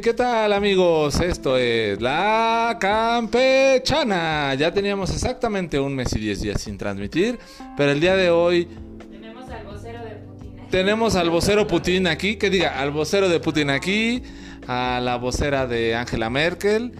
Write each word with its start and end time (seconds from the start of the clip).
¿qué 0.00 0.14
tal 0.14 0.52
amigos? 0.54 1.20
Esto 1.20 1.58
es 1.58 2.00
La 2.00 2.78
Campechana. 2.80 4.54
Ya 4.54 4.72
teníamos 4.72 5.10
exactamente 5.10 5.78
un 5.78 5.94
mes 5.94 6.14
y 6.14 6.20
diez 6.20 6.40
días 6.40 6.62
sin 6.62 6.78
transmitir, 6.78 7.38
pero 7.76 7.90
el 7.92 8.00
día 8.00 8.16
de 8.16 8.30
hoy... 8.30 8.66
Tenemos 9.10 9.50
al 9.50 9.66
vocero 9.66 9.98
de 10.04 10.10
Putin. 10.10 10.68
Tenemos 10.70 11.16
al 11.16 11.30
vocero 11.30 11.66
Putin 11.66 12.06
aquí, 12.06 12.36
que 12.36 12.48
diga, 12.48 12.80
al 12.80 12.92
vocero 12.92 13.28
de 13.28 13.40
Putin 13.40 13.68
aquí, 13.68 14.22
a 14.66 15.00
la 15.02 15.16
vocera 15.16 15.66
de 15.66 15.94
Angela 15.94 16.30
Merkel 16.30 16.92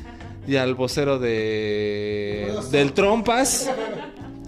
y 0.47 0.57
al 0.57 0.75
vocero 0.75 1.19
de 1.19 2.53
del 2.71 2.93
Trompas, 2.93 3.71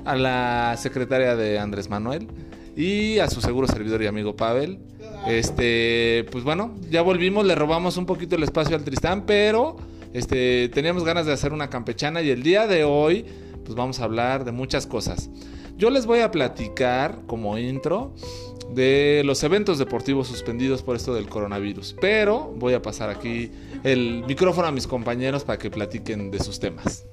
a 0.05 0.15
la 0.15 0.75
secretaria 0.77 1.37
de 1.37 1.59
Andrés 1.59 1.89
Manuel 1.89 2.29
y 2.77 3.19
a 3.19 3.31
su 3.31 3.41
seguro 3.41 3.67
servidor 3.67 4.03
y 4.03 4.09
amigo 4.09 4.37
Pavel. 4.37 4.79
Este, 5.27 6.27
pues 6.33 6.43
bueno, 6.45 6.75
ya 6.91 7.03
volvimos, 7.03 7.47
le 7.47 7.55
robamos 7.55 7.97
un 7.97 8.07
poquito 8.07 8.37
el 8.37 8.43
espacio 8.43 8.77
al 8.77 8.85
Tristán, 8.85 9.25
pero 9.25 9.77
este, 10.13 10.69
teníamos 10.69 11.05
ganas 11.05 11.27
de 11.27 11.33
hacer 11.33 11.53
una 11.53 11.71
campechana 11.71 12.23
y 12.23 12.31
el 12.31 12.43
día 12.43 12.67
de 12.67 12.85
hoy, 12.85 13.25
pues 13.65 13.75
vamos 13.75 14.01
a 14.01 14.05
hablar 14.05 14.45
de 14.45 14.53
muchas 14.53 14.87
cosas. 14.87 15.31
Yo 15.77 15.91
les 15.91 16.07
voy 16.07 16.21
a 16.21 16.31
platicar 16.31 17.21
como 17.27 17.57
intro 17.57 18.15
de 18.75 19.23
los 19.25 19.43
eventos 19.43 19.79
deportivos 19.79 20.29
suspendidos 20.29 20.83
por 20.83 20.97
esto 20.97 21.15
del 21.15 21.29
coronavirus, 21.29 21.97
pero 22.01 22.53
voy 22.57 22.75
a 22.75 22.83
pasar 22.83 23.11
aquí 23.11 23.51
el 23.85 24.25
micrófono 24.27 24.69
a 24.69 24.73
mis 24.73 24.87
compañeros 24.87 25.45
para 25.45 25.59
que 25.59 25.71
platiquen 25.71 26.31
de 26.31 26.41
sus 26.41 26.59
temas. 26.59 27.07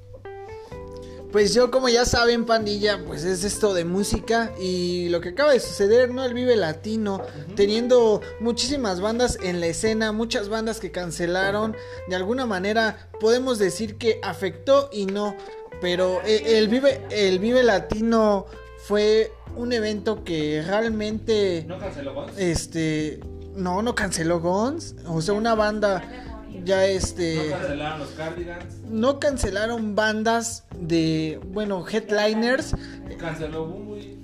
Pues 1.32 1.54
yo, 1.54 1.70
como 1.70 1.88
ya 1.88 2.04
saben, 2.04 2.44
pandilla, 2.44 3.04
pues 3.06 3.22
es 3.22 3.44
esto 3.44 3.72
de 3.72 3.84
música 3.84 4.52
y 4.60 5.08
lo 5.10 5.20
que 5.20 5.28
acaba 5.28 5.52
de 5.52 5.60
suceder, 5.60 6.12
¿no? 6.12 6.24
El 6.24 6.34
Vive 6.34 6.56
Latino, 6.56 7.22
teniendo 7.54 8.20
muchísimas 8.40 9.00
bandas 9.00 9.38
en 9.40 9.60
la 9.60 9.66
escena, 9.66 10.10
muchas 10.10 10.48
bandas 10.48 10.80
que 10.80 10.90
cancelaron, 10.90 11.76
de 12.08 12.16
alguna 12.16 12.46
manera 12.46 13.10
podemos 13.20 13.60
decir 13.60 13.96
que 13.96 14.18
afectó 14.24 14.90
y 14.92 15.06
no, 15.06 15.36
pero 15.80 16.20
eh, 16.24 16.58
el 16.58 16.68
Vive, 16.68 17.06
el 17.10 17.38
Vive 17.38 17.62
Latino 17.62 18.46
fue 18.78 19.32
un 19.56 19.72
evento 19.72 20.24
que 20.24 20.62
realmente... 20.66 21.64
¿No 21.68 21.78
canceló 21.78 22.14
Gons? 22.14 22.32
Este... 22.36 23.20
No, 23.54 23.82
no 23.82 23.94
canceló 23.94 24.40
Gons, 24.40 24.96
o 25.06 25.20
sea, 25.20 25.34
una 25.34 25.54
banda 25.54 26.29
ya 26.64 26.84
este 26.86 27.36
¿No 27.36 27.50
cancelaron 27.50 27.98
los 28.00 28.10
Cardigans? 28.10 28.74
no 28.88 29.20
cancelaron 29.20 29.94
bandas 29.94 30.64
de 30.78 31.40
bueno 31.48 31.84
headliners 31.86 32.74
¿Canceló 33.18 33.66
Bumbury? 33.66 34.18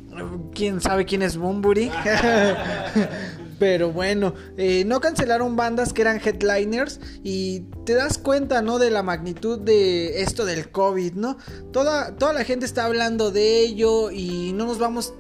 quién 0.55 0.81
sabe 0.81 1.05
quién 1.05 1.23
es 1.23 1.37
Bumburi 1.37 1.91
pero 3.59 3.91
bueno 3.93 4.35
eh, 4.57 4.85
no 4.87 5.01
cancelaron 5.01 5.57
bandas 5.57 5.93
que 5.93 6.03
eran 6.03 6.21
headliners 6.23 7.01
y 7.23 7.61
te 7.85 7.95
das 7.95 8.19
cuenta 8.19 8.63
no 8.63 8.79
de 8.79 8.91
la 8.91 9.03
magnitud 9.03 9.59
de 9.59 10.23
esto 10.23 10.45
del 10.45 10.71
covid 10.71 11.13
no 11.15 11.37
toda 11.73 12.17
toda 12.17 12.33
la 12.33 12.45
gente 12.45 12.67
está 12.67 12.85
hablando 12.85 13.31
de 13.31 13.61
ello 13.61 14.11
y 14.11 14.53
no 14.55 14.67
nos 14.67 14.79
vamos 14.79 15.15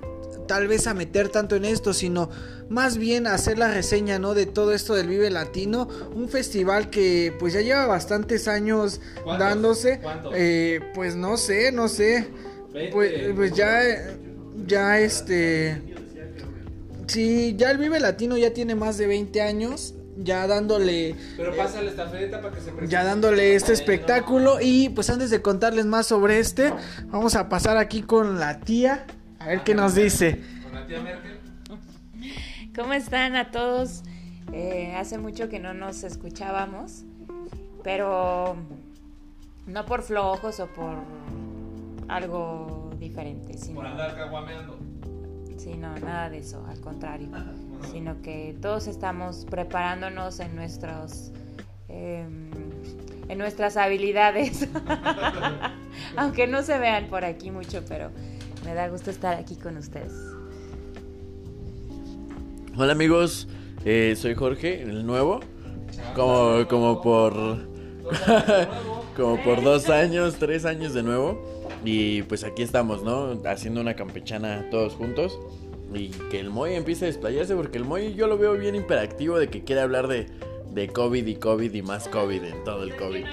tal 0.46 0.68
vez 0.68 0.86
a 0.86 0.94
meter 0.94 1.28
tanto 1.28 1.56
en 1.56 1.64
esto, 1.64 1.92
sino 1.92 2.30
más 2.68 2.96
bien 2.98 3.26
a 3.26 3.34
hacer 3.34 3.58
la 3.58 3.72
reseña, 3.72 4.18
¿no? 4.18 4.34
De 4.34 4.46
todo 4.46 4.72
esto 4.72 4.94
del 4.94 5.08
Vive 5.08 5.30
Latino, 5.30 5.88
un 6.14 6.28
festival 6.28 6.90
que 6.90 7.34
pues 7.38 7.52
ya 7.52 7.60
lleva 7.60 7.86
bastantes 7.86 8.48
años 8.48 9.00
¿Cuántos? 9.24 9.38
dándose, 9.38 10.00
¿Cuántos? 10.00 10.32
Eh, 10.36 10.80
pues 10.94 11.16
no 11.16 11.36
sé, 11.36 11.72
no 11.72 11.88
sé, 11.88 12.28
pues, 12.92 13.12
pues 13.34 13.52
ya, 13.54 13.80
ya 14.66 14.98
este, 14.98 15.82
sí, 17.06 17.54
ya 17.56 17.70
el 17.70 17.78
Vive 17.78 18.00
Latino 18.00 18.36
ya 18.36 18.52
tiene 18.52 18.74
más 18.74 18.98
de 18.98 19.06
20 19.06 19.40
años, 19.42 19.94
ya 20.18 20.46
dándole 20.46 21.14
Pero 21.36 21.54
pasa 21.56 21.82
la 21.82 21.90
estafeta 21.90 22.40
para 22.40 22.54
que 22.54 22.60
se 22.60 22.70
presente. 22.70 22.88
ya 22.88 23.04
dándole 23.04 23.54
este 23.54 23.72
espectáculo 23.74 24.58
y 24.60 24.88
pues 24.88 25.10
antes 25.10 25.28
de 25.30 25.42
contarles 25.42 25.84
más 25.84 26.06
sobre 26.06 26.38
este, 26.38 26.72
vamos 27.08 27.34
a 27.34 27.48
pasar 27.50 27.76
aquí 27.76 28.02
con 28.02 28.38
la 28.40 28.60
tía 28.60 29.06
a 29.46 29.50
ver 29.50 29.62
qué 29.62 29.74
nos 29.76 29.94
dice. 29.94 30.40
Con 30.64 30.74
la 30.74 30.86
tía 30.86 31.00
Merkel. 31.00 31.38
¿Cómo 32.74 32.92
están 32.92 33.36
a 33.36 33.52
todos? 33.52 34.02
Eh, 34.52 34.92
hace 34.96 35.18
mucho 35.18 35.48
que 35.48 35.60
no 35.60 35.72
nos 35.72 36.02
escuchábamos, 36.02 37.04
pero 37.84 38.56
no 39.66 39.86
por 39.86 40.02
flojos 40.02 40.58
o 40.58 40.66
por 40.66 40.96
algo 42.08 42.90
diferente, 42.98 43.56
sino, 43.56 43.76
Por 43.76 43.86
andar 43.86 44.16
caguameando. 44.16 44.78
sino 45.56 45.96
nada 45.96 46.28
de 46.28 46.38
eso, 46.38 46.66
al 46.68 46.80
contrario, 46.80 47.28
sino 47.92 48.20
que 48.22 48.56
todos 48.60 48.88
estamos 48.88 49.46
preparándonos 49.48 50.40
en 50.40 50.56
nuestros 50.56 51.30
em, 51.88 52.50
en 53.28 53.38
nuestras 53.38 53.76
habilidades, 53.76 54.68
aunque 56.16 56.48
no 56.48 56.62
se 56.62 56.78
vean 56.78 57.06
por 57.06 57.24
aquí 57.24 57.52
mucho, 57.52 57.84
pero 57.88 58.10
me 58.66 58.74
da 58.74 58.88
gusto 58.88 59.10
estar 59.10 59.38
aquí 59.38 59.54
con 59.54 59.76
ustedes. 59.76 60.12
Hola 62.76 62.92
amigos, 62.92 63.46
eh, 63.84 64.14
soy 64.16 64.34
Jorge, 64.34 64.82
el 64.82 65.06
nuevo. 65.06 65.38
Como, 66.16 66.66
como 66.68 67.00
por. 67.00 67.32
como 69.16 69.42
por 69.44 69.62
dos 69.62 69.88
años, 69.88 70.34
tres 70.40 70.64
años 70.64 70.92
de 70.94 71.04
nuevo. 71.04 71.40
Y 71.84 72.22
pues 72.22 72.42
aquí 72.42 72.62
estamos, 72.62 73.04
¿no? 73.04 73.40
Haciendo 73.46 73.80
una 73.80 73.94
campechana 73.94 74.68
todos 74.68 74.94
juntos. 74.94 75.38
Y 75.94 76.08
que 76.08 76.40
el 76.40 76.50
Moy 76.50 76.74
empiece 76.74 77.04
a 77.04 77.08
desplayarse, 77.08 77.54
porque 77.54 77.78
el 77.78 77.84
Moy 77.84 78.14
yo 78.14 78.26
lo 78.26 78.36
veo 78.36 78.54
bien 78.54 78.74
imperactivo 78.74 79.38
de 79.38 79.48
que 79.48 79.62
quiere 79.62 79.80
hablar 79.80 80.08
de, 80.08 80.26
de 80.72 80.88
COVID 80.88 81.24
y 81.24 81.36
COVID 81.36 81.72
y 81.72 81.82
más 81.82 82.08
COVID 82.08 82.42
en 82.42 82.64
todo 82.64 82.82
el 82.82 82.96
COVID. 82.96 83.24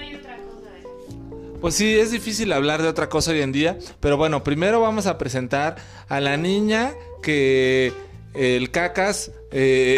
Pues 1.64 1.76
sí, 1.76 1.98
es 1.98 2.10
difícil 2.10 2.52
hablar 2.52 2.82
de 2.82 2.88
otra 2.88 3.08
cosa 3.08 3.30
hoy 3.30 3.40
en 3.40 3.50
día, 3.50 3.78
pero 3.98 4.18
bueno, 4.18 4.44
primero 4.44 4.82
vamos 4.82 5.06
a 5.06 5.16
presentar 5.16 5.76
a 6.10 6.20
la 6.20 6.36
niña 6.36 6.92
que 7.22 7.90
el 8.34 8.70
cacas 8.70 9.32
eh, 9.50 9.96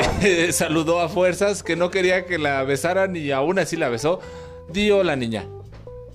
saludó 0.52 1.00
a 1.00 1.08
fuerzas, 1.08 1.64
que 1.64 1.74
no 1.74 1.90
quería 1.90 2.24
que 2.24 2.38
la 2.38 2.62
besaran 2.62 3.16
y 3.16 3.32
aún 3.32 3.58
así 3.58 3.74
la 3.76 3.88
besó. 3.88 4.20
Dio 4.72 5.02
la 5.02 5.16
niña. 5.16 5.44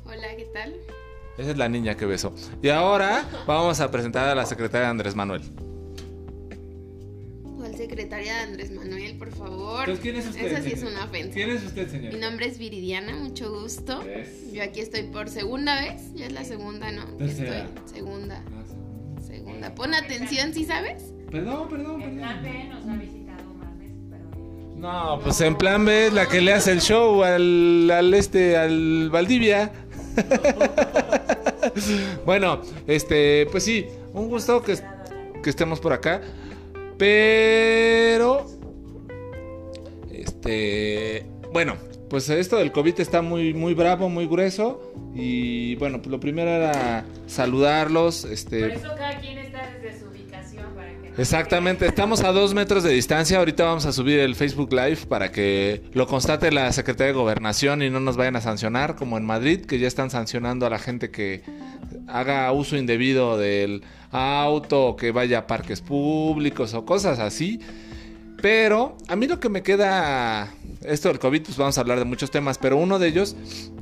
Hola, 0.06 0.38
¿qué 0.38 0.46
tal? 0.54 0.74
Esa 1.38 1.52
es 1.52 1.58
la 1.58 1.68
niña 1.68 1.98
que 1.98 2.06
besó. 2.06 2.34
Y 2.64 2.70
ahora 2.70 3.28
vamos 3.46 3.82
a 3.82 3.92
presentar 3.92 4.30
a 4.30 4.36
la 4.36 4.46
secretaria 4.46 4.90
Andrés 4.90 5.16
Manuel. 5.16 5.42
¿Cuál 7.58 7.76
secretaria 7.76 8.36
de 8.36 8.40
Andrés 8.40 8.72
Manuel, 8.72 8.91
por 9.22 9.32
favor? 9.36 9.86
Pues, 9.86 10.00
¿quién 10.00 10.16
es 10.16 10.28
usted, 10.28 10.48
Esa 10.48 10.64
sí 10.64 10.72
es 10.74 10.82
una 10.82 11.06
ofensa. 11.06 11.32
¿Quién 11.36 11.52
es 11.52 11.64
usted, 11.64 11.86
Mi 11.86 11.92
señor? 11.92 12.14
nombre 12.16 12.48
es 12.48 12.58
Viridiana, 12.58 13.16
mucho 13.16 13.52
gusto. 13.52 14.02
Es. 14.02 14.52
Yo 14.52 14.64
aquí 14.64 14.80
estoy 14.80 15.04
por 15.04 15.30
segunda 15.30 15.80
vez. 15.80 16.12
Ya 16.16 16.26
es 16.26 16.32
la 16.32 16.44
segunda, 16.44 16.92
¿no? 16.92 17.06
Que 17.20 17.26
Tercera. 17.26 17.66
Estoy. 17.66 18.00
Segunda. 18.00 18.44
Segunda. 19.24 19.76
Pon 19.76 19.94
atención, 19.94 20.56
¿sí 20.56 20.66
sabes? 20.66 21.14
Perdón, 21.30 21.70
perdón, 21.70 22.02
plan 22.02 22.42
perdón. 22.42 22.44
B 22.44 22.64
nos 22.70 22.88
ha 22.88 22.96
visitado 22.98 23.54
más 23.60 23.78
veces, 23.78 23.96
pero 24.10 24.24
No, 24.78 25.20
pues 25.22 25.40
en 25.42 25.56
plan 25.56 25.86
B 25.86 26.08
es 26.08 26.14
la 26.14 26.28
que 26.28 26.42
le 26.42 26.54
hace 26.54 26.72
el 26.72 26.82
show 26.82 27.24
al, 27.24 27.92
al 27.92 28.12
este, 28.16 28.58
al 28.58 29.12
Valdivia. 29.12 29.72
bueno, 32.26 32.64
este, 32.88 33.46
pues 33.52 33.64
sí, 33.64 33.86
un 34.14 34.30
gusto 34.30 34.64
que, 34.64 34.80
que 35.44 35.50
estemos 35.52 35.80
por 35.80 35.94
acá. 35.94 36.22
Pero, 36.98 38.48
este, 40.42 41.26
bueno, 41.54 41.76
pues 42.10 42.30
esto 42.30 42.58
del 42.58 42.72
COVID 42.72 43.00
está 43.00 43.22
muy, 43.22 43.54
muy 43.54 43.76
bravo, 43.76 44.10
muy 44.10 44.26
grueso. 44.26 44.92
Y 45.14 45.76
bueno, 45.76 46.00
pues 46.00 46.10
lo 46.10 46.20
primero 46.20 46.50
era 46.50 47.06
saludarlos. 47.28 48.24
por 48.24 48.32
Este, 48.32 48.74
eso 48.74 48.90
cada 48.98 49.20
quien 49.20 49.38
está 49.38 49.70
desde 49.70 50.00
su 50.00 50.08
ubicación 50.08 50.66
para 50.76 50.90
que 50.90 51.10
no 51.10 51.18
Exactamente, 51.18 51.86
estamos 51.86 52.24
a 52.24 52.32
dos 52.32 52.56
metros 52.56 52.84
de 52.84 52.92
distancia. 52.92 53.38
Ahorita 53.38 53.66
vamos 53.66 53.86
a 53.86 53.92
subir 53.92 54.20
el 54.20 54.36
Facebook 54.36 54.74
Live 54.74 55.06
para 55.08 55.32
que 55.32 55.84
lo 55.94 56.08
constate 56.08 56.52
la 56.52 56.72
Secretaría 56.72 57.14
de 57.14 57.20
Gobernación 57.20 57.84
y 57.84 57.92
no 57.92 58.00
nos 58.00 58.18
vayan 58.18 58.36
a 58.36 58.42
sancionar, 58.42 58.96
como 58.96 59.18
en 59.18 59.26
Madrid, 59.26 59.66
que 59.66 59.78
ya 59.78 59.88
están 59.88 60.10
sancionando 60.10 60.66
a 60.66 60.72
la 60.72 60.80
gente 60.80 61.12
que 61.12 61.44
haga 62.08 62.52
uso 62.52 62.78
indebido 62.78 63.38
del 63.38 63.84
auto, 64.10 64.96
que 64.96 65.12
vaya 65.12 65.40
a 65.40 65.48
parques 65.48 65.82
públicos 65.82 66.74
o 66.74 66.84
cosas 66.84 67.20
así. 67.20 67.60
Pero 68.42 68.98
a 69.08 69.16
mí 69.16 69.28
lo 69.28 69.40
que 69.40 69.50
me 69.50 69.62
queda, 69.62 70.52
esto 70.84 71.10
del 71.10 71.20
COVID, 71.20 71.44
pues 71.44 71.58
vamos 71.58 71.78
a 71.78 71.82
hablar 71.82 72.00
de 72.00 72.06
muchos 72.06 72.32
temas, 72.32 72.58
pero 72.58 72.78
uno 72.78 72.98
de 72.98 73.08
ellos, 73.08 73.36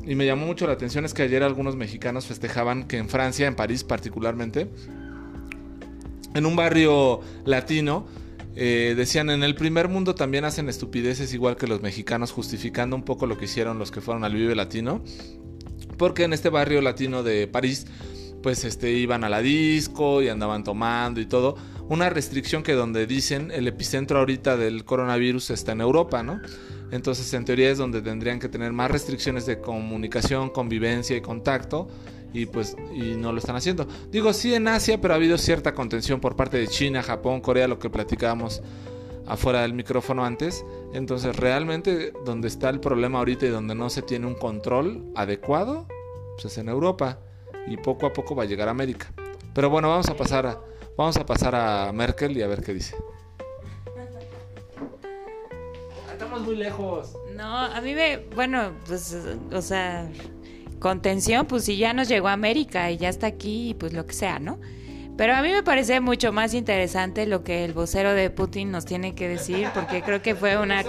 y 0.06 0.16
me 0.16 0.26
llamó 0.26 0.46
mucho 0.46 0.68
la 0.68 0.74
atención, 0.74 1.06
es 1.06 1.14
que 1.14 1.22
ayer 1.22 1.44
algunos 1.44 1.76
mexicanos 1.76 2.26
festejaban 2.26 2.88
que 2.88 2.98
en 2.98 3.08
Francia, 3.08 3.48
en 3.48 3.56
París 3.56 3.84
particularmente, 3.86 4.70
en 6.34 6.46
un 6.46 6.56
barrio 6.56 7.22
latino, 7.46 8.06
eh, 8.56 8.94
decían 8.98 9.30
en 9.30 9.44
el 9.44 9.56
primer 9.56 9.88
mundo 9.88 10.16
también 10.16 10.44
hacen 10.44 10.68
estupideces 10.68 11.34
igual 11.34 11.56
que 11.56 11.66
los 11.66 11.82
mexicanos, 11.82 12.32
justificando 12.32 12.96
un 12.96 13.04
poco 13.04 13.26
lo 13.26 13.38
que 13.38 13.46
hicieron 13.46 13.80
los 13.80 13.92
que 13.92 14.02
fueron 14.02 14.26
al 14.26 14.34
Vive 14.34 14.56
Latino. 14.56 15.02
Porque 15.98 16.24
en 16.24 16.34
este 16.34 16.50
barrio 16.50 16.82
latino 16.82 17.24
de 17.24 17.48
París 17.48 17.86
pues 18.42 18.64
este 18.64 18.92
iban 18.92 19.24
a 19.24 19.30
la 19.30 19.42
disco 19.42 20.22
y 20.22 20.30
andaban 20.30 20.64
tomando 20.64 21.20
y 21.20 21.26
todo. 21.26 21.56
Una 21.90 22.10
restricción 22.10 22.64
que 22.64 22.74
donde 22.74 23.08
dicen 23.08 23.52
el 23.52 23.68
epicentro 23.68 24.20
ahorita 24.20 24.58
del 24.58 24.86
coronavirus 24.86 25.50
está 25.52 25.72
en 25.72 25.82
Europa, 25.82 26.24
¿no? 26.24 26.40
Entonces 26.92 27.34
en 27.34 27.46
teoría 27.46 27.70
es 27.70 27.78
donde 27.78 28.02
tendrían 28.02 28.40
que 28.40 28.50
tener 28.50 28.72
más 28.72 28.92
restricciones 28.92 29.46
de 29.46 29.60
comunicación, 29.60 30.50
convivencia 30.50 31.16
y 31.16 31.22
contacto 31.22 31.88
y 32.34 32.46
pues 32.46 32.76
y 32.94 33.16
no 33.16 33.32
lo 33.32 33.40
están 33.40 33.56
haciendo. 33.56 33.88
Digo, 34.12 34.34
sí 34.34 34.54
en 34.54 34.68
Asia, 34.68 35.02
pero 35.02 35.14
ha 35.14 35.18
habido 35.18 35.38
cierta 35.38 35.74
contención 35.74 36.20
por 36.20 36.36
parte 36.36 36.58
de 36.58 36.68
China, 36.68 37.04
Japón, 37.04 37.42
Corea, 37.42 37.68
lo 37.68 37.80
que 37.80 37.90
platicábamos 37.90 38.62
afuera 39.28 39.62
del 39.62 39.74
micrófono 39.74 40.26
antes. 40.26 40.66
Entonces 40.94 41.36
realmente 41.36 42.14
donde 42.26 42.48
está 42.48 42.70
el 42.70 42.80
problema 42.80 43.20
ahorita 43.20 43.46
y 43.46 43.50
donde 43.50 43.76
no 43.76 43.90
se 43.90 44.02
tiene 44.02 44.26
un 44.26 44.36
control 44.36 45.06
adecuado, 45.16 45.88
pues 46.36 46.46
es 46.46 46.58
en 46.58 46.70
Europa 46.70 47.20
y 47.70 47.78
poco 47.78 48.06
a 48.06 48.14
poco 48.14 48.36
va 48.36 48.44
a 48.44 48.46
llegar 48.46 48.68
a 48.68 48.72
América. 48.72 49.12
Pero 49.54 49.70
bueno, 49.70 49.90
vamos 49.90 50.10
a 50.10 50.16
pasar 50.16 50.46
a, 50.46 50.60
vamos 50.98 51.18
a 51.18 51.26
pasar 51.26 51.56
a 51.56 51.92
Merkel 51.94 52.36
y 52.38 52.42
a 52.42 52.48
ver 52.48 52.64
qué 52.64 52.74
dice. 52.74 52.96
Estamos 56.12 56.42
muy 56.42 56.56
lejos. 56.56 57.14
No, 57.36 57.58
a 57.58 57.80
mí 57.82 57.94
me, 57.94 58.18
bueno, 58.36 58.72
pues, 58.86 59.18
o 59.54 59.62
sea, 59.62 60.10
contención, 60.80 61.46
pues 61.46 61.66
si 61.66 61.78
ya 61.78 61.94
nos 61.94 62.08
llegó 62.08 62.28
a 62.28 62.34
América 62.34 62.92
y 62.92 62.98
ya 62.98 63.10
está 63.10 63.28
aquí, 63.28 63.76
pues 63.80 63.94
lo 63.94 64.06
que 64.06 64.14
sea, 64.14 64.40
¿no? 64.40 64.60
Pero 65.20 65.36
a 65.36 65.42
mí 65.42 65.50
me 65.52 65.64
parece 65.64 66.00
mucho 66.00 66.32
más 66.32 66.54
interesante 66.54 67.26
lo 67.26 67.44
que 67.44 67.66
el 67.66 67.74
vocero 67.74 68.14
de 68.14 68.30
Putin 68.30 68.72
nos 68.72 68.86
tiene 68.86 69.16
que 69.16 69.28
decir, 69.28 69.68
porque 69.74 70.02
creo 70.02 70.22
que 70.22 70.34
fue 70.34 70.58
una, 70.58 70.84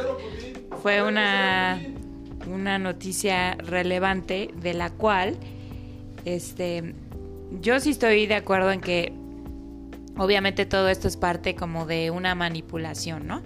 fue 0.82 1.02
una, 1.02 1.80
una 2.46 2.78
noticia 2.78 3.56
relevante 3.56 4.50
de 4.54 4.74
la 4.74 4.90
cual, 4.90 5.36
este, 6.24 6.94
yo 7.60 7.80
sí 7.80 7.90
estoy 7.90 8.26
de 8.26 8.34
acuerdo 8.34 8.72
en 8.72 8.80
que, 8.80 9.12
obviamente 10.16 10.66
todo 10.66 10.88
esto 10.88 11.08
es 11.08 11.16
parte 11.16 11.54
como 11.54 11.86
de 11.86 12.10
una 12.10 12.34
manipulación, 12.34 13.26
¿no? 13.26 13.42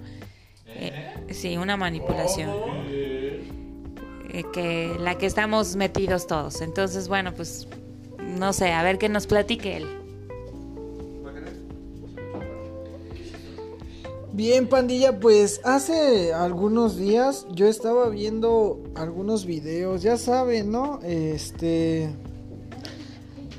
Eh, 0.66 1.14
sí, 1.30 1.56
una 1.56 1.76
manipulación. 1.76 2.50
Eh, 2.88 4.44
que 4.52 4.96
la 4.98 5.16
que 5.16 5.26
estamos 5.26 5.76
metidos 5.76 6.26
todos. 6.26 6.60
Entonces, 6.60 7.06
bueno, 7.06 7.32
pues 7.34 7.68
no 8.18 8.52
sé, 8.52 8.72
a 8.72 8.82
ver 8.82 8.98
qué 8.98 9.08
nos 9.08 9.26
platique 9.26 9.76
él. 9.76 9.86
Bien, 14.32 14.66
pandilla, 14.66 15.20
pues 15.20 15.60
hace 15.62 16.32
algunos 16.32 16.96
días 16.96 17.46
yo 17.52 17.68
estaba 17.68 18.08
viendo 18.08 18.82
algunos 18.96 19.46
videos, 19.46 20.02
ya 20.02 20.16
saben, 20.16 20.72
¿no? 20.72 20.98
Este, 21.04 22.10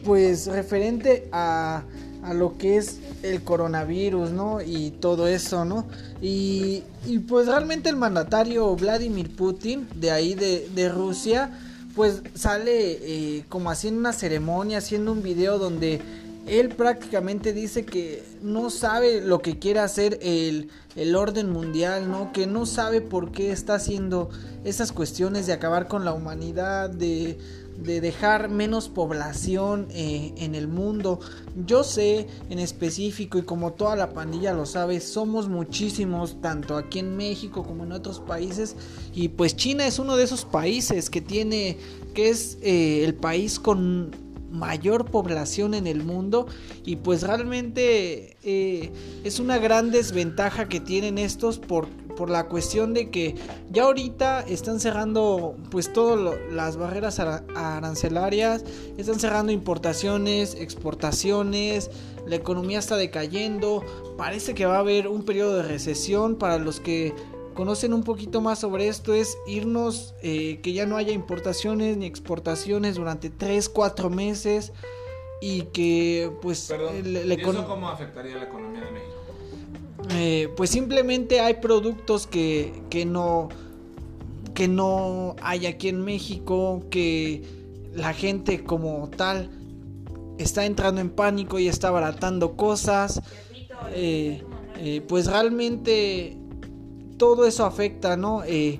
pues 0.06 0.48
referente 0.48 1.28
a, 1.32 1.84
a 2.24 2.34
lo 2.34 2.58
que 2.58 2.78
es 2.78 3.00
el 3.24 3.44
coronavirus, 3.44 4.32
¿no? 4.32 4.62
Y 4.62 4.92
todo 4.92 5.28
eso, 5.28 5.66
¿no? 5.66 5.86
Y, 6.22 6.84
y 7.06 7.20
pues 7.20 7.48
realmente 7.48 7.90
el 7.90 7.96
mandatario 7.96 8.76
Vladimir 8.76 9.36
Putin, 9.36 9.88
de 9.96 10.12
ahí 10.12 10.34
de, 10.34 10.70
de 10.74 10.90
Rusia, 10.90 11.52
pues 11.96 12.22
sale 12.34 12.98
eh, 13.02 13.46
como 13.48 13.70
haciendo 13.70 14.00
una 14.00 14.14
ceremonia, 14.14 14.80
haciendo 14.80 15.12
un 15.12 15.24
video 15.24 15.60
donde 15.60 16.02
él 16.46 16.70
prácticamente 16.70 17.54
dice 17.54 17.86
que 17.86 18.24
no 18.44 18.70
sabe 18.70 19.22
lo 19.22 19.40
que 19.40 19.58
quiere 19.58 19.80
hacer 19.80 20.20
el, 20.22 20.70
el, 20.96 21.16
orden 21.16 21.50
mundial, 21.50 22.12
¿no? 22.12 22.32
Que 22.34 22.46
no 22.46 22.66
sabe 22.66 23.02
por 23.02 23.32
qué 23.32 23.52
está 23.52 23.76
haciendo 23.76 24.30
esas 24.64 24.92
cuestiones 24.92 25.48
de 25.48 25.54
acabar 25.54 25.88
con 25.88 26.06
la 26.06 26.14
humanidad, 26.14 26.90
de, 26.90 27.40
de 27.78 28.02
dejar 28.02 28.50
menos 28.50 28.90
población 28.90 29.88
eh, 29.92 30.34
en 30.38 30.56
el 30.56 30.68
mundo. 30.68 31.20
Yo 31.66 31.84
sé 31.84 32.28
en 32.50 32.60
específico 32.60 33.38
y 33.38 33.44
como 33.44 33.74
toda 33.74 33.96
la 33.96 34.12
pandilla 34.14 34.54
lo 34.54 34.66
sabe, 34.66 35.00
somos 35.00 35.50
muchísimos, 35.50 36.42
tanto 36.42 36.78
aquí 36.78 37.00
en 37.00 37.16
México 37.18 37.64
como 37.64 37.84
en 37.84 37.92
otros 37.92 38.20
países. 38.20 38.76
Y 39.14 39.30
pues 39.30 39.56
China 39.56 39.86
es 39.86 40.00
uno 40.00 40.18
de 40.18 40.24
esos 40.24 40.46
países 40.46 41.10
que 41.10 41.22
tiene, 41.22 41.78
que 42.14 42.30
es 42.30 42.58
eh, 42.62 43.04
el 43.04 43.16
país 43.16 43.60
con 43.60 44.25
mayor 44.56 45.06
población 45.06 45.74
en 45.74 45.88
el 45.88 46.04
mundo 46.04 46.48
y 46.84 46.98
pues 46.98 47.24
realmente 47.24 48.38
eh, 48.44 48.92
es 49.24 49.40
una 49.40 49.58
gran 49.58 49.92
desventaja 49.92 50.68
que 50.68 50.80
tienen 50.80 51.18
estos 51.18 51.60
por, 51.60 51.88
por 52.16 52.30
la 52.30 52.48
cuestión 52.48 52.94
de 52.94 53.10
que 53.10 53.36
ya 53.72 53.84
ahorita 53.84 54.42
están 54.42 54.80
cerrando 54.80 55.56
pues 55.70 55.92
todas 55.92 56.38
las 56.52 56.78
barreras 56.78 57.20
arancelarias, 57.20 58.64
están 58.98 59.20
cerrando 59.20 59.52
importaciones, 59.52 60.56
exportaciones, 60.56 61.92
la 62.26 62.36
economía 62.36 62.80
está 62.80 62.98
decayendo, 62.98 63.84
parece 64.18 64.56
que 64.56 64.66
va 64.66 64.78
a 64.78 64.80
haber 64.80 65.08
un 65.08 65.24
periodo 65.24 65.58
de 65.58 65.64
recesión 65.64 66.36
para 66.36 66.58
los 66.58 66.80
que 66.80 67.14
conocen 67.56 67.94
un 67.94 68.04
poquito 68.04 68.42
más 68.42 68.60
sobre 68.60 68.88
esto 68.88 69.16
es 69.16 69.38
irnos, 69.48 70.14
eh, 70.22 70.60
que 70.62 70.74
ya 70.74 70.86
no 70.86 70.98
haya 70.98 71.14
importaciones 71.14 71.98
ni 71.98 72.06
exportaciones 72.06 72.96
durante 72.96 73.32
3, 73.32 73.70
4 73.70 74.10
meses 74.12 74.74
y 75.42 75.64
que 75.64 76.32
pues... 76.42 76.70
¿Y 77.04 77.34
eso 77.42 77.68
cómo 77.68 77.90
afectaría 77.90 78.36
la 78.36 78.44
economía 78.44 78.82
de 78.82 78.92
México? 78.92 79.16
Eh, 80.12 80.54
pues 80.56 80.70
simplemente 80.70 81.40
hay 81.40 81.56
productos 81.56 82.28
que, 82.28 82.84
que 82.92 83.06
no 83.06 83.50
que 84.54 84.68
no 84.70 85.36
hay 85.42 85.66
aquí 85.66 85.90
en 85.90 86.02
México, 86.02 86.84
que 86.90 87.44
la 87.94 88.14
gente 88.14 88.64
como 88.64 89.10
tal 89.10 89.50
está 90.38 90.66
entrando 90.66 91.02
en 91.02 91.10
pánico 91.10 91.60
y 91.60 91.68
está 91.68 91.90
abaratando 91.90 92.56
cosas. 92.56 93.22
Eh, 93.92 94.42
pues 95.08 95.28
realmente 95.28 96.38
todo 97.18 97.46
eso 97.46 97.66
afecta, 97.66 98.18
¿no? 98.18 98.44
Eh, 98.44 98.80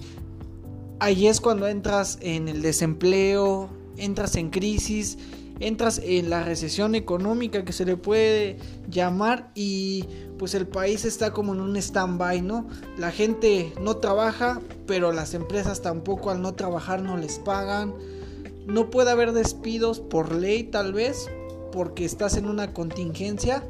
ahí 1.00 1.28
es 1.28 1.42
cuando 1.42 1.68
entras 1.68 2.18
en 2.22 2.48
el 2.48 2.62
desempleo, 2.62 3.70
entras 3.98 4.36
en 4.36 4.50
crisis, 4.50 5.18
entras 5.60 6.02
en 6.04 6.30
la 6.30 6.44
recesión 6.44 6.96
económica 6.96 7.64
que 7.64 7.74
se 7.74 7.86
le 7.86 7.98
puede 7.98 8.58
llamar 8.90 9.52
y 9.56 10.06
pues 10.38 10.54
el 10.54 10.68
país 10.68 11.06
está 11.06 11.32
como 11.32 11.54
en 11.54 11.62
un 11.62 11.78
stand-by, 11.78 12.42
¿no? 12.42 12.68
La 12.98 13.12
gente 13.12 13.74
no 13.82 13.98
trabaja, 13.98 14.62
pero 14.86 15.12
las 15.14 15.34
empresas 15.34 15.82
tampoco 15.82 16.30
al 16.30 16.42
no 16.42 16.54
trabajar 16.56 17.02
no 17.02 17.18
les 17.18 17.40
pagan. 17.40 17.94
No 18.68 18.90
puede 18.90 19.12
haber 19.12 19.32
despidos 19.32 20.00
por 20.00 20.34
ley 20.34 20.64
tal 20.64 20.92
vez, 20.92 21.30
porque 21.72 22.04
estás 22.04 22.36
en 22.36 22.48
una 22.48 22.74
contingencia, 22.74 23.64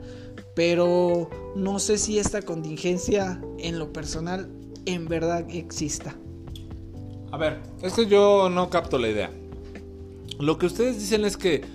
pero 0.56 1.30
no 1.56 1.80
sé 1.80 1.97
si 1.97 2.19
esta 2.19 2.42
contingencia 2.42 3.42
en 3.57 3.80
lo 3.80 3.94
personal 3.94 4.50
en 4.85 5.07
verdad 5.07 5.45
exista. 5.50 6.16
A 7.31 7.38
ver, 7.38 7.62
esto 7.81 8.04
yo 8.04 8.50
no 8.50 8.69
capto 8.69 8.97
la 8.97 9.09
idea. 9.09 9.31
Lo 10.40 10.57
que 10.57 10.66
ustedes 10.66 11.00
dicen 11.00 11.26
es 11.26 11.38
que 11.38 11.66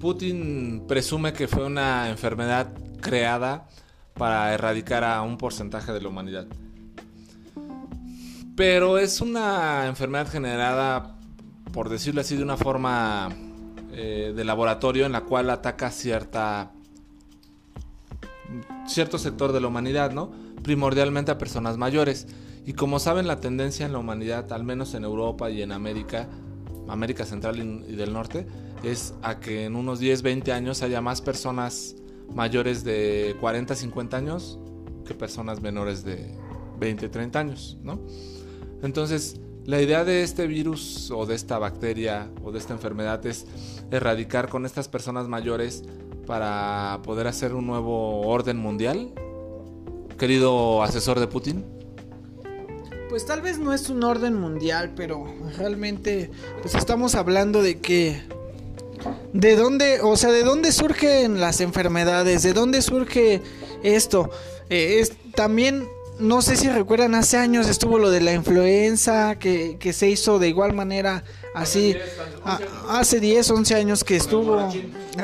Putin 0.00 0.84
presume 0.86 1.32
que 1.32 1.48
fue 1.48 1.64
una 1.64 2.10
enfermedad 2.10 2.72
creada 3.00 3.68
para 4.14 4.52
erradicar 4.52 5.04
a 5.04 5.22
un 5.22 5.38
porcentaje 5.38 5.92
de 5.92 6.00
la 6.00 6.08
humanidad. 6.08 6.46
Pero 8.56 8.98
es 8.98 9.22
una 9.22 9.86
enfermedad 9.86 10.28
generada, 10.28 11.16
por 11.72 11.88
decirlo 11.88 12.20
así, 12.20 12.36
de 12.36 12.42
una 12.42 12.58
forma 12.58 13.30
eh, 13.92 14.34
de 14.36 14.44
laboratorio 14.44 15.06
en 15.06 15.12
la 15.12 15.22
cual 15.22 15.48
ataca 15.48 15.90
cierta 15.90 16.72
cierto 18.86 19.18
sector 19.18 19.52
de 19.52 19.60
la 19.60 19.68
humanidad, 19.68 20.12
¿no? 20.12 20.30
Primordialmente 20.62 21.30
a 21.30 21.38
personas 21.38 21.76
mayores. 21.76 22.26
Y 22.66 22.72
como 22.74 22.98
saben, 22.98 23.26
la 23.26 23.40
tendencia 23.40 23.86
en 23.86 23.92
la 23.92 23.98
humanidad, 23.98 24.52
al 24.52 24.64
menos 24.64 24.94
en 24.94 25.04
Europa 25.04 25.50
y 25.50 25.62
en 25.62 25.72
América, 25.72 26.28
América 26.88 27.24
Central 27.24 27.58
y 27.58 27.96
del 27.96 28.12
Norte, 28.12 28.46
es 28.82 29.14
a 29.22 29.40
que 29.40 29.64
en 29.64 29.76
unos 29.76 29.98
10, 29.98 30.22
20 30.22 30.52
años 30.52 30.82
haya 30.82 31.00
más 31.00 31.20
personas 31.20 31.96
mayores 32.34 32.84
de 32.84 33.36
40, 33.40 33.74
50 33.74 34.16
años 34.16 34.58
que 35.04 35.14
personas 35.14 35.60
menores 35.60 36.04
de 36.04 36.34
20, 36.78 37.08
30 37.08 37.38
años, 37.38 37.78
¿no? 37.82 38.00
Entonces, 38.82 39.40
la 39.66 39.80
idea 39.80 40.04
de 40.04 40.22
este 40.22 40.46
virus 40.46 41.10
o 41.10 41.26
de 41.26 41.34
esta 41.34 41.58
bacteria 41.58 42.30
o 42.42 42.50
de 42.50 42.58
esta 42.58 42.72
enfermedad 42.72 43.24
es 43.26 43.46
erradicar 43.90 44.48
con 44.48 44.64
estas 44.64 44.88
personas 44.88 45.28
mayores 45.28 45.84
para 46.26 47.00
poder 47.02 47.26
hacer 47.26 47.54
un 47.54 47.66
nuevo 47.66 48.22
orden 48.26 48.56
mundial. 48.56 49.10
Querido 50.18 50.82
asesor 50.82 51.18
de 51.20 51.26
Putin. 51.26 51.64
Pues 53.08 53.26
tal 53.26 53.40
vez 53.40 53.58
no 53.58 53.72
es 53.72 53.88
un 53.90 54.04
orden 54.04 54.34
mundial, 54.34 54.92
pero 54.94 55.26
realmente 55.56 56.30
pues 56.62 56.74
estamos 56.74 57.14
hablando 57.16 57.62
de 57.62 57.78
que 57.80 58.22
de 59.32 59.56
dónde, 59.56 60.00
o 60.02 60.16
sea, 60.16 60.30
de 60.30 60.42
dónde 60.44 60.70
surgen 60.72 61.40
las 61.40 61.60
enfermedades, 61.60 62.42
de 62.42 62.52
dónde 62.52 62.82
surge 62.82 63.40
esto. 63.82 64.30
Eh, 64.68 65.00
es 65.00 65.12
también 65.34 65.88
no 66.20 66.42
sé 66.42 66.54
si 66.56 66.68
recuerdan, 66.68 67.14
hace 67.14 67.38
años 67.38 67.66
estuvo 67.66 67.98
lo 67.98 68.10
de 68.10 68.20
la 68.20 68.34
influenza, 68.34 69.38
que, 69.38 69.78
que 69.80 69.94
se 69.94 70.10
hizo 70.10 70.38
de 70.38 70.48
igual 70.48 70.74
manera 70.74 71.24
así. 71.54 71.96
a- 72.44 72.60
hace 72.90 73.20
10, 73.20 73.50
11 73.50 73.74
años 73.74 74.04
que 74.04 74.16
estuvo 74.16 74.68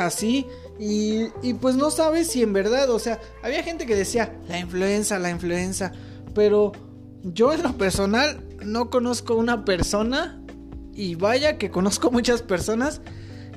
así. 0.01 0.47
Y, 0.79 1.29
y 1.43 1.55
pues 1.55 1.77
no 1.77 1.91
sabes 1.91 2.29
si 2.29 2.43
en 2.43 2.53
verdad, 2.53 2.91
o 2.91 2.99
sea, 2.99 3.21
había 3.43 3.63
gente 3.63 3.87
que 3.87 3.95
decía, 3.95 4.35
la 4.49 4.59
influenza, 4.59 5.19
la 5.19 5.31
influenza. 5.31 5.93
Pero 6.35 6.73
yo 7.23 7.53
en 7.53 7.63
lo 7.63 7.77
personal 7.77 8.45
no 8.65 8.91
conozco 8.91 9.35
una 9.37 9.65
persona, 9.65 10.41
y 10.95 11.15
vaya 11.15 11.59
que 11.59 11.71
conozco 11.71 12.11
muchas 12.11 12.43
personas, 12.43 13.01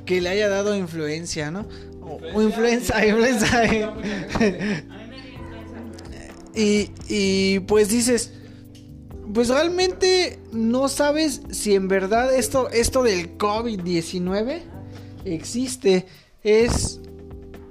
que 0.06 0.22
le 0.22 0.30
haya 0.30 0.50
dado 0.50 0.76
influencia, 0.76 1.52
¿no? 1.52 1.68
O, 2.02 2.42
influenza, 2.42 3.06
influenza. 3.06 3.64
Y, 6.56 6.92
y 7.08 7.60
pues 7.60 7.90
dices, 7.90 8.34
pues 9.34 9.50
realmente 9.50 10.40
no 10.52 10.90
sabes 10.90 11.42
si 11.52 11.76
en 11.76 11.88
verdad 11.88 12.36
esto, 12.36 12.70
esto 12.70 13.04
del 13.04 13.38
COVID-19 13.38 14.62
existe. 15.26 16.08
Es 16.44 17.00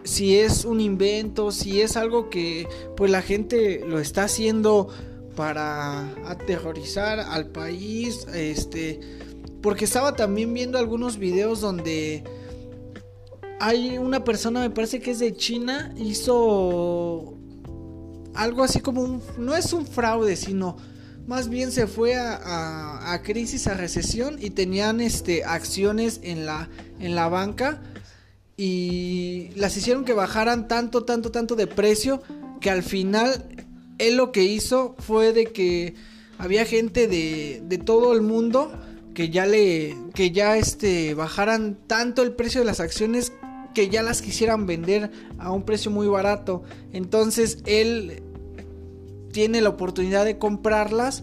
si 0.09 0.39
es 0.39 0.65
un 0.65 0.81
invento, 0.81 1.53
si 1.53 1.81
es 1.83 1.97
algo 1.97 2.31
que 2.31 2.67
pues 2.97 3.11
la 3.11 3.21
gente 3.21 3.85
lo 3.87 3.99
está 4.01 4.25
haciendo 4.25 4.89
para 5.37 6.09
aterrorizar 6.29 7.21
al 7.21 7.49
país, 7.49 8.27
este, 8.35 9.01
porque 9.61 9.85
estaba 9.85 10.17
también 10.17 10.53
viendo 10.55 10.79
algunos 10.79 11.19
videos 11.19 11.61
donde 11.61 12.25
hay 13.61 13.99
una 13.99 14.25
persona, 14.25 14.61
me 14.61 14.71
parece 14.71 15.01
que 15.01 15.11
es 15.11 15.19
de 15.19 15.35
China, 15.37 15.93
hizo 15.99 17.35
algo 18.35 18.63
así 18.63 18.81
como 18.81 19.03
un, 19.03 19.23
no 19.37 19.55
es 19.57 19.73
un 19.73 19.87
fraude, 19.87 20.37
sino 20.37 20.77
más 21.27 21.49
bien 21.51 21.71
se 21.71 21.87
fue 21.87 22.15
a, 22.17 22.35
a- 22.37 23.13
a 23.13 23.23
crisis, 23.23 23.67
a 23.67 23.75
recesión 23.75 24.39
y 24.41 24.51
tenían 24.51 25.01
este 25.01 25.45
acciones 25.45 26.21
en 26.23 26.47
la, 26.47 26.69
en 26.99 27.15
la 27.15 27.29
banca 27.29 27.83
y 28.59 29.51
las 29.55 29.77
hicieron 29.77 30.05
que 30.05 30.13
bajaran 30.13 30.67
tanto, 30.67 31.05
tanto, 31.05 31.31
tanto 31.31 31.55
de 31.55 31.69
precio 31.69 32.21
que 32.61 32.71
al 32.71 32.83
final 32.83 33.47
él 33.99 34.17
lo 34.17 34.33
que 34.33 34.43
hizo 34.43 34.97
fue 34.99 35.33
de 35.33 35.47
que 35.47 35.95
había 36.39 36.65
gente 36.67 37.07
de, 37.07 37.63
de 37.65 37.79
todo 37.79 38.13
el 38.13 38.21
mundo 38.21 38.73
que 39.15 39.31
ya 39.31 39.47
le 39.47 39.97
que 40.13 40.33
ya 40.33 40.57
este 40.57 41.15
bajaran 41.15 41.79
tanto 41.87 42.23
el 42.23 42.33
precio 42.33 42.61
de 42.61 42.67
las 42.67 42.81
acciones 42.81 43.33
que 43.75 43.89
ya 43.89 44.03
las 44.03 44.23
quisieran 44.23 44.67
vender 44.67 45.13
a 45.39 45.53
un 45.53 45.63
precio 45.63 45.93
muy 45.93 46.09
barato. 46.09 46.65
Entonces 46.93 47.59
él 47.65 48.23
tiene 49.31 49.61
la 49.61 49.69
oportunidad 49.69 50.25
de 50.25 50.37
comprarlas 50.39 51.23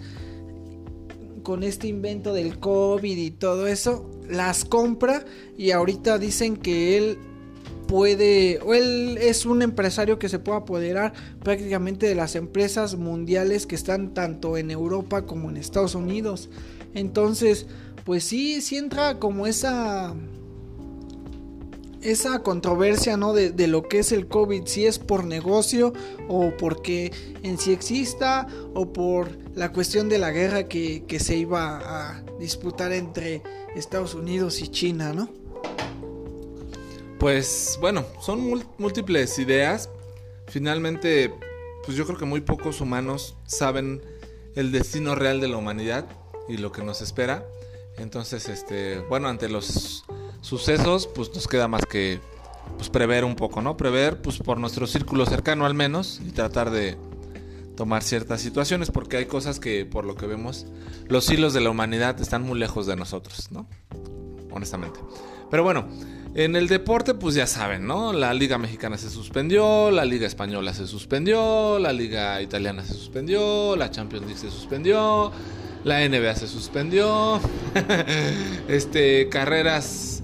con 1.45 1.61
este 1.63 1.87
invento 1.87 2.33
del 2.33 2.59
COVID 2.59 3.17
y 3.17 3.29
todo 3.29 3.67
eso, 3.67 4.09
las 4.27 4.65
compra 4.65 5.23
y 5.55 5.71
ahorita 5.71 6.17
dicen 6.17 6.57
que 6.57 6.97
él 6.97 7.19
puede, 7.87 8.59
o 8.65 8.73
él 8.73 9.19
es 9.21 9.45
un 9.45 9.61
empresario 9.61 10.17
que 10.17 10.27
se 10.27 10.39
puede 10.39 10.57
apoderar 10.57 11.13
prácticamente 11.43 12.07
de 12.07 12.15
las 12.15 12.35
empresas 12.35 12.95
mundiales 12.95 13.67
que 13.67 13.75
están 13.75 14.15
tanto 14.15 14.57
en 14.57 14.71
Europa 14.71 15.27
como 15.27 15.51
en 15.51 15.57
Estados 15.57 15.93
Unidos. 15.93 16.49
Entonces, 16.95 17.67
pues 18.05 18.23
sí, 18.23 18.59
sí 18.61 18.77
entra 18.77 19.19
como 19.19 19.45
esa 19.45 20.15
esa 22.12 22.39
controversia, 22.39 23.17
¿no? 23.17 23.33
De, 23.33 23.51
de 23.51 23.67
lo 23.67 23.83
que 23.83 24.00
es 24.00 24.12
el 24.12 24.27
COVID, 24.27 24.65
si 24.65 24.85
es 24.85 25.00
por 25.00 25.25
negocio 25.25 25.93
o 26.27 26.55
porque 26.57 27.12
en 27.43 27.57
sí 27.57 27.74
exista 27.74 28.47
o 28.74 28.93
por 28.93 29.29
la 29.55 29.71
cuestión 29.71 30.09
de 30.09 30.19
la 30.19 30.31
guerra 30.31 30.67
que, 30.67 31.03
que 31.07 31.19
se 31.19 31.35
iba 31.35 31.79
a 31.79 32.24
disputar 32.39 32.91
entre 32.91 33.41
Estados 33.75 34.13
Unidos 34.13 34.62
y 34.62 34.67
China, 34.67 35.13
¿no? 35.13 35.29
Pues 37.19 37.77
bueno, 37.81 38.05
son 38.21 38.63
múltiples 38.77 39.39
ideas. 39.39 39.89
Finalmente, 40.47 41.33
pues 41.85 41.97
yo 41.97 42.05
creo 42.05 42.17
que 42.17 42.25
muy 42.25 42.41
pocos 42.41 42.81
humanos 42.81 43.35
saben 43.45 44.01
el 44.55 44.71
destino 44.71 45.15
real 45.15 45.41
de 45.41 45.47
la 45.47 45.57
humanidad 45.57 46.05
y 46.47 46.57
lo 46.57 46.71
que 46.71 46.83
nos 46.83 47.01
espera. 47.01 47.45
Entonces, 47.97 48.50
este, 48.50 49.00
bueno, 49.00 49.27
ante 49.27 49.50
los 49.50 50.03
sucesos, 50.45 51.07
pues 51.07 51.33
nos 51.33 51.47
queda 51.47 51.67
más 51.67 51.85
que 51.85 52.19
pues 52.77 52.89
prever 52.89 53.25
un 53.25 53.35
poco, 53.35 53.61
¿no? 53.61 53.77
Prever 53.77 54.21
pues 54.21 54.37
por 54.37 54.59
nuestro 54.59 54.87
círculo 54.87 55.25
cercano 55.25 55.65
al 55.65 55.73
menos 55.73 56.21
y 56.25 56.31
tratar 56.31 56.71
de 56.71 56.97
tomar 57.75 58.03
ciertas 58.03 58.41
situaciones 58.41 58.91
porque 58.91 59.17
hay 59.17 59.25
cosas 59.25 59.59
que 59.59 59.85
por 59.85 60.05
lo 60.05 60.15
que 60.15 60.27
vemos 60.27 60.65
los 61.07 61.29
hilos 61.29 61.53
de 61.53 61.61
la 61.61 61.69
humanidad 61.69 62.19
están 62.21 62.43
muy 62.43 62.57
lejos 62.57 62.87
de 62.87 62.95
nosotros, 62.95 63.51
¿no? 63.51 63.67
honestamente. 64.55 64.99
Pero 65.51 65.63
bueno, 65.63 65.87
en 66.33 66.55
el 66.55 66.67
deporte, 66.67 67.13
pues 67.13 67.35
ya 67.35 67.45
saben, 67.45 67.85
¿no? 67.85 68.13
La 68.13 68.33
Liga 68.33 68.57
Mexicana 68.57 68.97
se 68.97 69.09
suspendió, 69.09 69.91
la 69.91 70.05
Liga 70.05 70.25
Española 70.25 70.73
se 70.73 70.87
suspendió, 70.87 71.77
la 71.77 71.93
Liga 71.93 72.41
Italiana 72.41 72.83
se 72.83 72.93
suspendió, 72.93 73.75
la 73.75 73.91
Champions 73.91 74.25
League 74.25 74.39
se 74.39 74.49
suspendió, 74.49 75.31
la 75.83 76.07
NBA 76.07 76.35
se 76.35 76.47
suspendió, 76.47 77.39
este, 78.67 79.29
carreras, 79.29 80.23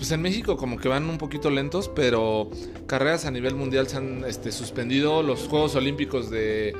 pues 0.00 0.12
en 0.12 0.22
México 0.22 0.56
como 0.56 0.78
que 0.78 0.88
van 0.88 1.10
un 1.10 1.18
poquito 1.18 1.50
lentos, 1.50 1.90
pero 1.94 2.48
carreras 2.86 3.26
a 3.26 3.30
nivel 3.30 3.54
mundial 3.54 3.86
se 3.86 3.98
han 3.98 4.24
este, 4.24 4.50
suspendido, 4.50 5.22
los 5.22 5.46
Juegos 5.46 5.76
Olímpicos 5.76 6.30
de 6.30 6.74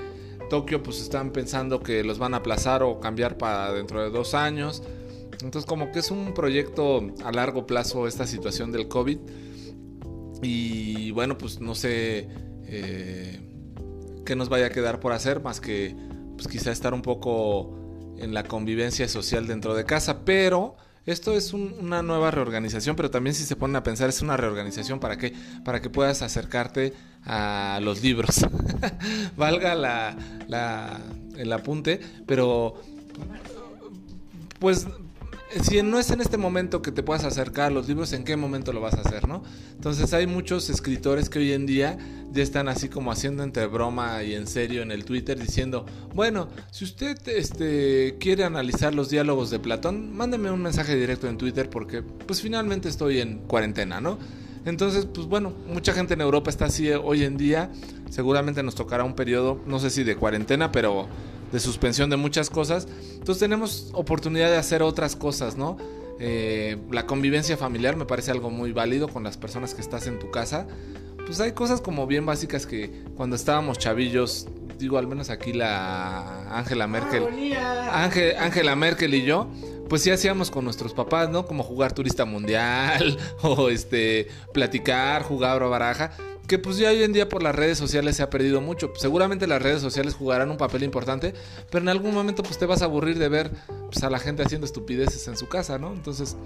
Tokio 0.48 0.82
pues 0.82 1.02
están 1.02 1.30
pensando 1.30 1.80
que 1.80 2.02
los 2.02 2.18
van 2.18 2.32
a 2.32 2.38
aplazar 2.38 2.82
o 2.82 2.98
cambiar 2.98 3.36
para 3.36 3.74
dentro 3.74 4.02
de 4.02 4.08
dos 4.08 4.32
años. 4.32 4.82
Entonces 5.32 5.66
como 5.66 5.92
que 5.92 5.98
es 5.98 6.10
un 6.10 6.32
proyecto 6.32 7.08
a 7.22 7.30
largo 7.30 7.66
plazo 7.66 8.06
esta 8.06 8.26
situación 8.26 8.72
del 8.72 8.88
COVID. 8.88 9.18
Y 10.40 11.10
bueno, 11.10 11.36
pues 11.36 11.60
no 11.60 11.74
sé 11.74 12.26
eh, 12.64 13.38
qué 14.24 14.34
nos 14.34 14.48
vaya 14.48 14.68
a 14.68 14.70
quedar 14.70 14.98
por 14.98 15.12
hacer 15.12 15.42
más 15.42 15.60
que 15.60 15.94
pues 16.38 16.48
quizá 16.48 16.72
estar 16.72 16.94
un 16.94 17.02
poco 17.02 18.16
en 18.16 18.32
la 18.32 18.44
convivencia 18.44 19.06
social 19.08 19.46
dentro 19.46 19.74
de 19.74 19.84
casa. 19.84 20.24
Pero 20.24 20.76
esto 21.06 21.32
es 21.34 21.52
un- 21.52 21.74
una 21.80 22.02
nueva 22.02 22.30
reorganización, 22.30 22.96
pero 22.96 23.10
también 23.10 23.34
si 23.34 23.44
se 23.44 23.56
ponen 23.56 23.76
a 23.76 23.82
pensar 23.82 24.08
es 24.08 24.20
una 24.22 24.36
reorganización 24.36 25.00
para 25.00 25.16
qué? 25.16 25.32
Para 25.64 25.80
que 25.80 25.90
puedas 25.90 26.22
acercarte 26.22 26.92
a 27.24 27.78
los 27.82 28.02
libros. 28.02 28.36
Valga 29.36 29.74
la, 29.74 30.16
la- 30.48 31.00
el 31.36 31.52
apunte, 31.52 32.00
pero 32.26 32.74
pues 34.58 34.86
si 35.62 35.82
no 35.82 35.98
es 35.98 36.10
en 36.10 36.20
este 36.20 36.36
momento 36.36 36.82
que 36.82 36.92
te 36.92 37.02
puedas 37.02 37.24
acercar 37.24 37.66
a 37.66 37.70
los 37.70 37.88
libros, 37.88 38.12
¿en 38.12 38.24
qué 38.24 38.36
momento 38.36 38.72
lo 38.72 38.80
vas 38.80 38.94
a 38.94 39.00
hacer, 39.00 39.26
no? 39.26 39.42
Entonces 39.72 40.12
hay 40.12 40.26
muchos 40.26 40.70
escritores 40.70 41.28
que 41.28 41.40
hoy 41.40 41.52
en 41.52 41.66
día 41.66 41.98
ya 42.32 42.42
están 42.42 42.68
así 42.68 42.88
como 42.88 43.10
haciendo 43.10 43.42
entre 43.42 43.66
broma 43.66 44.22
y 44.22 44.34
en 44.34 44.46
serio 44.46 44.82
en 44.82 44.92
el 44.92 45.04
Twitter 45.04 45.38
diciendo, 45.38 45.84
bueno, 46.14 46.48
si 46.70 46.84
usted 46.84 47.16
este, 47.28 48.16
quiere 48.20 48.44
analizar 48.44 48.94
los 48.94 49.10
diálogos 49.10 49.50
de 49.50 49.58
Platón, 49.58 50.16
mándeme 50.16 50.50
un 50.50 50.62
mensaje 50.62 50.94
directo 50.94 51.28
en 51.28 51.36
Twitter 51.36 51.68
porque 51.68 52.02
pues 52.02 52.40
finalmente 52.40 52.88
estoy 52.88 53.20
en 53.20 53.38
cuarentena, 53.38 54.00
¿no? 54.00 54.18
Entonces, 54.64 55.06
pues 55.06 55.26
bueno, 55.26 55.52
mucha 55.72 55.92
gente 55.92 56.14
en 56.14 56.20
Europa 56.20 56.50
está 56.50 56.66
así 56.66 56.90
hoy 56.90 57.24
en 57.24 57.36
día. 57.36 57.70
Seguramente 58.10 58.62
nos 58.62 58.74
tocará 58.74 59.04
un 59.04 59.14
periodo, 59.14 59.60
no 59.66 59.78
sé 59.78 59.88
si 59.88 60.04
de 60.04 60.16
cuarentena, 60.16 60.70
pero 60.70 61.08
de 61.52 61.60
suspensión 61.60 62.10
de 62.10 62.16
muchas 62.16 62.50
cosas. 62.50 62.86
Entonces 63.14 63.38
tenemos 63.38 63.90
oportunidad 63.92 64.50
de 64.50 64.56
hacer 64.56 64.82
otras 64.82 65.16
cosas, 65.16 65.56
¿no? 65.56 65.76
Eh, 66.18 66.76
la 66.90 67.06
convivencia 67.06 67.56
familiar 67.56 67.96
me 67.96 68.04
parece 68.04 68.30
algo 68.30 68.50
muy 68.50 68.72
válido 68.72 69.08
con 69.08 69.22
las 69.24 69.36
personas 69.36 69.74
que 69.74 69.80
estás 69.80 70.06
en 70.06 70.18
tu 70.18 70.30
casa. 70.30 70.66
Pues 71.26 71.40
hay 71.40 71.52
cosas 71.52 71.80
como 71.80 72.06
bien 72.06 72.26
básicas 72.26 72.66
que 72.66 73.04
cuando 73.16 73.36
estábamos 73.36 73.78
chavillos, 73.78 74.48
digo, 74.78 74.98
al 74.98 75.06
menos 75.06 75.30
aquí 75.30 75.52
la 75.52 76.56
Angela 76.58 76.86
Merkel. 76.86 77.24
Ángel- 77.92 78.36
Angela 78.38 78.74
Merkel 78.76 79.14
y 79.14 79.22
yo, 79.24 79.48
pues 79.90 80.02
sí 80.02 80.10
hacíamos 80.12 80.52
con 80.52 80.64
nuestros 80.64 80.94
papás, 80.94 81.28
¿no? 81.28 81.44
Como 81.46 81.64
jugar 81.64 81.92
turista 81.92 82.24
mundial 82.24 83.18
o 83.42 83.68
este 83.68 84.28
platicar, 84.54 85.24
jugar 85.24 85.60
a 85.60 85.66
baraja, 85.66 86.12
que 86.46 86.60
pues 86.60 86.78
ya 86.78 86.90
hoy 86.90 87.02
en 87.02 87.12
día 87.12 87.28
por 87.28 87.42
las 87.42 87.56
redes 87.56 87.76
sociales 87.76 88.14
se 88.16 88.22
ha 88.22 88.30
perdido 88.30 88.60
mucho. 88.60 88.92
Seguramente 88.96 89.48
las 89.48 89.60
redes 89.60 89.82
sociales 89.82 90.14
jugarán 90.14 90.48
un 90.48 90.56
papel 90.56 90.84
importante, 90.84 91.34
pero 91.70 91.82
en 91.82 91.88
algún 91.88 92.14
momento 92.14 92.44
pues 92.44 92.56
te 92.56 92.66
vas 92.66 92.82
a 92.82 92.84
aburrir 92.84 93.18
de 93.18 93.28
ver 93.28 93.50
pues, 93.90 94.04
a 94.04 94.10
la 94.10 94.20
gente 94.20 94.44
haciendo 94.44 94.64
estupideces 94.64 95.26
en 95.26 95.36
su 95.36 95.48
casa, 95.48 95.76
¿no? 95.76 95.92
Entonces, 95.92 96.36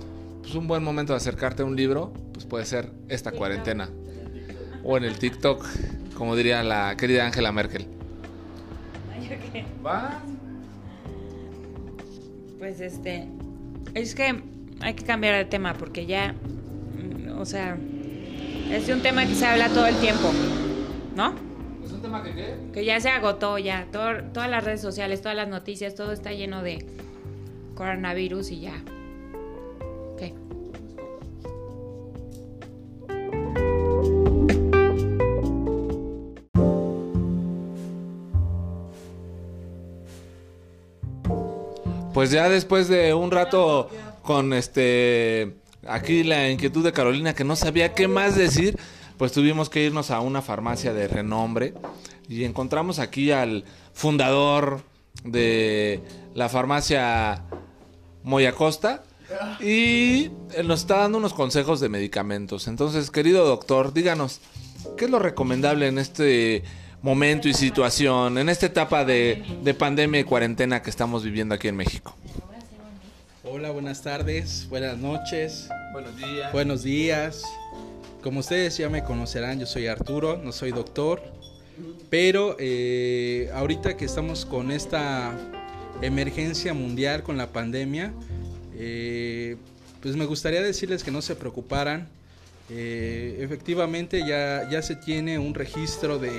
pues 0.40 0.54
un 0.54 0.66
buen 0.66 0.82
momento 0.82 1.12
de 1.12 1.18
acercarte 1.18 1.62
a 1.62 1.66
un 1.66 1.76
libro, 1.76 2.14
pues 2.32 2.46
puede 2.46 2.64
ser 2.64 2.90
esta 3.08 3.30
cuarentena 3.30 3.90
o 4.84 4.96
en 4.96 5.04
el 5.04 5.18
TikTok, 5.18 5.62
como 6.16 6.34
diría 6.34 6.62
la 6.62 6.96
querida 6.96 7.26
Angela 7.26 7.52
Merkel. 7.52 7.86
¿Va? 9.84 10.22
Pues 12.64 12.80
este, 12.80 13.26
es 13.92 14.14
que 14.14 14.40
hay 14.80 14.94
que 14.94 15.04
cambiar 15.04 15.35
de 15.37 15.44
tema 15.44 15.75
porque 15.75 16.06
ya, 16.06 16.33
mm, 16.33 17.38
o 17.38 17.44
sea, 17.44 17.76
es 18.71 18.88
un 18.88 19.02
tema 19.02 19.26
que 19.26 19.35
se 19.35 19.44
habla 19.44 19.68
todo 19.68 19.87
el 19.87 19.94
tiempo, 19.97 20.33
¿no? 21.14 21.35
¿Es 21.85 21.92
un 21.92 22.00
tema 22.00 22.23
que 22.23 22.33
qué? 22.35 22.54
Que 22.73 22.87
ya 22.87 22.99
se 23.00 23.11
agotó, 23.11 23.59
ya. 23.59 23.87
Todo- 23.92 24.23
todas 24.33 24.49
las 24.49 24.64
redes 24.64 24.80
sociales, 24.80 25.21
todas 25.21 25.37
las 25.37 25.47
noticias, 25.49 25.94
todo 25.94 26.12
está 26.12 26.33
lleno 26.33 26.62
de 26.62 26.87
coronavirus 27.75 28.50
y 28.52 28.61
ya. 28.61 28.83
Pues 42.14 42.30
ya 42.30 42.49
después 42.49 42.87
de 42.87 43.12
un 43.12 43.33
rato 43.33 43.90
con 44.23 44.52
este 44.52 45.56
aquí 45.87 46.23
la 46.23 46.49
inquietud 46.49 46.85
de 46.85 46.92
Carolina 46.92 47.35
que 47.35 47.42
no 47.42 47.56
sabía 47.56 47.92
qué 47.92 48.06
más 48.06 48.37
decir, 48.37 48.78
pues 49.18 49.33
tuvimos 49.33 49.68
que 49.68 49.85
irnos 49.85 50.12
a 50.12 50.21
una 50.21 50.40
farmacia 50.40 50.94
de 50.94 51.09
renombre 51.09 51.75
y 52.28 52.44
encontramos 52.44 53.00
aquí 53.00 53.33
al 53.33 53.64
fundador 53.92 54.83
de 55.25 56.02
la 56.35 56.49
farmacia 56.49 57.42
Moyacosta 58.23 59.02
y 59.61 60.30
él 60.54 60.68
nos 60.68 60.83
está 60.83 60.99
dando 60.99 61.18
unos 61.18 61.35
consejos 61.35 61.80
de 61.80 61.88
medicamentos. 61.88 62.68
Entonces, 62.68 63.11
querido 63.11 63.44
doctor, 63.44 63.92
díganos, 63.92 64.40
¿qué 64.97 65.06
es 65.06 65.11
lo 65.11 65.18
recomendable 65.18 65.88
en 65.88 65.99
este 65.99 66.62
momento 67.04 67.49
y 67.49 67.52
situación, 67.52 68.38
en 68.38 68.49
esta 68.49 68.64
etapa 68.64 69.04
de, 69.04 69.44
de 69.62 69.75
pandemia 69.75 70.20
y 70.20 70.25
cuarentena 70.25 70.80
que 70.80 70.88
estamos 70.88 71.23
viviendo 71.23 71.54
aquí 71.54 71.68
en 71.68 71.76
México? 71.76 72.16
Hola, 73.44 73.70
buenas 73.73 74.00
tardes, 74.00 74.66
buenas 74.70 74.96
noches, 74.96 75.68
Buenos 75.92 76.16
días. 76.16 76.52
buenos 76.52 76.82
días. 76.82 77.42
Como 78.23 78.40
ustedes 78.40 78.78
ya 78.78 78.88
me 78.88 79.04
conocerán, 79.04 79.61
yo 79.61 79.66
soy 79.66 79.87
Arturo, 79.87 80.40
no 80.42 80.50
soy 80.50 80.73
doctor, 80.73 81.23
pero 82.08 82.56
eh, 82.58 83.50
ahorita 83.54 83.99
que 83.99 84.06
estamos 84.06 84.46
con 84.46 84.70
esta 84.70 85.30
emergencia 86.00 86.73
mundial 86.73 87.23
con 87.23 87.37
la 87.37 87.49
pandemia, 87.49 88.14
eh, 88.78 89.56
pues 90.00 90.16
me 90.16 90.25
gustaría 90.25 90.62
decirles 90.62 91.04
que 91.04 91.11
no 91.11 91.20
se 91.20 91.37
preocuparan. 91.37 92.08
Eh, 92.70 93.40
efectivamente 93.42 94.26
ya, 94.26 94.66
ya 94.70 94.80
se 94.80 94.96
tiene 94.96 95.38
un 95.38 95.52
registro 95.52 96.18
de 96.18 96.30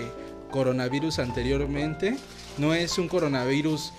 coronavirus 0.56 1.20
anteriormente. 1.20 2.16
No 2.58 2.74
es 2.74 2.98
un 2.98 3.10
coronavirus, 3.10 3.92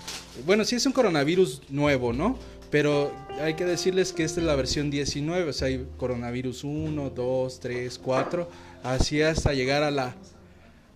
bueno, 0.43 0.65
sí 0.65 0.75
es 0.75 0.87
un 0.87 0.91
coronavirus 0.91 1.61
nuevo, 1.69 2.13
¿no? 2.13 2.39
Pero 2.71 3.13
hay 3.39 3.53
que 3.53 3.63
decirles 3.63 4.11
que 4.11 4.23
esta 4.23 4.39
es 4.39 4.47
la 4.47 4.55
versión 4.55 4.89
19, 4.89 5.51
o 5.51 5.53
sea, 5.53 5.67
hay 5.67 5.87
coronavirus 5.97 6.63
1, 6.63 7.11
2, 7.11 7.59
3, 7.59 7.99
4, 7.99 8.49
así 8.83 9.21
hasta 9.21 9.53
llegar 9.53 9.83
a 9.83 9.91
la, 9.91 10.15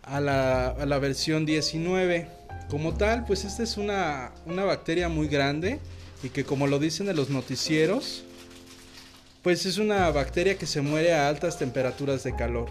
a 0.01 0.19
la, 0.19 0.69
a 0.69 0.85
la 0.87 0.97
versión 0.97 1.45
19. 1.45 2.27
Como 2.67 2.95
tal, 2.95 3.25
pues 3.25 3.45
esta 3.45 3.61
es 3.61 3.77
una, 3.77 4.31
una 4.47 4.63
bacteria 4.63 5.09
muy 5.09 5.27
grande 5.27 5.79
y 6.23 6.29
que 6.29 6.43
como 6.43 6.65
lo 6.65 6.79
dicen 6.79 7.07
en 7.07 7.15
los 7.15 7.29
noticieros, 7.29 8.23
pues 9.43 9.67
es 9.67 9.77
una 9.77 10.09
bacteria 10.09 10.57
que 10.57 10.65
se 10.65 10.81
muere 10.81 11.13
a 11.13 11.29
altas 11.29 11.59
temperaturas 11.59 12.23
de 12.23 12.35
calor. 12.35 12.69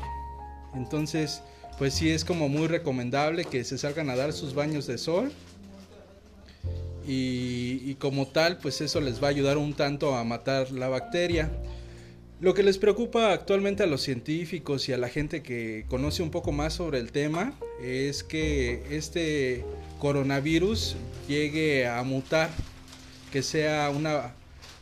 Entonces, 0.75 1.43
pues 1.81 1.95
sí 1.95 2.11
es 2.11 2.27
como 2.27 2.51
muy 2.51 2.67
recomendable 2.67 3.47
que 3.47 3.65
se 3.65 3.79
salgan 3.79 4.11
a 4.11 4.15
dar 4.15 4.35
sus 4.35 4.53
baños 4.53 4.87
de 4.87 4.99
sol. 4.99 5.33
Y, 7.09 7.95
como 7.95 8.29
tal, 8.29 8.59
pues 8.59 8.83
eso 8.83 9.01
les 9.01 9.23
va 9.23 9.29
a 9.29 9.31
ayudar 9.31 9.57
un 9.57 9.73
tanto 9.73 10.15
a 10.15 10.23
matar 10.23 10.71
la 10.73 10.89
bacteria. 10.89 11.51
Lo 12.39 12.53
que 12.53 12.63
les 12.63 12.77
preocupa 12.77 13.33
actualmente 13.33 13.83
a 13.83 13.87
los 13.87 14.03
científicos 14.03 14.91
y 14.91 14.93
a 14.93 14.99
la 14.99 15.09
gente 15.09 15.43
que 15.43 15.87
conoce 15.89 16.23
un 16.23 16.31
poco 16.31 16.53
más 16.53 16.75
sobre 16.75 16.99
el 16.99 17.13
tema 17.13 17.55
es 17.83 18.23
que 18.25 18.85
este 18.91 19.65
coronavirus 20.01 20.97
llegue 21.29 21.87
a 21.87 22.03
mutar, 22.03 22.51
que 23.33 23.43
sea 23.43 23.89
una... 23.89 24.35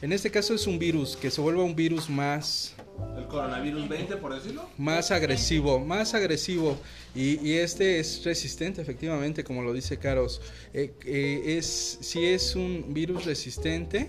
En 0.03 0.13
este 0.13 0.33
caso 0.33 0.53
es 0.53 0.67
un 0.67 0.81
virus, 0.81 1.17
que 1.17 1.31
se 1.31 1.41
vuelva 1.41 1.63
un 1.63 1.77
virus 1.77 2.11
más, 2.11 2.75
¿El 3.17 3.27
coronavirus 3.27 3.89
20, 3.89 4.17
por 4.17 4.35
decirlo? 4.35 4.69
más 4.77 5.11
agresivo, 5.11 5.79
más 5.81 6.15
agresivo. 6.15 6.79
Y, 7.15 7.53
este 7.55 8.01
es 8.01 8.25
resistente, 8.25 8.81
efectivamente, 8.81 9.45
como 9.45 9.63
lo 9.63 9.73
dice 9.73 9.99
Caros. 9.99 10.41
Eh, 10.73 10.95
eh, 11.05 11.57
es, 11.59 11.99
si 12.01 12.25
es 12.25 12.55
un 12.55 12.95
virus 12.95 13.25
resistente, 13.25 14.09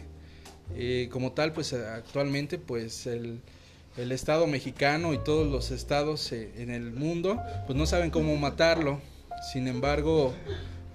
eh, 0.76 1.10
como 1.12 1.32
tal, 1.32 1.54
pues 1.54 1.74
actualmente, 1.74 2.58
pues 2.58 3.08
el, 3.08 3.42
el 3.98 4.12
Estado 4.12 4.48
mexicano 4.48 5.14
y 5.14 5.18
todos 5.18 5.48
los 5.48 5.72
estados 5.72 6.32
en 6.32 6.70
el 6.70 6.92
mundo, 6.92 7.42
pues 7.66 7.78
no 7.78 7.86
saben 7.86 8.12
cómo 8.12 8.36
matarlo. 8.38 9.02
Sin 9.52 9.68
embargo, 9.68 10.34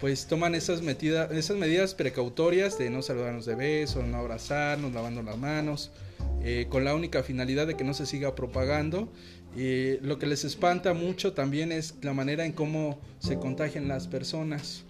pues 0.00 0.26
toman 0.26 0.54
esas 0.54 0.82
medidas, 0.82 1.30
esas 1.32 1.56
medidas 1.56 1.94
precautorias 1.94 2.78
de 2.78 2.90
no 2.90 3.02
saludarnos 3.02 3.46
de 3.46 3.54
beso, 3.54 4.02
no 4.02 4.18
abrazarnos, 4.18 4.92
lavando 4.92 5.22
las 5.22 5.38
manos, 5.38 5.90
eh, 6.42 6.66
con 6.68 6.84
la 6.84 6.94
única 6.94 7.22
finalidad 7.22 7.66
de 7.66 7.76
que 7.76 7.84
no 7.84 7.94
se 7.94 8.06
siga 8.06 8.34
propagando. 8.34 9.08
Y 9.56 9.98
lo 9.98 10.18
que 10.18 10.26
les 10.26 10.44
espanta 10.44 10.94
mucho 10.94 11.32
también 11.32 11.70
es 11.70 11.94
la 12.02 12.12
manera 12.12 12.44
en 12.44 12.52
cómo 12.52 12.98
se 13.20 13.38
contagian 13.38 13.86
las 13.86 14.08
personas. 14.08 14.84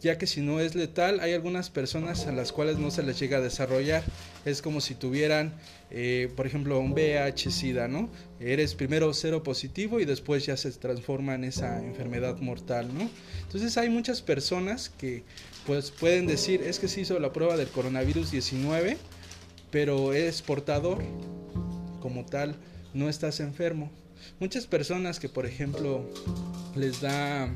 Ya 0.00 0.16
que 0.16 0.26
si 0.26 0.40
no 0.40 0.60
es 0.60 0.74
letal, 0.74 1.20
hay 1.20 1.34
algunas 1.34 1.68
personas 1.68 2.26
a 2.26 2.32
las 2.32 2.52
cuales 2.52 2.78
no 2.78 2.90
se 2.90 3.02
les 3.02 3.18
llega 3.18 3.38
a 3.38 3.40
desarrollar. 3.42 4.02
Es 4.46 4.62
como 4.62 4.80
si 4.80 4.94
tuvieran, 4.94 5.54
eh, 5.90 6.32
por 6.36 6.46
ejemplo, 6.46 6.80
un 6.80 6.92
VIH-Sida, 6.92 7.86
¿no? 7.86 8.08
Eres 8.40 8.74
primero 8.74 9.12
cero 9.12 9.42
positivo 9.42 10.00
y 10.00 10.06
después 10.06 10.46
ya 10.46 10.56
se 10.56 10.72
transforma 10.72 11.34
en 11.34 11.44
esa 11.44 11.84
enfermedad 11.84 12.38
mortal, 12.38 12.88
¿no? 12.96 13.10
Entonces 13.42 13.76
hay 13.76 13.90
muchas 13.90 14.22
personas 14.22 14.88
que 14.88 15.22
pues 15.66 15.90
pueden 15.90 16.26
decir, 16.26 16.62
es 16.62 16.78
que 16.78 16.88
se 16.88 17.02
hizo 17.02 17.18
la 17.18 17.32
prueba 17.32 17.56
del 17.56 17.68
coronavirus 17.68 18.30
19, 18.30 18.96
pero 19.70 20.12
eres 20.12 20.40
portador 20.40 21.02
como 22.00 22.24
tal, 22.24 22.56
no 22.94 23.08
estás 23.08 23.40
enfermo. 23.40 23.90
Muchas 24.40 24.66
personas 24.66 25.20
que, 25.20 25.28
por 25.28 25.46
ejemplo, 25.46 26.08
les 26.74 27.00
da 27.00 27.50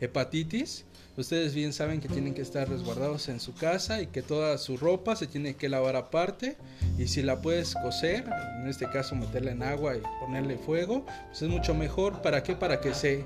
hepatitis, 0.00 0.84
ustedes 1.16 1.54
bien 1.54 1.72
saben 1.72 2.00
que 2.00 2.08
tienen 2.08 2.34
que 2.34 2.42
estar 2.42 2.68
resguardados 2.68 3.28
en 3.28 3.40
su 3.40 3.54
casa 3.54 4.02
y 4.02 4.06
que 4.06 4.22
toda 4.22 4.58
su 4.58 4.76
ropa 4.76 5.16
se 5.16 5.26
tiene 5.26 5.54
que 5.54 5.68
lavar 5.68 5.96
aparte 5.96 6.56
y 6.98 7.08
si 7.08 7.22
la 7.22 7.40
puedes 7.40 7.74
coser, 7.74 8.24
en 8.60 8.68
este 8.68 8.88
caso 8.90 9.14
meterla 9.14 9.52
en 9.52 9.62
agua 9.62 9.96
y 9.96 10.02
ponerle 10.20 10.58
fuego, 10.58 11.06
pues 11.28 11.42
es 11.42 11.48
mucho 11.48 11.74
mejor. 11.74 12.22
¿Para 12.22 12.42
qué? 12.42 12.54
Para 12.54 12.80
que 12.80 12.94
se, 12.94 13.24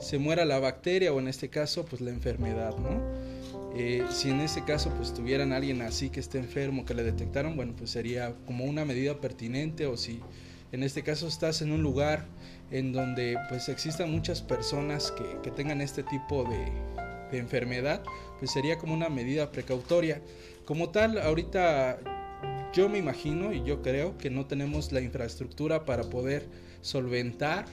se 0.00 0.18
muera 0.18 0.44
la 0.44 0.58
bacteria 0.58 1.12
o 1.12 1.20
en 1.20 1.28
este 1.28 1.48
caso 1.48 1.84
pues 1.84 2.00
la 2.00 2.10
enfermedad, 2.10 2.76
¿no? 2.76 3.00
Eh, 3.74 4.04
si 4.10 4.28
en 4.28 4.40
este 4.40 4.64
caso 4.64 4.90
pues 4.90 5.14
tuvieran 5.14 5.52
alguien 5.52 5.80
así 5.80 6.10
que 6.10 6.20
esté 6.20 6.38
enfermo, 6.38 6.84
que 6.84 6.92
le 6.92 7.02
detectaron, 7.02 7.56
bueno 7.56 7.74
pues 7.76 7.90
sería 7.90 8.34
como 8.44 8.64
una 8.66 8.84
medida 8.84 9.18
pertinente 9.18 9.86
o 9.86 9.96
si 9.96 10.20
en 10.72 10.82
este 10.82 11.02
caso 11.02 11.26
estás 11.26 11.62
en 11.62 11.72
un 11.72 11.82
lugar 11.82 12.26
en 12.70 12.92
donde 12.92 13.38
pues 13.48 13.70
existan 13.70 14.10
muchas 14.10 14.42
personas 14.42 15.10
que, 15.12 15.24
que 15.42 15.50
tengan 15.50 15.80
este 15.80 16.02
tipo 16.02 16.44
de, 16.44 16.70
de 17.32 17.38
enfermedad, 17.38 18.04
pues 18.38 18.52
sería 18.52 18.78
como 18.78 18.94
una 18.94 19.08
medida 19.08 19.50
precautoria. 19.50 20.22
Como 20.64 20.90
tal, 20.90 21.18
ahorita 21.18 21.98
yo 22.72 22.88
me 22.88 22.98
imagino 22.98 23.52
y 23.52 23.64
yo 23.64 23.82
creo 23.82 24.16
que 24.16 24.30
no 24.30 24.46
tenemos 24.46 24.92
la 24.92 25.00
infraestructura 25.00 25.84
para 25.84 26.04
poder 26.04 26.46
solventar 26.80 27.66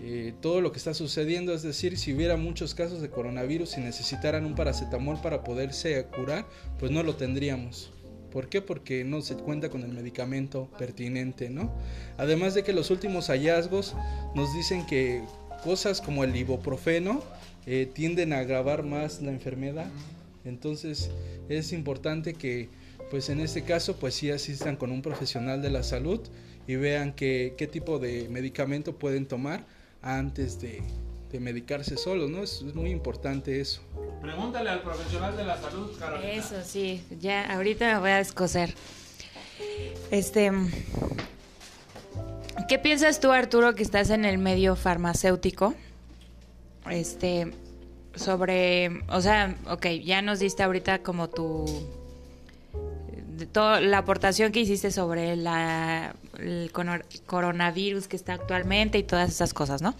eh, 0.00 0.34
todo 0.40 0.60
lo 0.60 0.72
que 0.72 0.78
está 0.78 0.94
sucediendo. 0.94 1.52
Es 1.52 1.62
decir, 1.62 1.98
si 1.98 2.14
hubiera 2.14 2.36
muchos 2.36 2.74
casos 2.74 3.00
de 3.02 3.10
coronavirus 3.10 3.78
y 3.78 3.80
necesitaran 3.80 4.46
un 4.46 4.54
paracetamol 4.54 5.20
para 5.20 5.44
poderse 5.44 6.04
curar, 6.06 6.46
pues 6.78 6.90
no 6.90 7.02
lo 7.02 7.16
tendríamos. 7.16 7.92
¿Por 8.30 8.48
qué? 8.48 8.60
Porque 8.60 9.04
no 9.04 9.22
se 9.22 9.36
cuenta 9.36 9.70
con 9.70 9.82
el 9.82 9.92
medicamento 9.92 10.68
pertinente, 10.78 11.48
¿no? 11.48 11.72
Además 12.18 12.54
de 12.54 12.64
que 12.64 12.72
los 12.72 12.90
últimos 12.90 13.28
hallazgos 13.28 13.94
nos 14.34 14.52
dicen 14.54 14.84
que 14.86 15.22
cosas 15.64 16.00
como 16.00 16.22
el 16.22 16.36
ibuprofeno 16.36 17.22
eh, 17.66 17.86
tienden 17.92 18.32
a 18.32 18.38
agravar 18.38 18.82
más 18.84 19.20
la 19.22 19.30
enfermedad. 19.30 19.86
Entonces 20.44 21.10
es 21.48 21.72
importante 21.72 22.34
que, 22.34 22.68
pues 23.10 23.28
en 23.28 23.40
este 23.40 23.62
caso, 23.62 23.96
pues 23.96 24.14
sí 24.14 24.30
asistan 24.30 24.76
con 24.76 24.90
un 24.92 25.02
profesional 25.02 25.60
de 25.62 25.70
la 25.70 25.82
salud 25.82 26.20
y 26.68 26.76
vean 26.76 27.12
que- 27.12 27.54
qué 27.56 27.66
tipo 27.66 27.98
de 27.98 28.28
medicamento 28.28 28.96
pueden 28.96 29.26
tomar 29.26 29.64
antes 30.02 30.60
de, 30.60 30.82
de 31.32 31.40
medicarse 31.40 31.96
solos, 31.96 32.30
¿no? 32.30 32.42
Es, 32.44 32.62
es 32.62 32.74
muy 32.74 32.90
importante 32.90 33.60
eso. 33.60 33.80
Pregúntale 34.22 34.70
al 34.70 34.82
profesional 34.82 35.36
de 35.36 35.44
la 35.44 35.60
salud, 35.60 35.90
Carolina. 35.98 36.32
Eso 36.32 36.56
sí, 36.64 37.02
ya 37.20 37.52
ahorita 37.54 37.94
me 37.94 38.00
voy 38.00 38.10
a 38.10 38.16
descoser. 38.18 38.74
Este, 40.10 40.50
¿qué 42.68 42.78
piensas 42.78 43.20
tú, 43.20 43.30
Arturo, 43.32 43.74
que 43.74 43.82
estás 43.82 44.10
en 44.10 44.24
el 44.24 44.38
medio 44.38 44.76
farmacéutico? 44.76 45.74
Este, 46.90 47.52
sobre, 48.14 49.02
o 49.08 49.20
sea, 49.20 49.56
ok, 49.68 49.86
ya 50.04 50.22
nos 50.22 50.38
diste 50.38 50.62
ahorita 50.62 51.02
como 51.02 51.28
tu, 51.28 51.66
todo, 53.52 53.80
la 53.80 53.98
aportación 53.98 54.52
que 54.52 54.60
hiciste 54.60 54.90
sobre 54.90 55.32
el 55.32 56.70
coronavirus 57.26 58.08
que 58.08 58.16
está 58.16 58.34
actualmente 58.34 58.98
y 58.98 59.02
todas 59.02 59.30
esas 59.30 59.52
cosas, 59.52 59.82
¿no? 59.82 59.94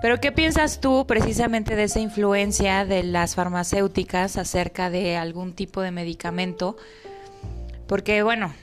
Pero 0.00 0.18
¿qué 0.18 0.32
piensas 0.32 0.80
tú 0.80 1.06
precisamente 1.06 1.76
de 1.76 1.84
esa 1.84 2.00
influencia 2.00 2.86
de 2.86 3.02
las 3.02 3.34
farmacéuticas 3.34 4.38
acerca 4.38 4.88
de 4.88 5.16
algún 5.16 5.52
tipo 5.52 5.82
de 5.82 5.90
medicamento? 5.90 6.76
Porque 7.86 8.22
bueno, 8.22 8.54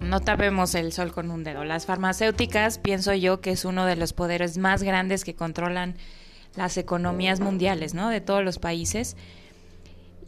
no 0.00 0.20
tapemos 0.20 0.74
el 0.74 0.92
sol 0.92 1.12
con 1.12 1.30
un 1.30 1.44
dedo. 1.44 1.64
Las 1.64 1.86
farmacéuticas 1.86 2.78
pienso 2.78 3.14
yo 3.14 3.40
que 3.40 3.52
es 3.52 3.64
uno 3.64 3.86
de 3.86 3.94
los 3.94 4.12
poderes 4.12 4.58
más 4.58 4.82
grandes 4.82 5.22
que 5.22 5.34
controlan 5.34 5.94
las 6.56 6.76
economías 6.76 7.40
mundiales, 7.40 7.94
¿no? 7.94 8.08
De 8.08 8.20
todos 8.20 8.44
los 8.44 8.58
países 8.58 9.16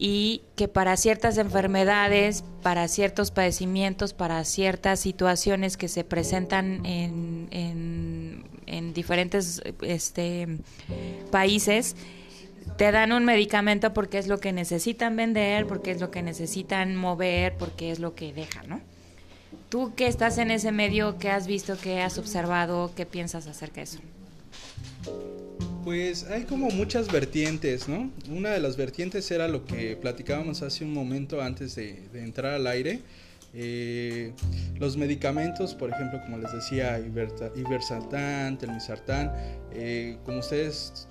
y 0.01 0.43
que 0.55 0.69
para 0.69 0.97
ciertas 0.97 1.39
enfermedades, 1.39 2.45
para 2.63 2.87
ciertos 2.87 3.33
padecimientos, 3.33 4.15
para 4.15 4.45
ciertas 4.45 5.01
situaciones 5.01 5.77
que 5.77 5.89
se 5.89 6.05
presentan 6.05 6.87
en, 6.87 7.49
en, 7.51 8.95
diferentes 8.95 9.61
este, 9.83 10.47
países, 11.33 11.97
te 12.77 12.93
dan 12.93 13.13
un 13.13 13.25
medicamento 13.25 13.93
porque 13.93 14.19
es 14.19 14.29
lo 14.29 14.39
que 14.39 14.53
necesitan 14.53 15.17
vender, 15.17 15.67
porque 15.67 15.91
es 15.91 16.01
lo 16.01 16.11
que 16.11 16.23
necesitan 16.23 16.95
mover, 16.95 17.57
porque 17.57 17.91
es 17.91 17.99
lo 17.99 18.15
que 18.15 18.33
dejan, 18.33 18.69
¿no? 18.69 18.81
Tú 19.69 19.95
que 19.95 20.07
estás 20.07 20.39
en 20.39 20.51
ese 20.51 20.71
medio, 20.71 21.19
¿qué 21.19 21.31
has 21.31 21.47
visto, 21.47 21.77
qué 21.81 22.03
has 22.03 22.19
observado, 22.19 22.93
qué 22.95 23.05
piensas 23.05 23.47
acerca 23.47 23.77
de 23.77 23.83
eso? 23.83 23.99
Pues 25.85 26.25
hay 26.25 26.43
como 26.43 26.71
muchas 26.71 27.11
vertientes, 27.11 27.89
¿no? 27.89 28.11
Una 28.31 28.51
de 28.51 28.61
las 28.61 28.77
vertientes 28.77 29.31
era 29.31 29.49
lo 29.49 29.65
que 29.65 29.97
platicábamos 29.97 30.63
hace 30.63 30.85
un 30.85 30.93
momento 30.93 31.41
antes 31.41 31.75
de, 31.77 32.03
entrar 32.15 32.55
al 32.55 32.67
aire. 32.67 33.01
Eh, 33.55 34.33
los 34.79 34.97
medicamentos, 34.97 35.75
por 35.75 35.91
ejemplo, 35.91 36.21
como 36.23 36.37
les 36.39 36.53
decía, 36.53 37.01
Ibersaltán, 37.57 38.59
Telmisartán, 38.59 39.33
eh, 39.73 40.19
como 40.25 40.41
ustedes, 40.41 41.09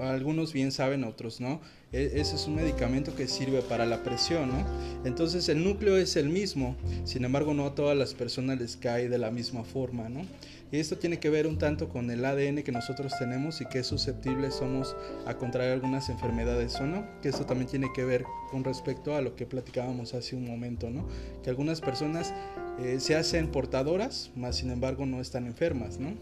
algunos 0.00 0.52
bien 0.52 0.72
saben, 0.72 1.04
otros 1.04 1.40
no, 1.40 1.60
e, 1.92 2.20
ese 2.20 2.36
es 2.36 2.46
un 2.46 2.56
medicamento 2.56 3.14
que 3.14 3.26
sirve 3.26 3.62
para 3.62 3.86
la 3.86 4.02
presión, 4.02 4.50
¿no? 4.50 4.66
Entonces 5.04 5.48
el 5.48 5.64
núcleo 5.64 5.96
es 5.96 6.16
el 6.16 6.28
mismo, 6.28 6.76
sin 7.04 7.24
embargo 7.24 7.54
no 7.54 7.66
a 7.66 7.74
todas 7.74 7.96
las 7.96 8.14
personas 8.14 8.60
les 8.60 8.76
cae 8.76 9.08
de 9.08 9.18
la 9.18 9.30
misma 9.30 9.64
forma, 9.64 10.08
¿no? 10.08 10.22
Y 10.72 10.78
esto 10.78 10.96
tiene 10.96 11.18
que 11.18 11.30
ver 11.30 11.48
un 11.48 11.58
tanto 11.58 11.88
con 11.88 12.10
el 12.10 12.24
ADN 12.24 12.62
que 12.62 12.70
nosotros 12.70 13.12
tenemos 13.18 13.60
y 13.60 13.66
que 13.66 13.82
susceptibles 13.82 14.54
somos 14.54 14.94
a 15.26 15.34
contraer 15.34 15.72
algunas 15.72 16.08
enfermedades 16.08 16.76
o 16.76 16.86
no. 16.86 17.04
Que 17.22 17.28
esto 17.28 17.44
también 17.44 17.68
tiene 17.68 17.88
que 17.92 18.04
ver 18.04 18.24
con 18.50 18.62
respecto 18.62 19.16
a 19.16 19.20
lo 19.20 19.34
que 19.34 19.46
platicábamos 19.46 20.14
hace 20.14 20.36
un 20.36 20.46
momento, 20.46 20.88
¿no? 20.88 21.08
Que 21.42 21.50
algunas 21.50 21.80
personas 21.80 22.32
eh, 22.78 22.98
se 23.00 23.16
hacen 23.16 23.48
portadoras, 23.48 24.30
más 24.36 24.56
sin 24.56 24.70
embargo 24.70 25.06
no 25.06 25.20
están 25.20 25.46
enfermas, 25.46 25.98
¿no? 25.98 26.14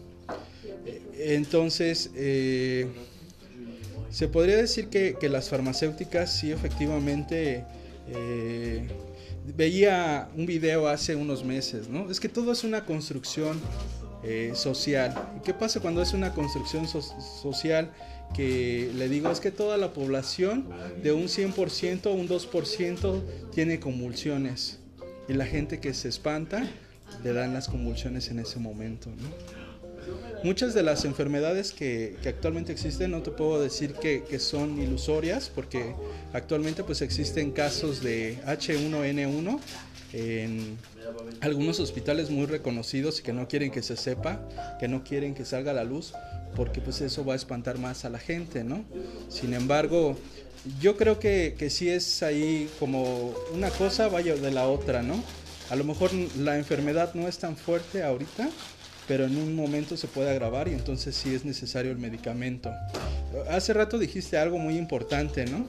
Eh, 0.85 1.35
entonces, 1.35 2.09
eh, 2.15 2.87
se 4.09 4.27
podría 4.27 4.57
decir 4.57 4.87
que, 4.87 5.15
las 5.29 5.49
farmacéuticas 5.49 6.33
sí 6.33 6.51
efectivamente 6.51 7.65
veía 9.55 10.29
un 10.35 10.47
video 10.47 10.87
hace 10.87 11.15
unos 11.15 11.43
meses, 11.43 11.87
¿no? 11.87 12.09
Es 12.09 12.19
que 12.19 12.29
todo 12.29 12.51
es 12.51 12.63
una 12.63 12.85
construcción 12.85 13.59
eh, 14.23 14.51
social. 14.53 15.13
¿Y 15.37 15.41
qué 15.41 15.53
pasa 15.53 15.79
cuando 15.79 16.01
es 16.01 16.13
una 16.13 16.33
construcción 16.33 16.87
social 16.87 17.91
que 18.35 18.91
le 18.95 19.09
digo 19.09 19.31
es 19.31 19.39
que 19.39 19.51
toda 19.51 19.77
la 19.77 19.93
población 19.93 20.67
de 21.01 21.11
un 21.11 21.23
100%, 21.23 22.13
un 22.13 22.27
2% 22.27 23.21
tiene 23.51 23.79
convulsiones 23.79 24.79
y 25.27 25.33
la 25.33 25.45
gente 25.45 25.79
que 25.79 25.93
se 25.93 26.09
espanta 26.09 26.67
le 27.23 27.33
dan 27.33 27.53
las 27.53 27.67
convulsiones 27.67 28.29
en 28.29 28.39
ese 28.39 28.59
momento. 28.59 29.09
Muchas 30.43 30.73
de 30.73 30.83
las 30.83 31.05
enfermedades 31.05 31.71
que, 31.71 32.15
actualmente 32.25 32.71
existen 32.71 33.11
no 33.11 33.21
te 33.21 33.31
puedo 33.31 33.61
decir 33.61 33.93
que, 33.93 34.23
que, 34.23 34.39
son 34.39 34.81
ilusorias 34.81 35.51
porque 35.53 35.93
actualmente 36.33 36.83
pues 36.83 37.01
existen 37.01 37.51
casos 37.51 38.01
de 38.01 38.37
H1N1 38.45 39.59
en 40.13 40.77
algunos 41.41 41.79
hospitales 41.79 42.29
muy 42.29 42.45
reconocidos 42.45 43.19
y 43.19 43.23
que 43.23 43.33
no 43.33 43.47
quieren 43.47 43.71
que 43.71 43.83
se 43.83 43.97
sepa, 43.97 44.41
que 44.79 44.87
no 44.87 45.03
quieren 45.03 45.33
que 45.33 45.45
salga 45.45 45.71
a 45.71 45.73
la 45.73 45.83
luz, 45.83 46.13
porque 46.55 46.81
pues 46.81 47.01
eso 47.01 47.23
va 47.25 47.33
a 47.33 47.35
espantar 47.35 47.77
más 47.77 48.05
a 48.05 48.09
la 48.09 48.19
gente, 48.19 48.63
¿no? 48.63 48.83
Sin 49.29 49.53
embargo, 49.53 50.17
yo 50.81 50.97
creo 50.97 51.19
que, 51.19 51.55
que 51.57 51.69
sí 51.69 51.89
es 51.89 52.23
ahí 52.23 52.69
como 52.79 53.33
una 53.53 53.69
cosa 53.69 54.07
vaya 54.07 54.35
de 54.35 54.51
la 54.51 54.67
otra, 54.67 55.03
¿no? 55.03 55.23
A 55.69 55.75
lo 55.75 55.83
mejor 55.83 56.11
la 56.37 56.57
enfermedad 56.57 57.13
no 57.13 57.27
es 57.27 57.37
tan 57.37 57.55
fuerte 57.55 58.01
ahorita, 58.01 58.49
pero 59.07 59.25
en 59.25 59.37
un 59.37 59.55
momento 59.55 59.97
se 59.97 60.07
puede 60.07 60.29
agravar 60.29 60.67
y 60.67 60.73
entonces 60.73 61.15
sí 61.15 61.33
es 61.33 61.45
necesario 61.45 61.91
el 61.91 61.97
medicamento. 61.97 62.71
Hace 63.49 63.73
rato 63.73 63.97
dijiste 63.97 64.37
algo 64.37 64.57
muy 64.57 64.77
importante, 64.77 65.45
¿no? 65.45 65.67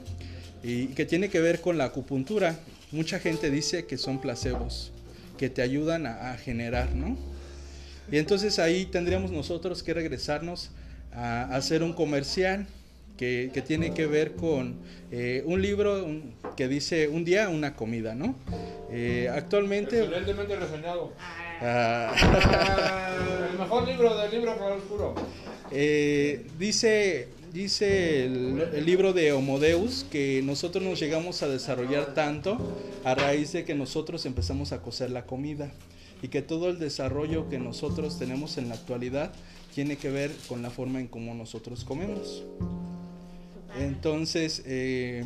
Y 0.62 0.88
que 0.88 1.07
tiene 1.07 1.29
que 1.29 1.40
ver 1.40 1.61
con 1.61 1.79
la 1.79 1.85
acupuntura. 1.85 2.59
Mucha 2.92 3.18
gente 3.20 3.50
dice 3.50 3.87
que 3.87 3.96
son 3.98 4.20
placebos 4.20 4.92
que 5.38 5.48
te 5.48 5.62
ayudan 5.62 6.07
a, 6.07 6.37
generar, 6.37 6.94
¿no? 6.94 7.16
Y 8.12 8.18
entonces 8.18 8.59
ahí 8.59 8.85
tendríamos 8.85 9.31
nosotros 9.31 9.83
que 9.83 9.94
regresarnos 9.94 10.70
a, 11.12 11.44
hacer 11.55 11.83
un 11.83 11.92
comercial 11.92 12.66
que, 13.16 13.62
tiene 13.66 13.94
que 13.94 14.07
ver 14.07 14.33
con 14.35 14.76
eh, 15.12 15.42
un 15.46 15.62
libro 15.62 16.07
que 16.57 16.68
dice 16.68 17.09
un 17.09 17.24
día 17.24 17.48
una 17.48 17.74
comida, 17.74 18.14
¿no? 18.14 18.35
Eh, 18.90 19.31
actualmente... 19.33 20.00
Excelentemente 20.00 20.57
reseñado. 20.57 21.12
Ah. 21.62 23.16
el 23.50 23.59
mejor 23.59 23.87
libro 23.87 24.16
del 24.16 24.31
libro 24.31 24.53
oscuro. 24.76 25.14
Eh, 25.70 26.46
dice 26.59 27.29
dice 27.52 28.24
el, 28.24 28.84
libro 28.84 29.12
de 29.12 29.32
Homodeus 29.32 30.04
que 30.10 30.42
nosotros 30.44 30.84
nos 30.84 31.00
llegamos 31.00 31.42
a 31.42 31.48
desarrollar 31.48 32.14
tanto 32.14 32.58
a 33.04 33.14
raíz 33.14 33.52
de 33.52 33.64
que 33.64 33.74
nosotros 33.74 34.26
empezamos 34.26 34.72
a 34.72 34.82
cocer 34.82 35.10
la 35.10 35.26
comida 35.26 35.72
y 36.22 36.28
que 36.28 36.42
todo 36.42 36.68
el 36.68 36.78
desarrollo 36.78 37.48
que 37.48 37.58
nosotros 37.58 38.18
tenemos 38.18 38.58
en 38.58 38.68
la 38.68 38.74
actualidad 38.74 39.32
tiene 39.74 39.96
que 39.96 40.10
ver 40.10 40.32
con 40.48 40.62
la 40.62 40.70
forma 40.70 41.00
en 41.00 41.08
cómo 41.08 41.34
nosotros 41.34 41.84
comemos. 41.84 42.42
Entonces, 43.78 44.62
eh, 44.66 45.24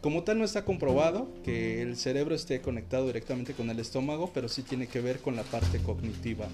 como 0.00 0.22
tal 0.22 0.38
no 0.38 0.44
está 0.44 0.64
comprobado 0.64 1.28
que 1.44 1.82
el 1.82 1.96
cerebro 1.96 2.34
esté 2.34 2.60
conectado 2.60 3.06
directamente 3.06 3.54
con 3.54 3.70
el 3.70 3.80
estómago, 3.80 4.30
pero 4.32 4.48
sí 4.48 4.62
tiene 4.62 4.86
que 4.86 5.00
ver 5.00 5.18
con 5.18 5.36
la 5.36 5.42
parte 5.42 5.78
cognitiva. 5.78 6.48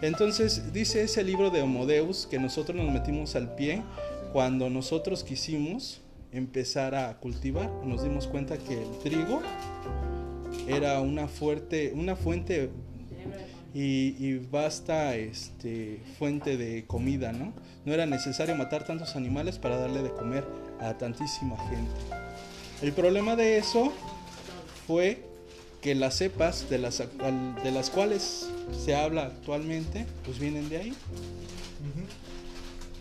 Entonces 0.00 0.72
dice 0.72 1.02
ese 1.02 1.24
libro 1.24 1.50
de 1.50 1.62
Homodeus 1.62 2.26
que 2.26 2.38
nosotros 2.38 2.76
nos 2.76 2.92
metimos 2.92 3.34
al 3.34 3.54
pie 3.54 3.82
cuando 4.32 4.70
nosotros 4.70 5.24
quisimos 5.24 6.00
empezar 6.32 6.94
a 6.94 7.18
cultivar, 7.18 7.70
nos 7.84 8.02
dimos 8.02 8.26
cuenta 8.26 8.58
que 8.58 8.74
el 8.74 8.98
trigo 9.02 9.42
era 10.68 11.00
una 11.00 11.26
fuerte, 11.26 11.92
una 11.94 12.14
fuente 12.14 12.70
y, 13.74 14.14
y, 14.18 14.38
vasta 14.50 15.16
este, 15.16 16.00
fuente 16.18 16.56
de 16.56 16.86
comida, 16.86 17.32
¿no? 17.32 17.52
No 17.84 17.92
era 17.92 18.06
necesario 18.06 18.54
matar 18.54 18.84
tantos 18.84 19.16
animales 19.16 19.58
para 19.58 19.78
darle 19.78 20.02
de 20.02 20.10
comer 20.10 20.44
a 20.80 20.96
tantísima 20.96 21.56
gente. 21.68 21.90
El 22.82 22.92
problema 22.92 23.36
de 23.36 23.58
eso 23.58 23.92
fue 24.86 25.27
que 25.80 25.94
las 25.94 26.16
cepas 26.16 26.68
de 26.68 26.78
las, 26.78 26.98
de 26.98 27.70
las 27.70 27.90
cuales 27.90 28.48
se 28.84 28.94
habla 28.94 29.26
actualmente, 29.26 30.06
pues 30.24 30.38
vienen 30.38 30.68
de 30.68 30.76
ahí. 30.78 30.94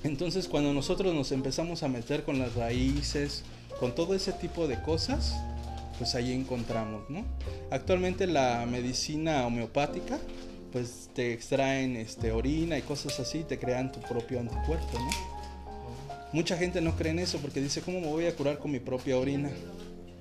Entonces 0.03 0.47
cuando 0.47 0.73
nosotros 0.73 1.13
nos 1.13 1.31
empezamos 1.31 1.83
a 1.83 1.87
meter 1.87 2.23
con 2.23 2.39
las 2.39 2.55
raíces, 2.55 3.43
con 3.79 3.95
todo 3.95 4.13
ese 4.13 4.31
tipo 4.31 4.67
de 4.67 4.81
cosas, 4.81 5.35
pues 5.97 6.15
ahí 6.15 6.31
encontramos, 6.31 7.09
¿no? 7.09 7.25
Actualmente 7.71 8.27
la 8.27 8.65
medicina 8.65 9.45
homeopática, 9.45 10.19
pues 10.71 11.09
te 11.13 11.33
extraen 11.33 11.95
este, 11.95 12.31
orina 12.31 12.77
y 12.77 12.83
cosas 12.83 13.19
así, 13.19 13.43
te 13.43 13.57
crean 13.57 13.91
tu 13.91 13.99
propio 14.01 14.39
anticuerpo, 14.39 14.99
¿no? 14.99 15.09
Mucha 16.33 16.57
gente 16.57 16.81
no 16.81 16.95
cree 16.95 17.11
en 17.11 17.19
eso 17.19 17.39
porque 17.39 17.61
dice, 17.61 17.81
¿cómo 17.81 17.99
me 17.99 18.07
voy 18.07 18.25
a 18.25 18.35
curar 18.35 18.59
con 18.59 18.69
mi 18.69 18.79
propia 18.79 19.17
orina? 19.17 19.49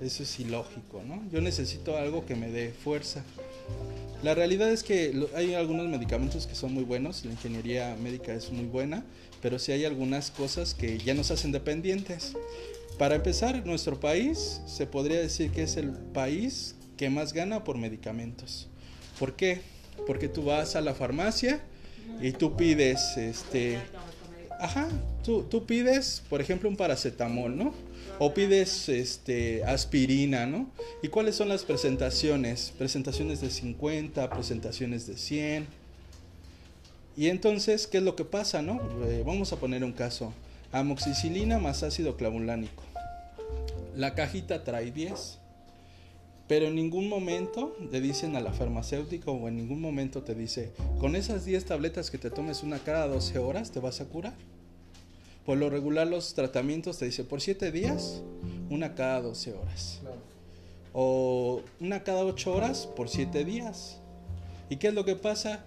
Eso 0.01 0.23
es 0.23 0.39
ilógico, 0.39 1.01
¿no? 1.03 1.23
Yo 1.31 1.41
necesito 1.41 1.97
algo 1.97 2.25
que 2.25 2.35
me 2.35 2.51
dé 2.51 2.71
fuerza. 2.71 3.23
La 4.23 4.35
realidad 4.35 4.71
es 4.71 4.83
que 4.83 5.27
hay 5.35 5.53
algunos 5.53 5.87
medicamentos 5.87 6.47
que 6.47 6.55
son 6.55 6.73
muy 6.73 6.83
buenos, 6.83 7.25
la 7.25 7.31
ingeniería 7.31 7.95
médica 8.01 8.33
es 8.33 8.51
muy 8.51 8.65
buena, 8.65 9.03
pero 9.41 9.59
sí 9.59 9.71
hay 9.71 9.85
algunas 9.85 10.31
cosas 10.31 10.73
que 10.73 10.97
ya 10.99 11.13
nos 11.13 11.31
hacen 11.31 11.51
dependientes. 11.51 12.33
Para 12.97 13.15
empezar, 13.15 13.65
nuestro 13.65 13.99
país 13.99 14.61
se 14.65 14.87
podría 14.87 15.19
decir 15.19 15.51
que 15.51 15.63
es 15.63 15.77
el 15.77 15.91
país 15.91 16.75
que 16.95 17.09
más 17.09 17.33
gana 17.33 17.63
por 17.63 17.77
medicamentos. 17.77 18.67
¿Por 19.19 19.35
qué? 19.35 19.61
Porque 20.05 20.27
tú 20.27 20.45
vas 20.45 20.75
a 20.75 20.81
la 20.81 20.95
farmacia 20.95 21.61
y 22.21 22.31
tú 22.31 22.55
pides 22.55 23.17
este 23.17 23.79
Ajá, 24.59 24.87
tú, 25.23 25.43
tú 25.43 25.65
pides, 25.65 26.23
por 26.29 26.41
ejemplo, 26.41 26.67
un 26.67 26.75
paracetamol, 26.75 27.55
¿no? 27.55 27.73
O 28.19 28.33
pides 28.33 28.89
este, 28.89 29.63
aspirina, 29.63 30.47
¿no? 30.47 30.71
¿Y 31.03 31.09
cuáles 31.09 31.35
son 31.35 31.49
las 31.49 31.63
presentaciones? 31.63 32.73
Presentaciones 32.75 33.41
de 33.41 33.51
50, 33.51 34.29
presentaciones 34.31 35.05
de 35.05 35.17
100. 35.17 35.67
Y 37.15 37.27
entonces, 37.27 37.85
¿qué 37.85 37.99
es 37.99 38.03
lo 38.03 38.15
que 38.15 38.25
pasa, 38.25 38.63
no? 38.63 38.81
Eh, 39.05 39.23
vamos 39.23 39.53
a 39.53 39.57
poner 39.57 39.83
un 39.83 39.91
caso. 39.91 40.33
Amoxicilina 40.71 41.59
más 41.59 41.83
ácido 41.83 42.17
clavulánico. 42.17 42.83
La 43.95 44.15
cajita 44.15 44.63
trae 44.63 44.91
10. 44.91 45.37
Pero 46.47 46.67
en 46.67 46.75
ningún 46.75 47.09
momento 47.09 47.75
le 47.91 48.01
dicen 48.01 48.35
a 48.35 48.39
la 48.39 48.53
farmacéutica 48.53 49.29
o 49.29 49.47
en 49.47 49.57
ningún 49.57 49.81
momento 49.81 50.23
te 50.23 50.33
dice, 50.33 50.71
con 50.99 51.15
esas 51.15 51.45
10 51.45 51.65
tabletas 51.65 52.09
que 52.09 52.17
te 52.17 52.31
tomes 52.31 52.63
una 52.63 52.79
cada 52.79 53.07
12 53.07 53.37
horas 53.37 53.71
te 53.71 53.79
vas 53.79 54.01
a 54.01 54.05
curar. 54.05 54.33
Por 55.47 55.57
lo 55.57 55.69
regular 55.69 56.05
los 56.05 56.33
tratamientos 56.33 56.97
te 56.97 57.05
dice 57.05 57.23
por 57.23 57.39
7 57.39 57.71
días, 57.71 58.21
una 58.69 58.95
cada 58.95 59.21
12 59.21 59.53
horas. 59.53 60.01
O 60.91 61.61
una 61.79 62.03
cada 62.03 62.25
8 62.25 62.53
horas 62.53 62.85
por 62.85 63.07
7 63.07 63.45
días. 63.45 63.97
¿Y 64.69 64.75
qué 64.75 64.89
es 64.89 64.93
lo 64.93 65.05
que 65.05 65.15
pasa? 65.15 65.63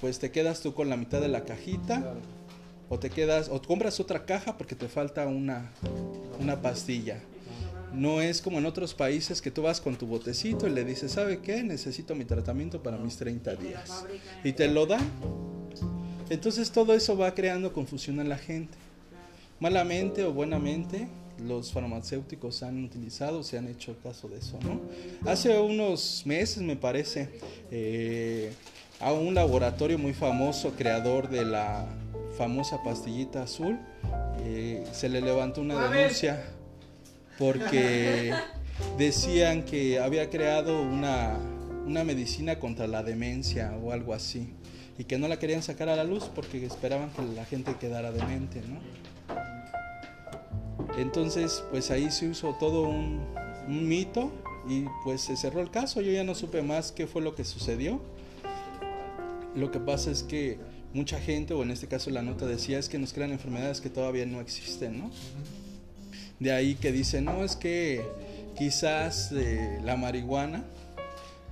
Pues 0.00 0.20
te 0.20 0.30
quedas 0.30 0.60
tú 0.60 0.72
con 0.72 0.88
la 0.88 0.96
mitad 0.96 1.20
de 1.20 1.26
la 1.26 1.42
cajita 1.42 2.14
o 2.88 3.00
te 3.00 3.10
quedas 3.10 3.48
o 3.48 3.60
compras 3.60 3.98
otra 3.98 4.24
caja 4.24 4.56
porque 4.56 4.76
te 4.76 4.86
falta 4.86 5.26
una, 5.26 5.72
una 6.38 6.62
pastilla. 6.62 7.18
No 7.92 8.20
es 8.20 8.40
como 8.40 8.58
en 8.58 8.66
otros 8.66 8.94
países 8.94 9.42
que 9.42 9.50
tú 9.50 9.62
vas 9.62 9.80
con 9.80 9.96
tu 9.96 10.06
botecito 10.06 10.68
y 10.68 10.70
le 10.70 10.84
dices, 10.84 11.10
¿sabe 11.10 11.40
qué? 11.40 11.64
Necesito 11.64 12.14
mi 12.14 12.24
tratamiento 12.24 12.84
para 12.84 12.98
mis 12.98 13.16
30 13.16 13.56
días. 13.56 14.06
Y 14.44 14.52
te 14.52 14.68
lo 14.68 14.86
dan. 14.86 15.10
Entonces 16.30 16.70
todo 16.70 16.94
eso 16.94 17.16
va 17.16 17.34
creando 17.34 17.72
confusión 17.72 18.20
en 18.20 18.28
la 18.28 18.38
gente. 18.38 18.83
Malamente 19.60 20.24
o 20.24 20.32
buenamente, 20.32 21.08
los 21.38 21.72
farmacéuticos 21.72 22.62
han 22.62 22.84
utilizado, 22.84 23.42
se 23.42 23.58
han 23.58 23.68
hecho 23.68 23.96
caso 24.02 24.28
de 24.28 24.38
eso, 24.38 24.58
¿no? 24.62 24.80
Hace 25.30 25.58
unos 25.58 26.22
meses, 26.26 26.62
me 26.62 26.76
parece, 26.76 27.28
eh, 27.70 28.52
a 29.00 29.12
un 29.12 29.34
laboratorio 29.34 29.98
muy 29.98 30.12
famoso, 30.12 30.72
creador 30.72 31.28
de 31.28 31.44
la 31.44 31.86
famosa 32.36 32.82
pastillita 32.82 33.42
azul, 33.42 33.78
eh, 34.40 34.84
se 34.92 35.08
le 35.08 35.20
levantó 35.20 35.60
una 35.60 35.88
denuncia 35.88 36.44
porque 37.38 38.32
decían 38.98 39.64
que 39.64 39.98
había 40.00 40.30
creado 40.30 40.82
una, 40.82 41.38
una 41.86 42.04
medicina 42.04 42.58
contra 42.58 42.86
la 42.86 43.02
demencia 43.02 43.76
o 43.82 43.92
algo 43.92 44.14
así 44.14 44.54
y 44.98 45.04
que 45.04 45.18
no 45.18 45.28
la 45.28 45.38
querían 45.38 45.62
sacar 45.62 45.88
a 45.88 45.96
la 45.96 46.04
luz 46.04 46.30
porque 46.34 46.64
esperaban 46.64 47.10
que 47.10 47.22
la 47.34 47.44
gente 47.44 47.74
quedara 47.80 48.12
demente, 48.12 48.60
¿no? 48.62 48.78
Entonces, 50.96 51.64
pues 51.70 51.90
ahí 51.90 52.10
se 52.10 52.28
usó 52.28 52.54
todo 52.54 52.82
un, 52.82 53.22
mito 53.66 54.30
y 54.68 54.84
pues 55.04 55.22
se 55.22 55.36
cerró 55.36 55.60
el 55.60 55.70
caso. 55.70 56.00
Yo 56.00 56.12
ya 56.12 56.22
no 56.22 56.34
supe 56.34 56.62
más 56.62 56.92
qué 56.92 57.06
fue 57.06 57.22
lo 57.22 57.34
que 57.34 57.44
sucedió. 57.44 58.00
Lo 59.54 59.70
que 59.70 59.80
pasa 59.80 60.10
es 60.10 60.22
que 60.22 60.58
mucha 60.92 61.18
gente, 61.18 61.54
o 61.54 61.62
en 61.62 61.70
este 61.70 61.86
caso 61.86 62.10
la 62.10 62.22
nota 62.22 62.46
decía, 62.46 62.78
es 62.78 62.88
que 62.88 62.98
nos 62.98 63.12
crean 63.12 63.32
enfermedades 63.32 63.80
que 63.80 63.88
todavía 63.88 64.26
no 64.26 64.40
existen, 64.40 64.98
¿no? 64.98 65.10
De 66.40 66.52
ahí 66.52 66.74
que 66.74 66.92
dicen, 66.92 67.24
no, 67.24 67.44
es 67.44 67.56
que 67.56 68.04
quizás 68.58 69.32
eh, 69.32 69.80
la 69.82 69.96
marihuana 69.96 70.64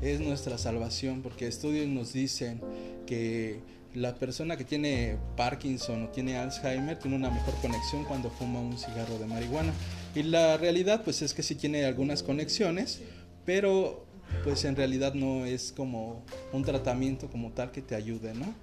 es 0.02 0.20
nuestra 0.20 0.58
salvación, 0.58 1.22
porque 1.22 1.46
estudios 1.46 1.86
nos 1.86 2.12
dicen 2.12 2.60
que 3.06 3.60
la 3.94 4.14
persona 4.14 4.56
que 4.56 4.64
tiene 4.64 5.16
Parkinson 5.36 6.04
o 6.04 6.08
tiene 6.08 6.36
Alzheimer 6.36 6.98
tiene 6.98 7.16
una 7.16 7.30
mejor 7.30 7.54
conexión 7.60 8.04
cuando 8.04 8.30
fuma 8.30 8.60
un 8.60 8.78
cigarro 8.78 9.18
de 9.18 9.26
marihuana. 9.26 9.72
Y 10.14 10.22
la 10.22 10.56
realidad 10.56 11.02
pues 11.04 11.22
es 11.22 11.34
que 11.34 11.42
sí 11.42 11.54
tiene 11.54 11.84
algunas 11.84 12.22
conexiones, 12.22 13.02
pero 13.44 14.04
pues 14.44 14.64
en 14.64 14.76
realidad 14.76 15.14
no 15.14 15.44
es 15.44 15.72
como 15.76 16.24
un 16.52 16.64
tratamiento 16.64 17.28
como 17.28 17.52
tal 17.52 17.70
que 17.70 17.82
te 17.82 17.94
ayude, 17.94 18.34
¿no? 18.34 18.54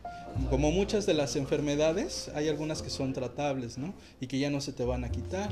Como 0.49 0.71
muchas 0.71 1.05
de 1.05 1.13
las 1.13 1.35
enfermedades, 1.35 2.29
hay 2.33 2.49
algunas 2.49 2.81
que 2.81 2.89
son 2.89 3.13
tratables, 3.13 3.77
¿no? 3.77 3.93
Y 4.19 4.27
que 4.27 4.39
ya 4.39 4.49
no 4.49 4.61
se 4.61 4.73
te 4.73 4.83
van 4.83 5.03
a 5.03 5.09
quitar, 5.09 5.49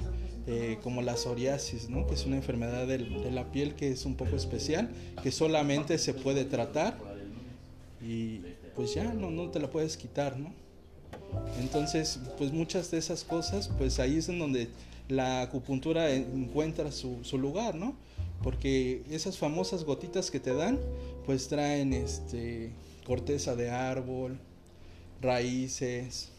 eh, 0.48 0.78
como 0.84 1.02
la 1.02 1.18
psoriasis, 1.18 1.90
¿no? 1.90 2.08
Que 2.08 2.16
es 2.16 2.26
una 2.26 2.36
enfermedad 2.36 2.88
de, 2.88 2.98
de 3.00 3.32
la 3.32 3.52
piel 3.52 3.76
que 3.76 3.92
es 3.92 4.06
un 4.06 4.16
poco 4.16 4.36
especial, 4.36 4.90
que 5.22 5.32
solamente 5.32 5.98
se 5.98 6.14
puede 6.14 6.46
tratar 6.46 6.98
y 8.02 8.42
pues 8.78 8.94
ya 8.94 9.12
no, 9.12 9.32
no 9.32 9.50
te 9.50 9.60
la 9.60 9.70
puedes 9.70 9.98
quitar, 9.98 10.38
¿no? 10.38 10.54
Entonces, 11.60 12.20
pues 12.38 12.54
muchas 12.54 12.92
de 12.92 13.00
esas 13.00 13.24
cosas, 13.24 13.70
pues 13.76 14.00
ahí 14.00 14.18
es 14.18 14.30
en 14.30 14.38
donde 14.38 14.70
la 15.10 15.42
acupuntura 15.42 16.12
encuentra 16.12 16.92
su, 16.92 17.24
su 17.24 17.40
lugar, 17.40 17.74
¿no? 17.74 17.96
Porque 18.44 19.02
esas 19.10 19.40
famosas 19.40 19.84
gotitas 19.84 20.30
que 20.30 20.40
te 20.40 20.54
dan, 20.54 20.80
pues 21.26 21.48
traen 21.48 21.92
este 21.92 22.72
corteza 23.04 23.56
de 23.56 23.72
árbol, 23.72 24.38
raíces, 25.22 26.30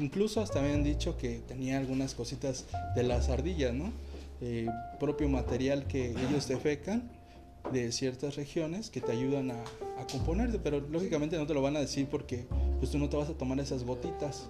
incluso 0.00 0.40
hasta 0.40 0.60
me 0.60 0.72
han 0.72 0.82
dicho 0.82 1.16
que 1.16 1.38
tenía 1.46 1.78
algunas 1.78 2.14
cositas 2.14 2.66
de 2.96 3.04
las 3.04 3.28
ardillas, 3.28 3.74
¿no? 3.74 3.92
Eh, 4.40 4.66
propio 4.98 5.28
material 5.28 5.86
que 5.86 6.10
ellos 6.10 6.48
defecan 6.48 7.19
de 7.72 7.92
ciertas 7.92 8.36
regiones 8.36 8.90
que 8.90 9.00
te 9.00 9.12
ayudan 9.12 9.50
a, 9.50 9.62
a, 9.98 10.06
componerte, 10.10 10.58
pero 10.58 10.80
lógicamente 10.80 11.36
no 11.36 11.46
te 11.46 11.54
lo 11.54 11.62
van 11.62 11.76
a 11.76 11.80
decir 11.80 12.06
porque 12.08 12.46
pues 12.78 12.90
tú 12.90 12.98
no 12.98 13.08
te 13.08 13.16
vas 13.16 13.28
a 13.28 13.34
tomar 13.34 13.60
esas 13.60 13.84
gotitas 13.84 14.48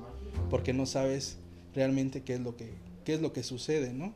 porque 0.49 0.73
no 0.73 0.87
sabes 0.87 1.39
realmente 1.75 2.23
qué 2.23 2.35
es 2.35 2.41
lo 2.41 2.57
que 2.57 2.71
qué 3.05 3.15
es 3.15 3.21
lo 3.21 3.33
que 3.33 3.43
sucede, 3.43 3.93
¿no? 3.93 4.13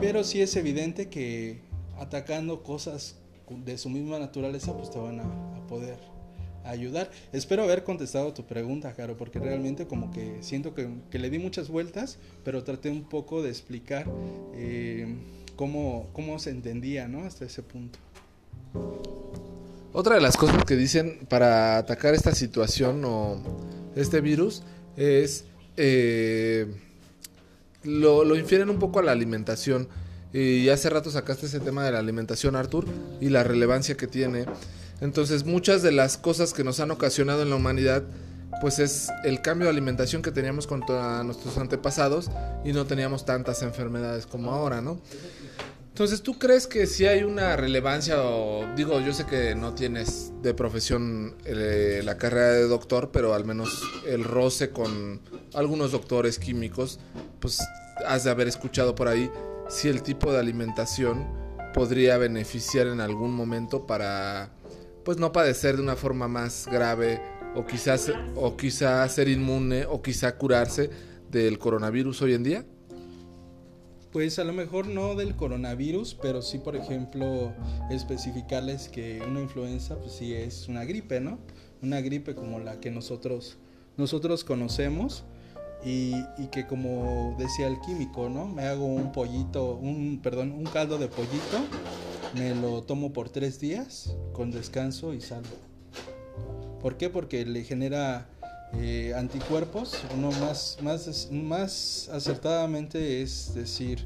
Pero 0.00 0.24
sí 0.24 0.40
es 0.40 0.54
evidente 0.56 1.08
que 1.08 1.60
atacando 1.98 2.62
cosas 2.62 3.16
de 3.64 3.78
su 3.78 3.88
misma 3.88 4.18
naturaleza 4.18 4.76
pues 4.76 4.90
te 4.90 4.98
van 4.98 5.20
a, 5.20 5.58
poder 5.68 5.98
ayudar. 6.64 7.10
Espero 7.30 7.62
haber 7.62 7.84
contestado 7.84 8.32
tu 8.32 8.46
pregunta, 8.46 8.94
Caro, 8.94 9.18
porque 9.18 9.38
realmente 9.38 9.86
como 9.86 10.10
que 10.10 10.38
siento 10.40 10.74
que, 10.74 10.88
que 11.10 11.18
le 11.18 11.28
di 11.28 11.38
muchas 11.38 11.68
vueltas, 11.68 12.18
pero 12.42 12.64
traté 12.64 12.88
un 12.88 13.04
poco 13.04 13.42
de 13.42 13.50
explicar 13.50 14.06
eh, 14.54 15.14
cómo, 15.58 16.08
cómo 16.12 16.38
se 16.38 16.50
entendía, 16.50 17.08
¿no? 17.08 17.24
Hasta 17.24 17.44
ese 17.44 17.62
punto. 17.62 17.98
Otra 19.92 20.14
de 20.14 20.20
las 20.20 20.36
cosas 20.36 20.64
que 20.64 20.76
dicen 20.76 21.26
para 21.28 21.78
atacar 21.78 22.14
esta 22.14 22.34
situación 22.34 23.04
o 23.04 23.42
este 23.96 24.20
virus 24.22 24.62
es... 24.96 25.44
Eh, 25.76 26.72
lo, 27.82 28.24
lo, 28.24 28.36
infieren 28.36 28.70
un 28.70 28.78
poco 28.78 29.00
a 29.00 29.02
la 29.02 29.12
alimentación. 29.12 29.88
Y 30.32 30.68
hace 30.68 30.90
rato 30.90 31.10
sacaste 31.10 31.46
ese 31.46 31.58
tema 31.58 31.84
de 31.84 31.90
la 31.90 31.98
alimentación, 31.98 32.54
Arthur, 32.54 32.84
y 33.20 33.30
la 33.30 33.42
relevancia 33.42 33.96
que 33.96 34.06
tiene. 34.06 34.44
Entonces 35.00 35.44
muchas 35.44 35.82
de 35.82 35.90
las 35.90 36.18
cosas 36.18 36.52
que 36.52 36.62
nos 36.64 36.80
han 36.80 36.90
ocasionado 36.90 37.42
en 37.42 37.50
la 37.50 37.56
humanidad 37.56 38.04
pues 38.60 38.78
es 38.78 39.08
el 39.24 39.40
cambio 39.40 39.66
de 39.66 39.70
alimentación 39.70 40.22
que 40.22 40.32
teníamos 40.32 40.66
con 40.66 40.80
nuestros 41.24 41.56
antepasados 41.58 42.30
y 42.64 42.72
no 42.72 42.86
teníamos 42.86 43.24
tantas 43.24 43.62
enfermedades 43.62 44.26
como 44.26 44.52
ahora, 44.52 44.80
¿no? 44.80 45.00
Entonces, 45.98 46.22
¿tú 46.22 46.38
crees 46.38 46.68
que 46.68 46.86
si 46.86 47.06
hay 47.06 47.24
una 47.24 47.56
relevancia 47.56 48.22
o 48.22 48.72
digo, 48.76 49.00
yo 49.00 49.12
sé 49.12 49.26
que 49.26 49.56
no 49.56 49.74
tienes 49.74 50.32
de 50.42 50.54
profesión 50.54 51.34
eh, 51.44 52.02
la 52.04 52.16
carrera 52.16 52.52
de 52.52 52.68
doctor, 52.68 53.10
pero 53.10 53.34
al 53.34 53.44
menos 53.44 53.82
el 54.06 54.22
roce 54.22 54.70
con 54.70 55.20
algunos 55.54 55.90
doctores 55.90 56.38
químicos, 56.38 57.00
pues 57.40 57.58
has 58.06 58.22
de 58.22 58.30
haber 58.30 58.46
escuchado 58.46 58.94
por 58.94 59.08
ahí 59.08 59.28
si 59.68 59.88
el 59.88 60.04
tipo 60.04 60.32
de 60.32 60.38
alimentación 60.38 61.26
podría 61.74 62.16
beneficiar 62.16 62.86
en 62.86 63.00
algún 63.00 63.34
momento 63.34 63.84
para 63.84 64.52
pues 65.04 65.18
no 65.18 65.32
padecer 65.32 65.78
de 65.78 65.82
una 65.82 65.96
forma 65.96 66.28
más 66.28 66.68
grave 66.70 67.20
o 67.56 67.66
quizás 67.66 68.12
o 68.36 68.56
quizá 68.56 69.08
ser 69.08 69.26
inmune 69.28 69.84
o 69.84 70.00
quizá 70.00 70.36
curarse 70.36 70.90
del 71.28 71.58
coronavirus 71.58 72.22
hoy 72.22 72.34
en 72.34 72.44
día? 72.44 72.64
Pues 74.12 74.38
a 74.38 74.44
lo 74.44 74.52
mejor 74.52 74.86
no 74.86 75.14
del 75.14 75.36
coronavirus, 75.36 76.14
pero 76.14 76.40
sí, 76.40 76.58
por 76.58 76.76
ejemplo, 76.76 77.52
especificarles 77.90 78.88
que 78.88 79.22
una 79.28 79.40
influenza, 79.40 79.98
pues 79.98 80.12
sí 80.12 80.32
es 80.34 80.68
una 80.68 80.84
gripe, 80.84 81.20
¿no? 81.20 81.38
Una 81.82 82.00
gripe 82.00 82.34
como 82.34 82.58
la 82.58 82.80
que 82.80 82.90
nosotros, 82.90 83.58
nosotros 83.96 84.44
conocemos 84.44 85.24
y, 85.84 86.14
que 86.50 86.66
como 86.66 87.36
decía 87.38 87.66
el 87.68 87.78
químico, 87.80 88.30
¿no? 88.30 88.46
Me 88.46 88.62
hago 88.62 88.86
un 88.86 89.12
pollito, 89.12 89.74
un, 89.74 90.20
perdón, 90.22 90.52
un 90.52 90.64
caldo 90.64 90.98
de 90.98 91.08
pollito 91.08 91.58
me 92.34 92.54
lo 92.54 92.82
tomo 92.82 93.12
por 93.12 93.30
tres 93.30 93.58
días 93.58 94.14
con 94.32 94.50
descanso 94.50 95.14
y 95.14 95.20
salgo. 95.20 95.56
¿Por 96.80 96.96
qué? 96.96 97.08
Porque 97.08 97.44
le 97.46 97.64
genera 97.64 98.28
eh, 98.74 99.14
anticuerpos, 99.16 99.96
uno 100.14 100.30
más, 100.32 100.78
más, 100.82 101.28
más 101.32 102.08
acertadamente 102.12 103.22
es 103.22 103.54
decir, 103.54 104.04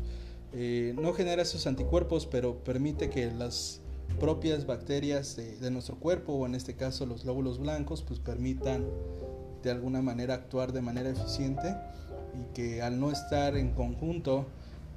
eh, 0.52 0.94
no 1.00 1.12
genera 1.12 1.42
esos 1.42 1.66
anticuerpos, 1.66 2.26
pero 2.26 2.62
permite 2.62 3.10
que 3.10 3.30
las 3.32 3.80
propias 4.20 4.66
bacterias 4.66 5.36
de, 5.36 5.56
de, 5.56 5.70
nuestro 5.70 5.96
cuerpo, 5.96 6.34
o 6.34 6.46
en 6.46 6.54
este 6.54 6.76
caso 6.76 7.06
los 7.06 7.24
glóbulos 7.24 7.58
blancos, 7.58 8.02
pues 8.02 8.20
permitan 8.20 8.86
de 9.62 9.70
alguna 9.70 10.02
manera 10.02 10.34
actuar 10.34 10.72
de 10.72 10.80
manera 10.80 11.10
eficiente 11.10 11.74
y 12.34 12.54
que 12.54 12.82
al 12.82 13.00
no 13.00 13.10
estar 13.10 13.56
en 13.56 13.72
conjunto 13.72 14.46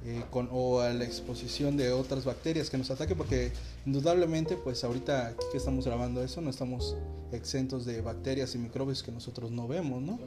eh, 0.08 0.22
con, 0.30 0.48
o 0.52 0.78
a 0.78 0.90
la 0.90 1.04
exposición 1.04 1.76
de 1.76 1.90
otras 1.90 2.24
bacterias 2.24 2.70
que 2.70 2.78
nos 2.78 2.92
ataquen, 2.92 3.16
porque 3.16 3.50
indudablemente, 3.84 4.56
pues 4.56 4.84
ahorita 4.84 5.34
que 5.50 5.58
estamos 5.58 5.84
grabando 5.84 6.22
eso, 6.22 6.40
no 6.40 6.48
estamos 6.48 6.96
exentos 7.32 7.84
de 7.84 8.02
bacterias 8.02 8.54
y 8.54 8.58
microbios 8.58 9.02
que 9.02 9.10
nosotros 9.10 9.50
no 9.50 9.66
vemos, 9.66 10.00
¿no? 10.00 10.20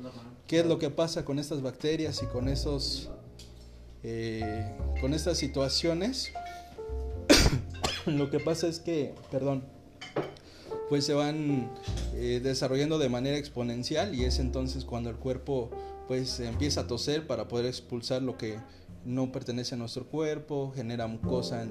¿Qué 0.48 0.60
es 0.60 0.66
lo 0.66 0.80
que 0.80 0.90
pasa 0.90 1.24
con 1.24 1.40
estas 1.40 1.62
bacterias 1.62 2.22
y 2.22 2.26
con 2.26 2.50
esos, 2.50 3.10
eh, 4.04 4.76
con 5.00 5.14
estas 5.14 5.38
situaciones? 5.38 6.34
lo 8.06 8.30
que 8.30 8.42
pasa 8.42 8.68
es 8.68 8.82
que, 8.82 9.16
perdón, 9.32 9.64
pues 10.90 11.06
se 11.06 11.14
van 11.14 11.72
eh, 12.16 12.42
desarrollando 12.44 12.98
de 12.98 13.08
manera 13.08 13.38
exponencial 13.38 14.14
y 14.14 14.26
es 14.26 14.40
entonces 14.40 14.84
cuando 14.84 15.10
el 15.10 15.16
cuerpo 15.16 15.70
pues 16.10 16.42
empieza 16.42 16.82
a 16.82 16.88
toser 16.88 17.28
para 17.28 17.48
poder 17.48 17.68
expulsar 17.68 18.24
lo 18.24 18.36
que 18.38 18.58
no 19.06 19.32
pertenece 19.32 19.76
a 19.76 19.78
nuestro 19.78 20.06
cuerpo, 20.06 20.72
genera 20.76 21.08
mucosa 21.08 21.68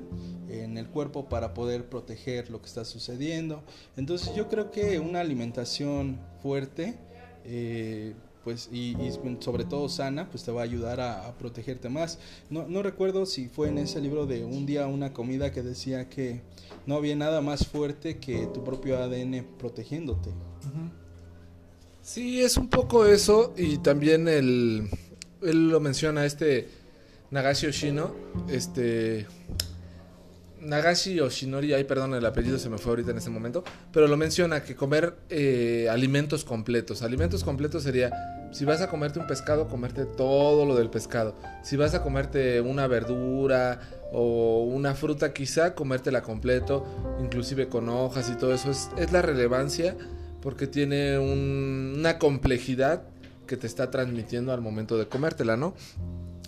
en, 0.49 0.79
el 0.79 0.89
cuerpo 0.89 1.29
para 1.29 1.55
poder 1.55 1.89
proteger 1.89 2.51
lo 2.51 2.61
que 2.61 2.67
está 2.67 2.85
sucediendo. 2.85 3.63
Entonces 3.97 4.35
yo 4.35 4.49
creo 4.49 4.71
que 4.71 4.99
una 4.99 5.21
alimentación 5.21 6.19
fuerte 6.43 6.97
eh, 7.45 8.15
pues, 8.45 8.71
y, 8.73 8.97
sobre 9.41 9.65
todo 9.65 9.89
sana, 9.89 10.31
pues 10.31 10.43
te 10.43 10.51
va 10.51 10.63
a 10.63 10.65
ayudar 10.65 11.01
a, 11.01 11.35
protegerte 11.39 11.89
más. 11.89 12.19
No, 12.51 12.83
recuerdo 12.83 13.27
si 13.27 13.49
fue 13.49 13.69
en 13.69 13.79
ese 13.79 14.01
libro 14.01 14.27
de 14.27 14.45
un 14.45 14.65
día 14.65 14.87
una 14.87 15.13
comida 15.13 15.53
que 15.53 15.63
decía 15.63 16.09
que 16.09 16.41
no 16.87 16.95
había 16.95 17.15
nada 17.15 17.41
más 17.41 17.67
fuerte 17.67 18.19
que 18.19 18.47
tu 18.47 18.65
propio 18.65 18.97
ADN 18.97 19.47
protegiéndote. 19.59 20.31
Sí, 22.01 22.41
es 22.41 22.57
un 22.57 22.69
poco 22.69 23.05
eso 23.05 23.53
y 23.55 23.79
también 23.79 24.29
él 24.29 24.89
lo 25.43 25.79
menciona 25.81 26.25
este 26.25 26.69
Nagashi 27.31 27.67
Oshino, 27.67 28.15
este 28.49 29.27
Nagashi 30.61 31.21
Oshinori, 31.21 31.73
ay 31.73 31.85
perdón, 31.85 32.15
el 32.15 32.27
apellido 32.27 32.59
se 32.59 32.69
me 32.69 32.79
fue 32.79 32.91
ahorita 32.91 33.13
en 33.13 33.19
ese 33.19 33.31
momento, 33.31 33.63
pero 33.93 34.09
lo 34.09 34.17
menciona 34.17 34.63
que 34.63 34.75
comer 34.75 35.15
eh, 35.31 35.89
alimentos 35.91 36.45
completos. 36.45 37.03
Alimentos 37.03 37.45
completos 37.45 37.85
sería, 37.85 38.11
si 38.53 38.65
vas 38.65 38.81
a 38.81 38.89
comerte 38.89 39.19
un 39.19 39.27
pescado, 39.27 39.69
comerte 39.69 40.05
todo 40.05 40.65
lo 40.65 40.75
del 40.77 40.91
pescado. 40.91 41.37
Si 41.63 41.77
vas 41.77 41.95
a 41.95 42.03
comerte 42.03 42.61
una 42.61 42.87
verdura 42.87 43.81
o 44.13 44.65
una 44.65 44.95
fruta, 44.95 45.33
quizá 45.33 45.75
comértela 45.75 46.23
completo, 46.23 46.85
inclusive 47.23 47.69
con 47.69 47.89
hojas 47.89 48.31
y 48.31 48.37
todo 48.37 48.53
eso. 48.53 48.71
Es, 48.71 48.91
es 48.97 49.13
la 49.13 49.23
relevancia 49.23 49.97
porque 50.43 50.67
tiene 50.67 51.19
una 51.19 52.19
complejidad 52.19 53.03
que 53.47 53.57
te 53.57 53.67
está 53.67 53.91
transmitiendo 53.91 54.53
al 54.53 54.61
momento 54.61 54.99
de 54.99 55.07
comértela, 55.07 55.57
¿no? 55.57 55.75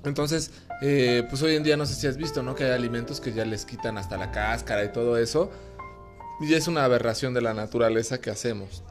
Entonces, 0.04 0.50
eh, 0.80 1.24
pues 1.28 1.42
hoy 1.42 1.56
en 1.56 1.62
día 1.62 1.76
no 1.76 1.84
sé 1.84 1.94
si 1.94 2.06
has 2.06 2.16
visto, 2.16 2.42
¿no? 2.42 2.54
Que 2.54 2.64
hay 2.64 2.70
alimentos 2.70 3.20
que 3.20 3.32
ya 3.32 3.44
les 3.44 3.64
quitan 3.66 3.98
hasta 3.98 4.16
la 4.16 4.30
cáscara 4.30 4.84
y 4.84 4.92
todo 4.92 5.18
eso. 5.18 5.50
Y 6.40 6.54
es 6.54 6.68
una 6.68 6.84
aberración 6.84 7.34
de 7.34 7.42
la 7.42 7.52
naturaleza 7.52 8.20
que 8.20 8.30
hacemos. 8.30 8.82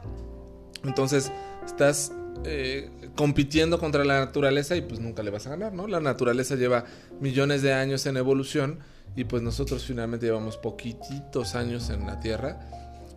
Entonces, 0.84 1.32
estás 1.66 2.12
eh, 2.44 2.90
compitiendo 3.16 3.80
contra 3.80 4.04
la 4.04 4.20
naturaleza 4.20 4.76
y 4.76 4.82
pues 4.82 5.00
nunca 5.00 5.22
le 5.24 5.30
vas 5.30 5.46
a 5.48 5.50
ganar, 5.50 5.72
¿no? 5.72 5.88
La 5.88 6.00
naturaleza 6.00 6.54
lleva 6.54 6.84
millones 7.20 7.62
de 7.62 7.72
años 7.72 8.06
en 8.06 8.16
evolución 8.16 8.78
y 9.16 9.24
pues 9.24 9.42
nosotros 9.42 9.84
finalmente 9.84 10.26
llevamos 10.26 10.56
poquititos 10.56 11.56
años 11.56 11.90
en 11.90 12.06
la 12.06 12.20
Tierra 12.20 12.60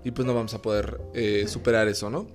y 0.04 0.10
pues 0.12 0.26
no 0.26 0.34
vamos 0.34 0.56
a 0.56 0.62
poder 0.64 1.00
eh, 1.14 1.46
superar 1.48 1.88
eso, 1.88 2.10
¿no? 2.10 2.28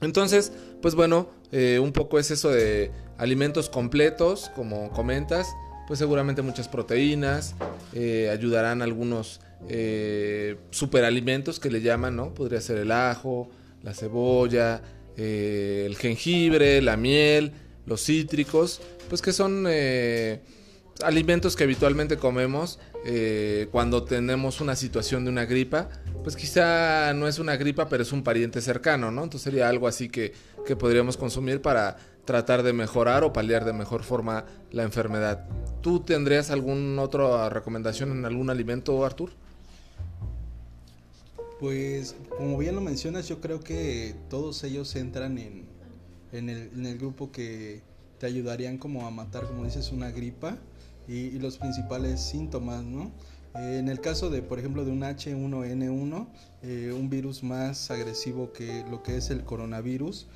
Entonces, 0.00 0.52
pues 0.80 0.94
bueno, 0.94 1.28
un 1.52 1.92
poco 1.92 2.18
es 2.18 2.30
eso 2.30 2.48
de 2.48 2.90
alimentos 3.20 3.68
completos, 3.68 4.50
como 4.56 4.90
comentas, 4.92 5.54
pues 5.86 5.98
seguramente 5.98 6.40
muchas 6.40 6.68
proteínas, 6.68 7.54
eh, 7.92 8.30
ayudarán 8.32 8.80
algunos 8.80 9.42
eh, 9.68 10.56
superalimentos 10.70 11.60
que 11.60 11.70
le 11.70 11.82
llaman, 11.82 12.16
¿no? 12.16 12.32
Podría 12.32 12.62
ser 12.62 12.78
el 12.78 12.90
ajo, 12.90 13.50
la 13.82 13.92
cebolla, 13.92 14.80
eh, 15.18 15.84
el 15.86 15.96
jengibre, 15.98 16.80
la 16.80 16.96
miel, 16.96 17.52
los 17.84 18.02
cítricos, 18.02 18.80
pues 19.10 19.20
que 19.20 19.32
son 19.32 19.66
alimentos 21.02 21.56
que 21.56 21.64
habitualmente 21.64 22.16
comemos 22.16 22.78
cuando 23.70 24.04
tenemos 24.04 24.60
una 24.62 24.76
situación 24.76 25.24
de 25.24 25.30
una 25.30 25.44
gripa, 25.44 25.88
pues 26.22 26.36
quizá 26.36 27.12
no 27.14 27.26
es 27.26 27.38
una 27.38 27.56
gripa, 27.56 27.88
pero 27.88 28.02
es 28.02 28.12
un 28.12 28.22
pariente 28.22 28.60
cercano, 28.60 29.10
¿no? 29.10 29.24
Entonces 29.24 29.42
sería 29.42 29.68
algo 29.68 29.88
así 29.88 30.08
que, 30.08 30.32
que 30.66 30.76
podríamos 30.76 31.16
consumir 31.16 31.60
para 31.60 31.96
tratar 32.30 32.62
de 32.62 32.72
mejorar 32.72 33.24
o 33.24 33.32
paliar 33.32 33.64
de 33.64 33.72
mejor 33.72 34.04
forma 34.04 34.44
la 34.70 34.84
enfermedad. 34.84 35.48
¿Tú 35.80 35.98
tendrías 35.98 36.52
alguna 36.52 37.02
otra 37.02 37.48
recomendación 37.48 38.12
en 38.12 38.24
algún 38.24 38.50
alimento, 38.50 39.04
Artur? 39.04 39.30
Pues 41.58 42.14
como 42.38 42.56
bien 42.56 42.76
lo 42.76 42.82
mencionas, 42.82 43.26
yo 43.26 43.40
creo 43.40 43.58
que 43.58 44.14
todos 44.28 44.62
ellos 44.62 44.94
entran 44.94 45.38
en, 45.38 45.66
en, 46.30 46.48
el, 46.48 46.98
grupo 46.98 47.32
que 47.32 47.82
te 48.20 48.26
ayudarían 48.26 48.78
como 48.78 49.08
a 49.08 49.10
matar, 49.10 49.48
como 49.48 49.64
dices, 49.64 49.90
una 49.90 50.12
gripa 50.12 50.56
y, 51.08 51.32
los 51.40 51.58
principales 51.58 52.20
síntomas, 52.20 52.84
¿no? 52.84 53.10
Eh, 53.56 53.78
en 53.80 53.88
el 53.88 54.00
caso 54.00 54.30
de, 54.30 54.40
por 54.40 54.60
ejemplo, 54.60 54.84
de 54.84 54.92
un 54.92 55.00
H1N1, 55.00 56.28
eh, 56.62 56.94
un 56.96 57.10
virus 57.10 57.42
más 57.42 57.90
agresivo 57.90 58.52
que 58.52 58.84
lo 58.88 59.02
que 59.02 59.16
es 59.16 59.30
el 59.30 59.42
coronavirus, 59.42 60.28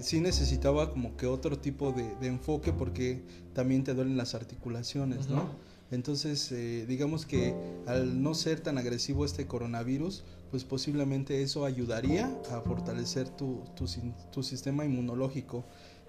sí 0.00 0.20
necesitaba 0.20 0.90
como 0.90 1.16
que 1.16 1.26
otro 1.26 1.58
tipo 1.58 1.92
de, 1.92 2.26
enfoque 2.26 2.72
porque 2.72 3.22
también 3.54 3.84
te 3.84 3.94
duelen 3.94 4.16
las 4.16 4.34
articulaciones, 4.34 5.28
¿no? 5.28 5.48
Entonces, 5.90 6.50
eh, 6.52 6.86
digamos 6.88 7.26
que 7.26 7.54
al 7.86 8.22
no 8.22 8.34
ser 8.34 8.60
tan 8.60 8.78
agresivo 8.78 9.26
este 9.26 9.46
coronavirus, 9.46 10.24
pues 10.50 10.64
posiblemente 10.64 11.42
eso 11.42 11.66
ayudaría 11.66 12.34
a 12.50 12.60
fortalecer 12.60 13.28
tu, 13.28 13.62
tu, 13.76 14.42
sistema 14.42 14.86
inmunológico, 14.86 15.64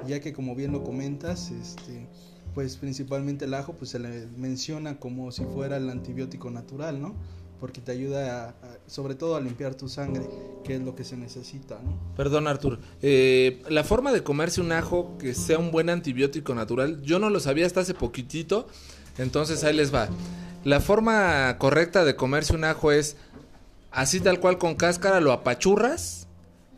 ya 0.08 0.22
que 0.22 0.32
como 0.32 0.56
bien 0.56 0.72
lo 0.72 0.84
comentas, 0.84 1.52
este, 1.52 2.08
pues 2.54 2.78
principalmente 2.78 3.44
el 3.46 3.54
ajo 3.54 3.74
pues 3.74 3.92
se 3.92 4.00
le 4.00 4.28
menciona 4.38 5.00
como 5.00 5.32
si 5.32 5.44
fuera 5.44 5.76
el 5.78 5.90
antibiótico 5.90 6.50
natural, 6.50 7.02
¿no? 7.02 7.16
Porque 7.64 7.80
te 7.80 7.94
ayuda 7.94 8.56
sobre 8.88 9.16
todo 9.16 9.38
a 9.38 9.40
limpiar 9.40 9.74
tu 9.74 9.88
sangre, 9.88 10.26
que 10.66 10.76
es 10.76 10.82
lo 10.82 10.98
que 10.98 11.06
se 11.06 11.16
necesita. 11.16 11.80
¿no? 11.82 11.98
Perdón, 12.18 12.46
Artur. 12.46 12.78
Eh, 13.02 13.64
la 13.70 13.86
forma 13.86 14.12
de 14.12 14.22
comerse 14.22 14.60
un 14.60 14.74
ajo 14.74 15.18
que 15.18 15.34
sea 15.34 15.60
un 15.60 15.72
buen 15.72 15.90
antibiótico 15.90 16.54
natural, 16.54 17.02
yo 17.04 17.20
no 17.20 17.30
lo 17.30 17.40
sabía 17.40 17.66
hasta 17.66 17.80
hace 17.80 17.94
poquitito, 17.94 18.68
entonces 19.18 19.64
ahí 19.64 19.74
les 19.74 19.96
va. 19.96 20.10
La 20.66 20.82
forma 20.82 21.58
correcta 21.58 22.04
de 22.04 22.18
comerse 22.18 22.54
un 22.54 22.66
ajo 22.66 22.92
es 22.92 23.16
así 23.92 24.20
tal 24.20 24.42
cual 24.42 24.58
con 24.58 24.76
cáscara, 24.76 25.22
lo 25.22 25.32
apachurras, 25.32 26.28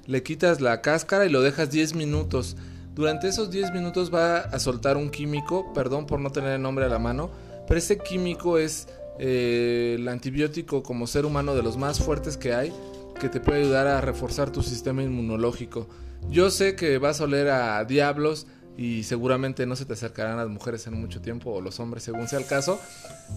le 0.06 0.22
quitas 0.22 0.62
la 0.62 0.82
cáscara 0.82 1.26
y 1.26 1.30
lo 1.30 1.42
dejas 1.42 1.72
10 1.72 1.96
minutos. 1.96 2.58
Durante 2.94 3.28
esos 3.28 3.50
10 3.50 3.72
minutos 3.72 4.14
va 4.14 4.38
a 4.38 4.60
soltar 4.60 4.98
un 4.98 5.10
químico, 5.10 5.74
perdón 5.74 6.06
por 6.06 6.20
no 6.20 6.32
tener 6.32 6.52
el 6.52 6.62
nombre 6.62 6.86
a 6.86 6.90
la 6.90 7.00
mano, 7.00 7.32
pero 7.68 7.80
ese 7.80 7.98
químico 7.98 8.60
es 8.60 8.88
eh, 9.20 9.96
el 9.98 10.08
antibiótico 10.08 10.84
como 10.84 11.08
ser 11.08 11.26
humano 11.26 11.56
de 11.56 11.64
los 11.64 11.78
más 11.78 12.00
fuertes 12.00 12.38
que 12.38 12.54
hay, 12.54 12.74
que 13.20 13.30
te 13.30 13.40
puede 13.40 13.62
ayudar 13.62 13.88
a 13.88 14.02
reforzar 14.02 14.52
tu 14.52 14.62
sistema 14.62 15.04
inmunológico. 15.04 15.88
Yo 16.30 16.50
sé 16.50 16.76
que 16.76 16.98
vas 16.98 17.22
a 17.22 17.26
oler 17.26 17.50
a 17.50 17.84
diablos 17.86 18.48
y 18.78 19.04
seguramente 19.04 19.66
no 19.66 19.76
se 19.76 19.86
te 19.86 19.94
acercarán 19.94 20.38
las 20.38 20.50
mujeres 20.50 20.86
en 20.88 21.00
mucho 21.00 21.22
tiempo 21.22 21.52
o 21.52 21.62
los 21.62 21.80
hombres 21.80 22.04
según 22.04 22.28
sea 22.28 22.40
el 22.40 22.46
caso, 22.46 22.80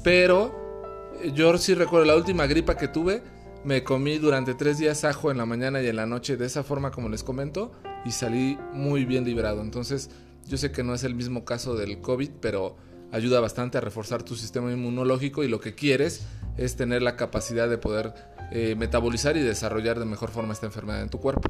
pero 0.03 1.13
eh, 1.23 1.33
yo 1.35 1.57
sí 1.59 1.75
recuerdo 1.75 2.07
la 2.07 2.17
última 2.17 2.47
gripa 2.47 2.77
que 2.77 2.89
tuve, 2.89 3.23
me 3.65 3.85
comí 3.85 4.19
durante 4.19 4.55
tres 4.55 4.79
días 4.79 5.05
ajo 5.05 5.31
en 5.31 5.39
la 5.39 5.47
mañana 5.47 5.83
y 5.83 5.87
en 5.87 5.97
la 5.97 6.07
noche 6.07 6.37
de 6.37 6.47
esa 6.47 6.65
forma 6.65 6.91
como 6.91 7.09
les 7.09 7.23
comento 7.23 7.73
y 8.05 8.11
salí 8.11 8.59
muy 8.73 9.05
bien 9.05 9.25
librado. 9.25 9.61
Entonces 9.61 10.11
yo 10.47 10.57
sé 10.57 10.73
que 10.73 10.83
no 10.83 10.95
es 10.95 11.05
el 11.05 11.15
mismo 11.15 11.45
caso 11.45 11.77
del 11.77 12.01
COVID, 12.01 12.31
pero 12.41 12.77
ayuda 13.13 13.41
bastante 13.41 13.79
a 13.79 13.81
reforzar 13.81 14.23
tu 14.23 14.37
sistema 14.37 14.73
inmunológico 14.73 15.45
y 15.45 15.49
lo 15.49 15.61
que 15.61 15.75
quieres 15.75 16.23
es 16.57 16.77
tener 16.77 17.03
la 17.03 17.17
capacidad 17.17 17.69
de 17.69 17.79
poder 17.79 18.13
eh, 18.51 18.75
metabolizar 18.77 19.37
y 19.37 19.41
desarrollar 19.41 19.99
de 19.99 20.05
mejor 20.05 20.31
forma 20.31 20.53
esta 20.53 20.67
enfermedad 20.67 21.03
en 21.03 21.09
tu 21.09 21.21
cuerpo. 21.21 21.49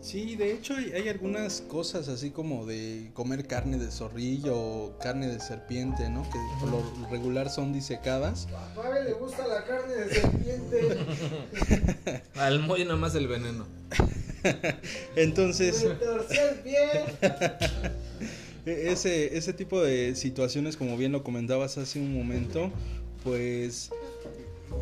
Sí, 0.00 0.36
de 0.36 0.52
hecho 0.52 0.74
hay, 0.74 1.08
algunas 1.08 1.60
cosas 1.60 2.08
así 2.08 2.30
como 2.30 2.66
de 2.66 3.10
comer 3.14 3.48
carne 3.48 3.78
de 3.78 3.90
zorrillo 3.90 4.56
o 4.56 4.98
carne 4.98 5.26
de 5.26 5.40
serpiente, 5.40 6.08
¿no? 6.08 6.22
Que 6.22 6.38
por 6.60 6.70
lo 6.70 7.08
regular 7.10 7.50
son 7.50 7.72
disecadas. 7.72 8.46
A 8.52 9.00
le 9.00 9.12
gusta 9.14 9.44
la 9.46 9.64
carne 9.64 9.94
de 9.94 10.14
serpiente. 10.14 10.98
Al 12.36 12.60
muy 12.60 12.84
nomás 12.84 13.16
el 13.16 13.26
veneno. 13.26 13.66
Entonces... 15.16 15.84
E-, 15.84 15.96
ese, 18.68 19.36
ese 19.36 19.52
tipo 19.52 19.80
de 19.80 20.14
situaciones, 20.14 20.76
como 20.76 20.96
bien 20.96 21.12
lo 21.12 21.22
comentabas 21.22 21.78
hace 21.78 22.00
un 22.00 22.12
momento, 22.12 22.70
pues 23.24 23.90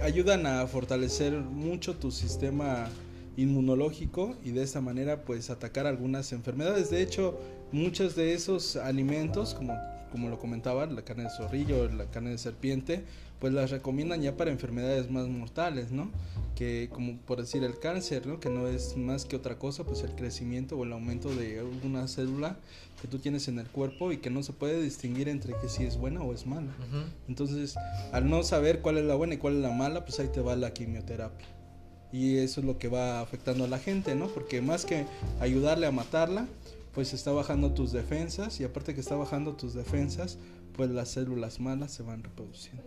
ayudan 0.03 0.47
a 0.47 0.67
fortalecer 0.67 1.33
mucho 1.35 1.97
tu 1.97 2.11
sistema 2.11 2.89
inmunológico 3.37 4.37
y 4.45 4.51
de 4.51 4.63
esta 4.63 4.81
manera 4.81 5.23
pues 5.23 5.51
atacar 5.51 5.87
algunas 5.87 6.33
enfermedades. 6.33 6.91
De 6.91 7.03
hecho, 7.03 7.39
muchos 7.73 8.17
de 8.17 8.35
esos 8.35 8.77
alimentos, 8.77 9.55
como 9.55 9.75
como 10.11 10.29
lo 10.29 10.39
comentaba, 10.39 10.87
la 10.87 11.03
carne 11.03 11.25
de 11.25 11.31
zorrillo, 11.31 11.89
la 11.89 12.07
carne 12.07 12.31
de 12.31 12.39
serpiente, 12.39 13.05
pues 13.39 13.53
las 13.53 13.71
recomiendan 13.71 14.23
ya 14.23 14.37
para 14.37 14.51
enfermedades 14.51 15.11
más 15.11 15.29
mortales, 15.29 15.91
¿no? 15.91 16.11
Que 16.55 16.89
como 16.91 17.19
por 17.19 17.41
decir 17.41 17.65
el 17.65 17.79
cáncer, 17.79 18.27
¿no? 18.27 18.41
Que 18.41 18.49
no 18.49 18.67
es 18.67 18.97
más 18.97 19.27
que 19.27 19.37
otra 19.37 19.59
cosa, 19.59 19.85
pues 19.85 20.03
el 20.03 20.15
crecimiento 20.15 20.77
o 20.77 20.85
el 20.85 20.93
aumento 20.93 21.35
de 21.35 21.59
alguna 21.59 22.09
célula 22.09 22.57
que 23.01 23.09
tú 23.09 23.19
tienes 23.19 23.49
en 23.49 23.59
el 23.59 23.69
cuerpo 23.69 24.13
y 24.13 24.19
que 24.19 24.31
no 24.31 24.43
se 24.43 24.53
puede 24.53 24.81
distinguir 24.83 25.29
entre 25.29 25.55
que 25.61 25.69
si 25.69 25.85
es 25.85 25.97
buena 25.97 26.23
o 26.23 26.33
es 26.33 26.47
mala. 26.47 26.73
Entonces, 27.29 27.77
al 28.13 28.29
no 28.29 28.43
saber 28.43 28.81
cuál 28.81 28.99
es 28.99 29.05
la 29.05 29.15
buena 29.15 29.35
y 29.35 29.39
cuál 29.39 29.57
es 29.57 29.63
la 29.63 29.73
mala, 29.73 30.05
pues 30.05 30.19
ahí 30.21 30.29
te 30.29 30.41
va 30.41 30.57
la 30.57 30.73
quimioterapia. 30.73 31.47
Y 32.13 32.39
eso 32.39 32.61
es 32.61 32.67
lo 32.67 32.79
que 32.79 32.89
va 32.89 33.21
afectando 33.21 33.65
a 33.65 33.69
la 33.69 33.79
gente, 33.79 34.15
¿no? 34.15 34.29
Porque 34.29 34.63
más 34.63 34.85
que 34.85 35.07
ayudarle 35.41 35.87
a 35.87 35.93
matarla, 35.93 36.47
pues 36.95 37.13
está 37.13 37.31
bajando 37.33 37.73
tus 37.73 37.93
defensas 37.93 38.59
y 38.61 38.65
aparte 38.65 38.95
que 38.95 39.01
está 39.01 39.17
bajando 39.17 39.55
tus 39.55 39.75
defensas, 39.75 40.39
pues 40.75 40.91
las 40.91 41.11
células 41.11 41.61
malas 41.61 41.93
se 41.93 42.03
van 42.03 42.23
reproduciendo. 42.23 42.85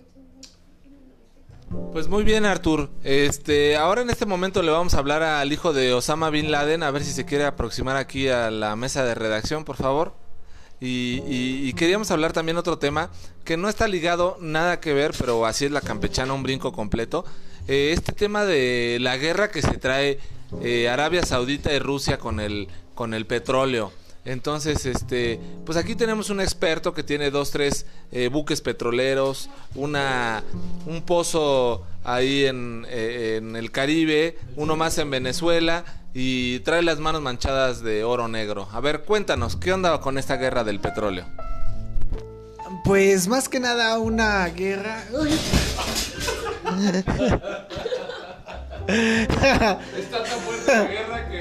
Pues 1.92 2.08
muy 2.08 2.24
bien, 2.24 2.46
Artur. 2.46 2.90
Este, 3.04 3.76
ahora 3.76 4.02
en 4.02 4.10
este 4.10 4.26
momento 4.26 4.62
le 4.62 4.72
vamos 4.72 4.94
a 4.94 5.00
hablar 5.00 5.22
al 5.24 5.52
hijo 5.52 5.74
de 5.74 5.94
Osama 5.94 6.30
Bin 6.30 6.52
Laden, 6.52 6.84
a 6.84 6.92
ver 6.92 7.04
si 7.04 7.12
se 7.12 7.26
quiere 7.26 7.46
aproximar 7.46 7.98
aquí 7.98 8.28
a 8.28 8.50
la 8.52 8.76
mesa 8.76 9.04
de 9.04 9.16
redacción, 9.16 9.66
por 9.66 9.76
favor. 9.76 10.14
Y, 10.82 11.74
queríamos 11.74 12.10
hablar 12.12 12.32
también 12.32 12.58
otro 12.58 12.78
tema 12.78 13.10
que 13.44 13.58
no 13.58 13.70
está 13.70 13.88
ligado 13.88 14.38
nada 14.40 14.80
que 14.80 14.94
ver, 14.94 15.12
pero 15.18 15.46
así 15.46 15.66
es 15.66 15.72
la 15.72 15.82
campechana, 15.82 16.34
un 16.34 16.44
brinco 16.44 16.72
completo. 16.72 17.26
Eh, 17.68 17.92
este 17.94 18.14
tema 18.14 18.46
de 18.46 18.98
la 19.02 19.18
guerra 19.18 19.52
que 19.52 19.62
se 19.62 19.78
trae 19.78 20.20
eh, 20.62 20.90
Arabia 20.90 21.24
Saudita 21.24 21.74
y 21.74 21.80
Rusia 21.80 22.18
con 22.18 22.40
el, 22.40 22.68
con 22.96 23.14
el 23.14 23.26
petróleo. 23.26 23.92
Entonces, 24.26 24.86
este, 24.86 25.40
pues 25.66 25.78
aquí 25.78 25.96
tenemos 25.96 26.30
un 26.30 26.42
experto 26.42 26.94
que 26.94 27.04
tiene 27.04 27.32
dos, 27.32 27.52
tres 27.52 27.86
eh, 28.12 28.28
buques 28.28 28.62
petroleros, 28.62 29.50
una, 29.76 30.44
un 30.86 31.02
pozo 31.04 31.86
ahí 32.04 32.46
en, 32.46 32.86
eh, 32.90 33.38
en 33.38 33.56
el 33.56 33.72
Caribe, 33.72 34.38
uno 34.56 34.76
más 34.76 34.98
en 34.98 35.10
Venezuela 35.10 35.86
y 36.14 36.60
trae 36.60 36.82
las 36.82 37.00
manos 37.00 37.22
manchadas 37.22 37.82
de 37.82 38.04
oro 38.04 38.28
negro. 38.28 38.68
A 38.72 38.80
ver, 38.80 39.02
cuéntanos, 39.02 39.56
¿qué 39.56 39.74
onda 39.74 40.00
con 40.02 40.18
esta 40.18 40.38
guerra 40.38 40.64
del 40.64 40.80
petróleo? 40.80 41.26
Pues 42.84 43.28
más 43.28 43.50
que 43.50 43.60
nada 43.60 43.98
una 44.00 44.48
guerra. 44.48 45.04
Está 48.90 50.24
tan 50.24 50.40
fuerte 50.40 50.72
la 50.74 50.84
guerra 50.86 51.30
que 51.30 51.38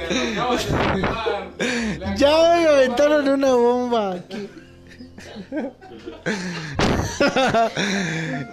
Ya 2.17 2.55
me 2.57 2.69
aventaron 2.69 3.29
una 3.29 3.55
bomba 3.55 4.15
aquí. 4.15 4.49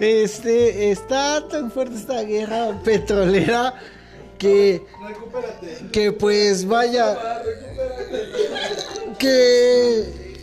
Este, 0.00 0.90
está 0.90 1.46
tan 1.48 1.70
fuerte 1.70 1.96
esta 1.96 2.22
guerra 2.22 2.80
petrolera 2.82 3.74
que 4.38 4.82
que 5.92 6.12
pues 6.12 6.66
vaya 6.66 7.16
que 9.18 10.35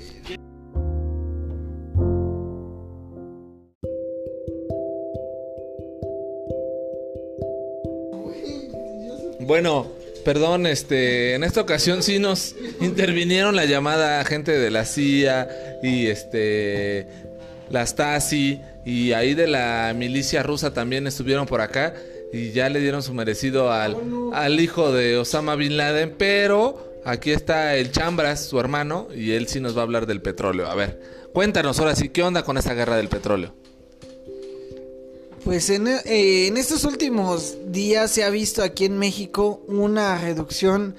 Bueno, 9.46 9.91
perdón, 10.24 10.66
este, 10.68 11.36
en 11.36 11.44
esta 11.44 11.62
ocasión 11.62 12.02
sí 12.02 12.20
nos 12.20 12.56
intervinieron 12.80 13.56
la 13.56 13.66
llamada 13.66 14.24
gente 14.26 14.58
de 14.58 14.72
la 14.72 14.86
CIA 14.86 15.48
y 15.84 16.08
este 16.08 17.08
la 17.70 17.86
Stasi 17.86 18.62
y 18.86 19.14
ahí 19.14 19.34
de 19.34 19.48
la 19.48 19.94
milicia 19.96 20.44
rusa 20.44 20.74
también 20.74 21.08
estuvieron 21.08 21.46
por 21.46 21.62
acá 21.62 21.94
y 22.32 22.52
ya 22.52 22.70
le 22.70 22.80
dieron 22.80 23.04
su 23.04 23.14
merecido 23.14 23.72
al, 23.72 23.98
al 24.34 24.60
hijo 24.60 24.91
de 24.91 25.18
Osama 25.18 25.56
Bin 25.56 25.78
Laden, 25.78 26.16
pero 26.18 27.02
aquí 27.06 27.32
está 27.32 27.76
el 27.76 27.91
Chambras, 27.91 28.46
su 28.46 28.60
hermano, 28.60 29.08
y 29.16 29.32
él 29.32 29.48
sí 29.48 29.60
nos 29.60 29.76
va 29.76 29.82
a 29.82 29.84
hablar 29.84 30.08
del 30.08 30.22
petróleo. 30.22 30.68
A 30.68 30.76
ver, 30.76 31.00
cuéntanos 31.32 31.80
ahora 31.80 31.96
sí, 31.96 32.10
¿qué 32.10 32.24
onda 32.24 32.44
con 32.44 32.58
esta 32.58 32.74
guerra 32.74 32.96
del 32.98 33.08
petróleo? 33.08 33.54
Pues 35.44 35.70
en, 35.70 35.88
eh, 35.88 36.48
en 36.48 36.58
estos 36.58 36.86
últimos 36.86 37.58
días 37.68 38.12
se 38.12 38.24
ha 38.24 38.30
visto 38.30 38.64
aquí 38.64 38.86
en 38.86 38.98
México 38.98 39.62
una 39.68 40.18
reducción 40.18 40.96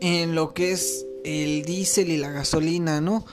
en 0.00 0.34
lo 0.34 0.54
que 0.54 0.72
es 0.72 1.04
el 1.24 1.62
diésel 1.64 2.10
y 2.10 2.16
la 2.16 2.30
gasolina, 2.30 3.00
¿no? 3.00 3.24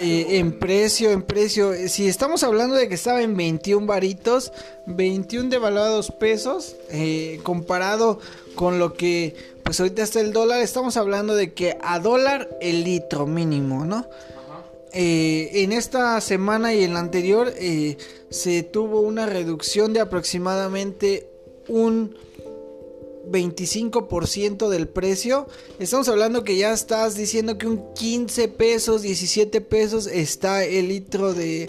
Eh, 0.00 0.38
en 0.38 0.58
precio, 0.58 1.10
en 1.10 1.22
precio. 1.22 1.72
Eh, 1.72 1.88
Si 1.88 2.06
estamos 2.06 2.42
hablando 2.42 2.74
de 2.76 2.88
que 2.88 2.94
estaba 2.94 3.22
en 3.22 3.36
21 3.36 3.86
varitos, 3.86 4.52
21 4.86 5.50
devaluados 5.50 6.10
pesos, 6.12 6.76
eh, 6.90 7.40
comparado 7.42 8.20
con 8.54 8.78
lo 8.78 8.94
que, 8.94 9.34
pues 9.64 9.80
ahorita 9.80 10.02
está 10.02 10.20
el 10.20 10.32
dólar, 10.32 10.60
estamos 10.60 10.96
hablando 10.96 11.34
de 11.34 11.52
que 11.52 11.76
a 11.82 11.98
dólar 11.98 12.48
el 12.60 12.84
litro 12.84 13.26
mínimo, 13.26 13.84
¿no? 13.84 14.06
Eh, 14.92 15.50
en 15.62 15.72
esta 15.72 16.20
semana 16.20 16.74
y 16.74 16.82
en 16.82 16.94
la 16.94 17.00
anterior 17.00 17.52
eh, 17.56 17.96
se 18.30 18.62
tuvo 18.62 19.00
una 19.00 19.26
reducción 19.26 19.92
de 19.92 20.00
aproximadamente 20.00 21.28
un 21.68 22.16
25% 23.28 24.68
del 24.68 24.88
precio. 24.88 25.46
Estamos 25.78 26.08
hablando 26.08 26.44
que 26.44 26.56
ya 26.56 26.72
estás 26.72 27.16
diciendo 27.16 27.58
que 27.58 27.66
un 27.66 27.92
15 27.94 28.48
pesos, 28.48 29.02
17 29.02 29.60
pesos 29.60 30.06
está 30.06 30.64
el 30.64 30.88
litro 30.88 31.34
de 31.34 31.68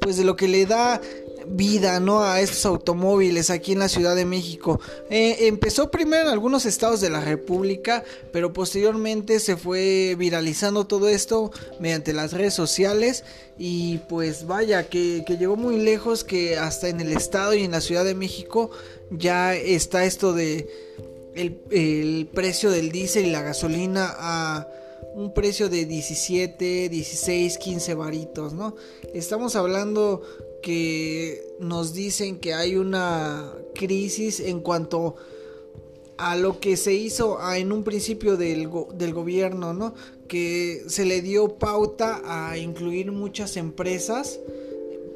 pues 0.00 0.18
de 0.18 0.24
lo 0.24 0.36
que 0.36 0.48
le 0.48 0.66
da 0.66 1.00
vida 1.46 2.00
no 2.00 2.22
a 2.22 2.40
estos 2.40 2.66
automóviles 2.66 3.50
aquí 3.50 3.72
en 3.72 3.80
la 3.80 3.88
Ciudad 3.88 4.16
de 4.16 4.24
México. 4.24 4.80
Eh, 5.10 5.46
empezó 5.48 5.90
primero 5.90 6.22
en 6.22 6.28
algunos 6.28 6.66
estados 6.66 7.00
de 7.00 7.10
la 7.10 7.20
República, 7.20 8.04
pero 8.32 8.52
posteriormente 8.52 9.40
se 9.40 9.56
fue 9.56 10.14
viralizando 10.18 10.86
todo 10.86 11.08
esto 11.08 11.50
mediante 11.80 12.12
las 12.12 12.32
redes 12.32 12.54
sociales 12.54 13.24
y 13.58 13.98
pues 14.08 14.46
vaya 14.46 14.88
que, 14.88 15.24
que 15.26 15.36
llegó 15.36 15.56
muy 15.56 15.78
lejos 15.78 16.24
que 16.24 16.56
hasta 16.56 16.88
en 16.88 17.00
el 17.00 17.12
estado 17.12 17.54
y 17.54 17.64
en 17.64 17.72
la 17.72 17.80
Ciudad 17.80 18.04
de 18.04 18.14
México 18.14 18.70
ya 19.10 19.54
está 19.54 20.04
esto 20.04 20.32
de 20.32 20.68
el, 21.34 21.60
el 21.70 22.28
precio 22.32 22.70
del 22.70 22.90
diésel 22.90 23.26
y 23.26 23.30
la 23.30 23.42
gasolina 23.42 24.14
a 24.18 24.68
un 25.14 25.32
precio 25.32 25.68
de 25.68 25.84
17, 25.84 26.88
16, 26.88 27.58
15 27.58 27.94
varitos, 27.94 28.52
¿no? 28.52 28.74
Estamos 29.12 29.54
hablando 29.54 30.22
que 30.64 31.42
nos 31.60 31.92
dicen 31.92 32.38
que 32.38 32.54
hay 32.54 32.76
una 32.76 33.52
crisis 33.74 34.40
en 34.40 34.60
cuanto 34.60 35.14
a 36.16 36.36
lo 36.36 36.58
que 36.58 36.78
se 36.78 36.94
hizo 36.94 37.38
a- 37.38 37.58
en 37.58 37.70
un 37.70 37.84
principio 37.84 38.38
del, 38.38 38.70
del 38.94 39.12
gobierno, 39.12 39.74
¿no? 39.74 39.94
Que 40.26 40.82
se 40.86 41.04
le 41.04 41.20
dio 41.20 41.58
pauta 41.58 42.22
a 42.24 42.56
incluir 42.56 43.12
muchas 43.12 43.58
empresas 43.58 44.40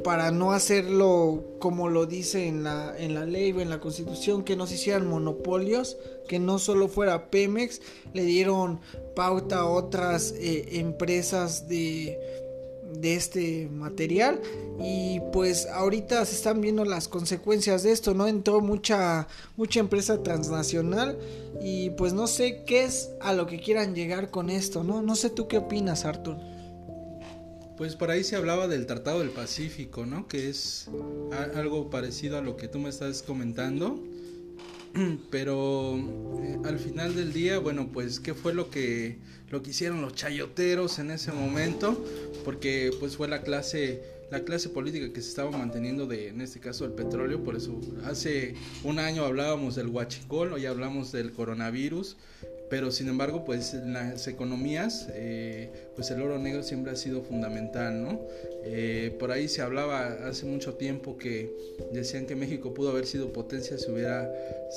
para 0.05 0.30
no 0.30 0.53
hacerlo 0.53 1.42
como 1.61 1.88
lo 1.88 2.05
dice 2.05 2.46
en 2.46 2.62
la, 2.62 2.94
en 2.99 3.14
la 3.14 3.24
ley 3.24 3.53
o 3.53 3.61
en 3.62 3.70
la 3.70 3.80
constitución, 3.80 4.44
que 4.44 4.55
no 4.55 4.66
se 4.66 4.74
hicieran 4.74 5.07
monopolios, 5.09 5.96
que 6.28 6.38
no 6.38 6.59
solo 6.59 6.88
fuera 6.88 7.30
Pemex, 7.30 7.80
le 8.12 8.24
dieron 8.24 8.80
pauta 9.16 9.61
a 9.61 9.66
otras 9.66 10.34
eh, 10.38 10.66
empresas 10.72 11.68
de, 11.68 12.18
de 12.95 13.14
este 13.14 13.68
material 13.68 14.41
y 14.80 15.20
pues 15.32 15.66
ahorita 15.66 16.24
se 16.24 16.34
están 16.34 16.61
viendo 16.61 16.84
las 16.84 17.09
consecuencias 17.09 17.82
de 17.82 17.93
esto, 17.93 18.14
¿no? 18.14 18.26
Entró 18.26 18.61
mucha, 18.61 19.28
mucha 19.57 19.80
empresa 19.80 20.22
transnacional 20.22 21.18
y 21.61 21.91
pues 21.91 22.12
no 22.12 22.26
sé 22.26 22.64
qué 22.66 22.84
es 22.84 23.11
a 23.20 23.32
lo 23.32 23.47
que 23.47 23.61
quieran 23.61 23.95
llegar 23.95 24.30
con 24.30 24.51
esto, 24.51 24.84
¿no? 24.84 25.03
No 25.03 25.16
sé 25.16 25.30
tú 25.30 25.49
qué 25.49 25.59
opinas, 25.59 26.05
Arthur. 26.05 26.36
Pues 27.76 27.95
por 27.95 28.11
ahí 28.11 28.24
se 28.24 28.34
hablaba 28.34 28.66
del 28.66 28.86
Tratado 28.86 29.20
del 29.20 29.30
Pacífico, 29.30 30.05
¿no? 30.05 30.26
Que 30.26 30.49
es 30.49 30.89
algo 31.55 31.91
parecido 31.91 32.36
a 32.39 32.41
lo 32.41 32.57
que 32.57 32.66
tú 32.66 32.80
me 32.80 32.89
estás 32.89 33.22
comentando. 33.22 34.03
Pero 35.30 35.96
eh, 36.42 36.59
al 36.64 36.78
final 36.78 37.14
del 37.14 37.32
día, 37.32 37.59
bueno, 37.59 37.90
pues 37.92 38.20
qué 38.20 38.34
fue 38.34 38.55
lo 38.55 38.70
que 38.70 39.18
lo 39.51 39.62
que 39.62 39.70
hicieron 39.70 40.03
los 40.03 40.14
chayoteros 40.14 40.99
en 40.99 41.11
ese 41.11 41.32
momento, 41.32 42.05
porque 42.44 42.90
pues 43.01 43.16
fue 43.16 43.28
la 43.28 43.42
clase 43.42 44.03
la 44.30 44.44
clase 44.44 44.68
política 44.68 45.11
que 45.11 45.22
se 45.22 45.30
estaba 45.30 45.51
manteniendo 45.51 46.07
de 46.07 46.28
en 46.28 46.42
este 46.42 46.61
caso 46.61 46.84
el 46.84 46.92
petróleo, 46.92 47.42
por 47.42 47.57
eso 47.57 47.80
hace 48.05 48.55
un 48.84 48.99
año 48.99 49.24
hablábamos 49.24 49.74
del 49.74 49.86
huachicol, 49.86 50.53
hoy 50.53 50.66
hablamos 50.66 51.12
del 51.12 51.32
coronavirus 51.32 52.16
pero 52.71 52.91
sin 52.91 53.09
embargo 53.09 53.45
pues 53.45 53.75
en 53.75 53.93
las 53.95 54.27
economías 54.29 55.09
eh, 55.14 55.71
pues 55.97 56.11
el 56.11 56.21
oro 56.23 56.39
negro 56.39 56.62
siempre 56.62 56.93
ha 56.93 56.97
sido 56.97 57.23
fundamental 57.23 58.03
no 58.03 58.21
Eh, 58.71 59.14
por 59.19 59.31
ahí 59.31 59.49
se 59.49 59.62
hablaba 59.62 60.09
hace 60.29 60.45
mucho 60.45 60.75
tiempo 60.75 61.16
que 61.16 61.51
decían 61.93 62.27
que 62.27 62.35
México 62.37 62.75
pudo 62.75 62.91
haber 62.91 63.07
sido 63.07 63.33
potencia 63.33 63.79
si 63.79 63.91
hubiera 63.91 64.31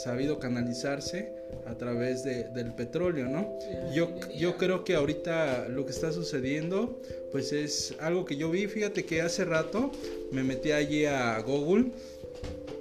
sabido 0.05 0.39
canalizarse 0.39 1.33
a 1.65 1.75
través 1.75 2.23
de- 2.23 2.45
del 2.55 2.73
petróleo 2.73 3.27
no 3.27 3.57
yo, 3.93 4.11
yo 4.37 4.55
creo 4.57 4.83
que 4.85 4.95
ahorita 4.95 5.67
lo 5.67 5.85
que 5.85 5.91
está 5.91 6.11
sucediendo 6.13 7.01
pues 7.31 7.51
es 7.53 7.95
algo 7.99 8.23
que 8.25 8.35
yo 8.37 8.49
vi. 8.51 8.67
Fíjate 8.67 9.03
que 9.05 9.21
hace 9.21 9.43
rato 9.45 9.91
me 10.31 10.43
metí 10.43 10.71
allí 10.71 11.05
a 11.05 11.39
Google 11.41 11.91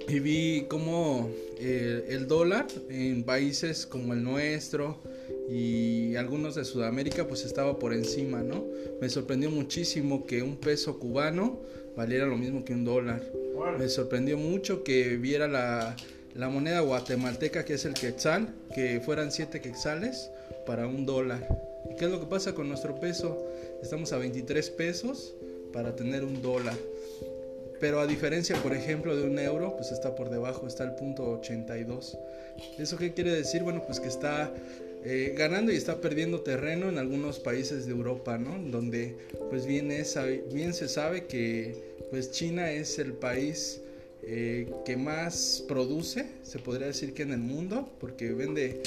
y 0.07 0.19
vi 0.19 0.65
cómo 0.69 1.29
eh, 1.63 2.05
el 2.09 2.27
dólar 2.27 2.65
en 2.89 3.23
países 3.23 3.85
como 3.85 4.13
el 4.13 4.23
nuestro 4.23 4.97
y 5.47 6.15
algunos 6.15 6.55
de 6.55 6.65
Sudamérica 6.65 7.27
pues 7.27 7.45
estaba 7.45 7.77
por 7.77 7.93
encima, 7.93 8.41
¿no? 8.41 8.65
Me 8.99 9.09
sorprendió 9.09 9.51
muchísimo 9.51 10.25
que 10.25 10.41
un 10.41 10.57
peso 10.57 10.97
cubano 10.97 11.61
valiera 11.95 12.25
lo 12.25 12.35
mismo 12.35 12.65
que 12.65 12.73
un 12.73 12.83
dólar. 12.83 13.21
Me 13.77 13.87
sorprendió 13.89 14.37
mucho 14.37 14.83
que 14.83 15.17
viera 15.17 15.47
la, 15.47 15.95
la 16.33 16.49
moneda 16.49 16.79
guatemalteca 16.79 17.63
que 17.63 17.75
es 17.75 17.85
el 17.85 17.93
quetzal, 17.93 18.55
que 18.73 18.99
fueran 18.99 19.31
7 19.31 19.61
quetzales 19.61 20.31
para 20.65 20.87
un 20.87 21.05
dólar. 21.05 21.47
¿Y 21.91 21.95
qué 21.95 22.05
es 22.05 22.11
lo 22.11 22.19
que 22.19 22.25
pasa 22.25 22.55
con 22.55 22.69
nuestro 22.69 22.99
peso? 22.99 23.45
Estamos 23.83 24.13
a 24.13 24.17
23 24.17 24.69
pesos 24.71 25.35
para 25.71 25.95
tener 25.95 26.23
un 26.23 26.41
dólar. 26.41 26.75
Pero 27.81 27.99
a 27.99 28.07
diferencia, 28.07 28.55
por 28.61 28.73
ejemplo, 28.73 29.17
de 29.17 29.23
un 29.23 29.39
euro, 29.39 29.75
pues 29.75 29.91
está 29.91 30.15
por 30.15 30.29
debajo, 30.29 30.67
está 30.67 30.83
el 30.83 30.93
punto 30.93 31.31
82. 31.31 32.17
¿Eso 32.77 32.97
qué 32.97 33.11
quiere 33.11 33.33
decir? 33.33 33.63
Bueno, 33.63 33.83
pues 33.85 33.99
que 33.99 34.07
está 34.07 34.53
eh, 35.03 35.33
ganando 35.35 35.71
y 35.71 35.75
está 35.75 35.99
perdiendo 35.99 36.41
terreno 36.41 36.87
en 36.87 36.99
algunos 36.99 37.39
países 37.39 37.87
de 37.87 37.91
Europa, 37.91 38.37
¿no? 38.37 38.59
Donde 38.69 39.17
pues 39.49 39.65
bien, 39.65 39.91
es, 39.91 40.15
bien 40.53 40.75
se 40.75 40.87
sabe 40.87 41.25
que 41.25 41.75
pues 42.11 42.31
China 42.31 42.71
es 42.71 42.99
el 42.99 43.13
país 43.13 43.81
eh, 44.21 44.69
que 44.85 44.95
más 44.95 45.63
produce, 45.67 46.27
se 46.43 46.59
podría 46.59 46.85
decir 46.85 47.15
que 47.15 47.23
en 47.23 47.31
el 47.31 47.39
mundo, 47.39 47.89
porque 47.99 48.31
vende, 48.31 48.83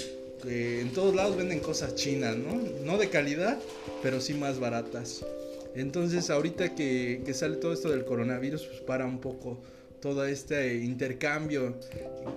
eh, 0.47 0.79
en 0.81 0.93
todos 0.93 1.17
lados 1.17 1.37
venden 1.37 1.59
cosas 1.59 1.97
chinas, 1.97 2.37
¿no? 2.37 2.63
No 2.85 2.97
de 2.97 3.09
calidad, 3.09 3.59
pero 4.03 4.21
sí 4.21 4.35
más 4.35 4.61
baratas. 4.61 5.25
Entonces 5.75 6.31
ahorita 6.31 6.75
que, 6.75 7.23
que 7.25 7.35
sale 7.35 7.57
todo 7.57 7.73
esto 7.73 7.91
del 7.91 8.05
coronavirus, 8.05 8.65
pues 8.67 8.81
para 8.81 9.07
un 9.07 9.21
poco 9.21 9.59
todo 10.05 10.27
este 10.27 10.75
intercambio 10.77 11.75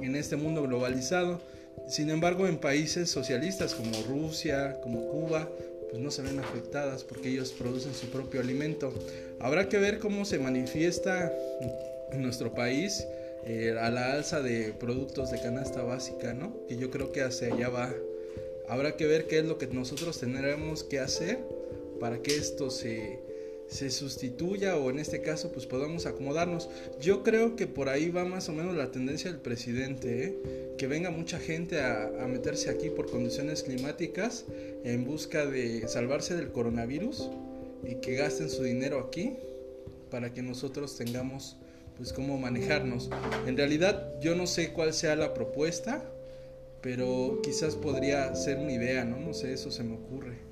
en 0.02 0.16
este 0.16 0.38
mundo 0.38 0.64
globalizado. 0.64 1.42
Sin 1.90 2.10
embargo, 2.10 2.48
en 2.48 2.60
países 2.60 3.10
socialistas 3.10 3.76
como 3.76 3.92
Rusia, 4.04 4.80
como 4.82 5.06
Cuba, 5.08 5.50
pues 5.90 6.02
no 6.02 6.10
se 6.10 6.22
ven 6.22 6.40
afectadas 6.40 7.04
porque 7.04 7.28
ellos 7.28 7.52
producen 7.52 7.94
su 7.94 8.08
propio 8.08 8.40
alimento. 8.40 8.94
Habrá 9.40 9.68
que 9.68 9.80
ver 9.80 10.00
cómo 10.00 10.24
se 10.24 10.40
manifiesta 10.40 11.32
en 12.12 12.22
nuestro 12.22 12.54
país 12.54 13.06
eh, 13.46 13.76
a 13.78 13.90
la 13.90 14.14
alza 14.14 14.42
de 14.42 14.74
productos 14.74 15.32
de 15.32 15.42
canasta 15.42 15.84
básica, 15.84 16.34
¿no? 16.34 16.66
Que 16.68 16.78
yo 16.78 16.90
creo 16.90 17.12
que 17.12 17.22
hacia 17.22 17.54
allá 17.54 17.68
va. 17.68 17.94
Habrá 18.70 18.96
que 18.96 19.08
ver 19.08 19.28
qué 19.28 19.40
es 19.40 19.46
lo 19.46 19.58
que 19.58 19.68
nosotros 19.68 20.20
tendremos 20.20 20.84
que 20.84 21.00
hacer 21.00 21.40
para 22.00 22.22
que 22.22 22.36
esto 22.36 22.70
se, 22.70 23.20
se 23.68 23.90
sustituya 23.90 24.78
o 24.78 24.90
en 24.90 25.00
este 25.00 25.22
caso 25.22 25.52
pues 25.52 25.66
podamos 25.66 26.06
acomodarnos. 26.06 26.70
Yo 27.02 27.24
creo 27.24 27.56
que 27.56 27.68
por 27.68 27.90
ahí 27.90 28.10
va 28.10 28.26
más 28.26 28.50
o 28.50 28.54
menos 28.54 28.76
la 28.76 28.92
tendencia 28.92 29.32
del 29.32 29.42
presidente, 29.42 30.24
¿eh? 30.24 30.74
que 30.78 30.88
venga 30.88 31.12
mucha 31.12 31.40
gente 31.40 31.82
a, 31.82 32.24
a 32.24 32.28
meterse 32.28 32.70
aquí 32.70 32.90
por 32.90 33.10
condiciones 33.10 33.64
climáticas 33.64 34.46
en 34.84 35.06
busca 35.06 35.46
de 35.46 35.88
salvarse 35.88 36.36
del 36.36 36.52
coronavirus 36.52 37.30
y 37.84 37.96
que 37.96 38.16
gasten 38.16 38.50
su 38.50 38.64
dinero 38.64 39.00
aquí 39.00 39.36
para 40.10 40.34
que 40.34 40.42
nosotros 40.42 40.96
tengamos 40.98 41.58
pues 41.98 42.14
cómo 42.14 42.38
manejarnos. 42.38 43.10
En 43.48 43.58
realidad 43.58 44.20
yo 44.22 44.36
no 44.36 44.48
sé 44.48 44.72
cuál 44.72 44.94
sea 44.94 45.16
la 45.16 45.34
propuesta, 45.34 46.04
pero 46.82 47.40
quizás 47.44 47.76
podría 47.76 48.34
ser 48.36 48.58
una 48.58 48.72
idea, 48.72 49.04
¿no? 49.04 49.18
No 49.18 49.34
sé, 49.34 49.54
eso 49.54 49.72
se 49.72 49.84
me 49.84 49.96
ocurre. 49.96 50.47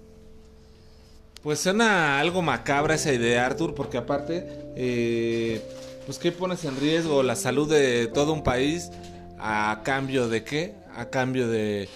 Pues 1.45 1.59
suena 1.59 2.19
algo 2.19 2.41
macabra 2.41 2.95
esa 2.95 3.13
idea, 3.13 3.45
Arthur, 3.45 3.75
porque 3.75 3.99
aparte, 3.99 4.47
eh, 4.75 5.61
pues 6.07 6.17
¿qué 6.17 6.31
pones 6.31 6.65
en 6.65 6.75
riesgo? 6.75 7.21
La 7.21 7.35
salud 7.35 7.69
de 7.69 8.07
todo 8.07 8.33
un 8.33 8.41
país 8.41 8.89
a 9.37 9.81
cambio 9.83 10.27
de 10.27 10.43
qué? 10.43 10.73
A 10.95 11.11
cambio 11.11 11.47
de 11.47 11.87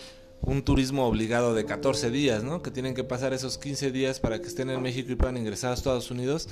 un 0.42 0.62
turismo 0.62 1.08
obligado 1.08 1.56
de 1.56 1.66
14 1.66 2.12
días, 2.12 2.44
¿no? 2.44 2.62
Que 2.62 2.70
tienen 2.70 2.94
que 2.94 3.04
pasar 3.04 3.34
esos 3.34 3.58
15 3.58 3.90
días 3.90 4.20
para 4.20 4.40
que 4.40 4.48
estén 4.48 4.70
en 4.70 4.84
México 4.84 5.12
y 5.12 5.16
puedan 5.16 5.36
ingresar 5.36 5.72
a 5.72 5.74
Estados 5.74 6.12
Unidos. 6.12 6.48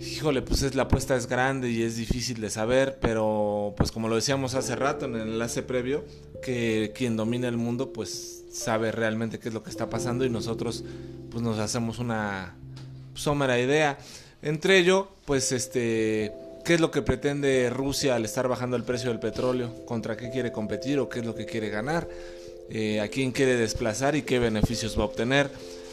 Híjole, 0.00 0.40
pues 0.40 0.62
es, 0.62 0.74
la 0.74 0.84
apuesta 0.84 1.14
es 1.14 1.26
grande 1.26 1.68
y 1.68 1.82
es 1.82 1.96
difícil 1.96 2.40
de 2.40 2.48
saber, 2.48 2.96
pero 3.02 3.35
pues 3.76 3.92
como 3.92 4.08
lo 4.08 4.16
decíamos 4.16 4.54
hace 4.54 4.74
rato 4.76 5.04
en 5.04 5.14
el 5.14 5.22
enlace 5.22 5.62
previo, 5.62 6.04
que 6.42 6.92
quien 6.94 7.16
domina 7.16 7.48
el 7.48 7.56
mundo 7.56 7.92
pues 7.92 8.44
sabe 8.52 8.90
realmente 8.92 9.38
qué 9.38 9.48
es 9.48 9.54
lo 9.54 9.62
que 9.62 9.70
está 9.70 9.90
pasando 9.90 10.24
y 10.24 10.30
nosotros 10.30 10.84
pues 11.30 11.42
nos 11.42 11.58
hacemos 11.58 11.98
una 11.98 12.54
somera 13.14 13.58
idea. 13.58 13.98
Entre 14.42 14.78
ello, 14.78 15.08
pues 15.24 15.52
este, 15.52 16.32
¿qué 16.64 16.74
es 16.74 16.80
lo 16.80 16.90
que 16.90 17.02
pretende 17.02 17.70
Rusia 17.70 18.14
al 18.14 18.24
estar 18.24 18.48
bajando 18.48 18.76
el 18.76 18.84
precio 18.84 19.10
del 19.10 19.18
petróleo? 19.18 19.84
¿Contra 19.86 20.16
qué 20.16 20.30
quiere 20.30 20.52
competir 20.52 20.98
o 20.98 21.08
qué 21.08 21.20
es 21.20 21.26
lo 21.26 21.34
que 21.34 21.46
quiere 21.46 21.68
ganar? 21.68 22.08
Eh, 22.70 23.00
¿A 23.00 23.08
quién 23.08 23.32
quiere 23.32 23.56
desplazar 23.56 24.16
y 24.16 24.22
qué 24.22 24.38
beneficios 24.38 24.98
va 24.98 25.02
a 25.02 25.06
obtener? 25.06 25.50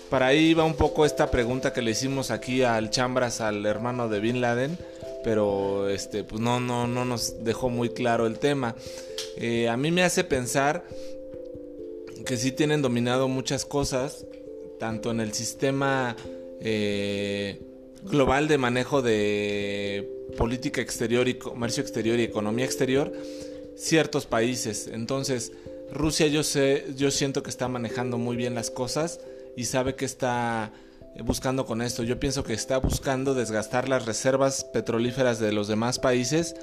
Para 0.10 0.28
ahí 0.28 0.54
va 0.54 0.64
un 0.64 0.76
poco 0.76 1.06
esta 1.06 1.32
pregunta 1.32 1.74
que 1.74 1.82
le 1.82 1.92
hicimos 1.92 2.30
aquí 2.30 2.62
al 2.62 2.92
Chambras, 2.92 3.42
al 3.42 3.66
hermano 3.66 4.10
de 4.10 4.20
Bin 4.20 4.42
Laden, 4.42 4.78
pero 5.24 5.90
este, 5.90 6.24
pues 6.24 6.42
no, 6.42 6.60
no, 6.60 6.88
no 6.88 7.06
nos 7.06 7.44
dejó 7.44 7.70
muy 7.70 7.90
claro 7.90 8.28
el 8.28 8.40
tema. 8.40 8.76
Eh, 9.38 9.70
a 9.70 9.78
mí 9.78 9.92
me 9.92 10.04
hace 10.04 10.24
pensar 10.24 10.86
que 12.26 12.38
sí 12.38 12.52
tienen 12.52 12.82
dominado 12.82 13.28
muchas 13.28 13.66
cosas, 13.66 14.26
tanto 14.80 15.12
en 15.12 15.20
el 15.20 15.34
sistema 15.34 16.16
eh, 16.62 17.62
global 18.04 18.48
de 18.48 18.58
manejo 18.58 19.02
de 19.02 20.10
política 20.38 20.82
exterior 20.82 21.28
y 21.28 21.36
comercio 21.36 21.82
exterior 21.82 22.20
y 22.20 22.24
economía 22.24 22.66
exterior, 22.66 23.12
ciertos 23.76 24.26
países. 24.26 24.90
Entonces, 24.92 25.52
Rusia 25.92 26.28
yo 26.28 26.44
sé, 26.44 26.86
yo 26.96 27.12
siento 27.12 27.44
que 27.44 27.50
está 27.50 27.68
manejando 27.68 28.18
muy 28.18 28.36
bien 28.36 28.56
las 28.56 28.72
cosas 28.72 29.20
y 29.56 29.66
sabe 29.66 29.96
que 29.96 30.06
está 30.06 30.74
buscando 31.22 31.66
con 31.66 31.82
esto. 31.82 32.04
Yo 32.04 32.20
pienso 32.20 32.44
que 32.44 32.54
está 32.54 32.78
buscando 32.78 33.34
desgastar 33.34 33.88
las 33.88 34.06
reservas 34.06 34.64
petrolíferas 34.64 35.40
de 35.40 35.52
los 35.52 35.68
demás 35.68 36.00
países 36.00 36.56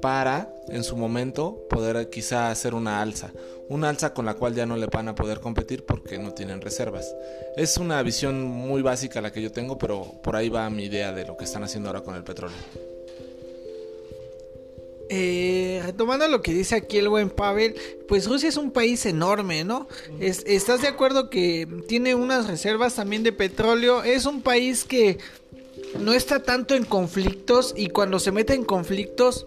para 0.00 0.52
en 0.68 0.84
su 0.84 0.96
momento 0.96 1.66
poder 1.70 2.10
quizá 2.10 2.50
hacer 2.50 2.74
una 2.74 3.00
alza. 3.00 3.30
Una 3.68 3.88
alza 3.88 4.14
con 4.14 4.26
la 4.26 4.34
cual 4.34 4.54
ya 4.54 4.66
no 4.66 4.76
le 4.76 4.86
van 4.86 5.08
a 5.08 5.14
poder 5.14 5.40
competir 5.40 5.84
porque 5.84 6.18
no 6.18 6.32
tienen 6.32 6.60
reservas. 6.60 7.14
Es 7.56 7.78
una 7.78 8.02
visión 8.02 8.42
muy 8.42 8.82
básica 8.82 9.20
la 9.20 9.32
que 9.32 9.42
yo 9.42 9.50
tengo, 9.50 9.78
pero 9.78 10.20
por 10.22 10.36
ahí 10.36 10.48
va 10.48 10.70
mi 10.70 10.84
idea 10.84 11.12
de 11.12 11.26
lo 11.26 11.36
que 11.36 11.44
están 11.44 11.64
haciendo 11.64 11.88
ahora 11.88 12.02
con 12.02 12.14
el 12.14 12.22
petróleo. 12.22 12.95
Eh, 15.08 15.80
retomando 15.84 16.26
lo 16.26 16.42
que 16.42 16.52
dice 16.52 16.74
aquí 16.74 16.98
el 16.98 17.08
buen 17.08 17.30
Pavel, 17.30 17.76
pues 18.08 18.26
Rusia 18.26 18.48
es 18.48 18.56
un 18.56 18.72
país 18.72 19.06
enorme, 19.06 19.62
¿no? 19.62 19.86
Es- 20.18 20.42
¿Estás 20.46 20.82
de 20.82 20.88
acuerdo 20.88 21.30
que 21.30 21.66
tiene 21.86 22.14
unas 22.16 22.48
reservas 22.48 22.94
también 22.96 23.22
de 23.22 23.32
petróleo? 23.32 24.02
Es 24.02 24.26
un 24.26 24.42
país 24.42 24.84
que 24.84 25.18
no 26.00 26.12
está 26.12 26.42
tanto 26.42 26.74
en 26.74 26.84
conflictos 26.84 27.72
y 27.76 27.88
cuando 27.88 28.18
se 28.18 28.32
mete 28.32 28.54
en 28.54 28.64
conflictos, 28.64 29.46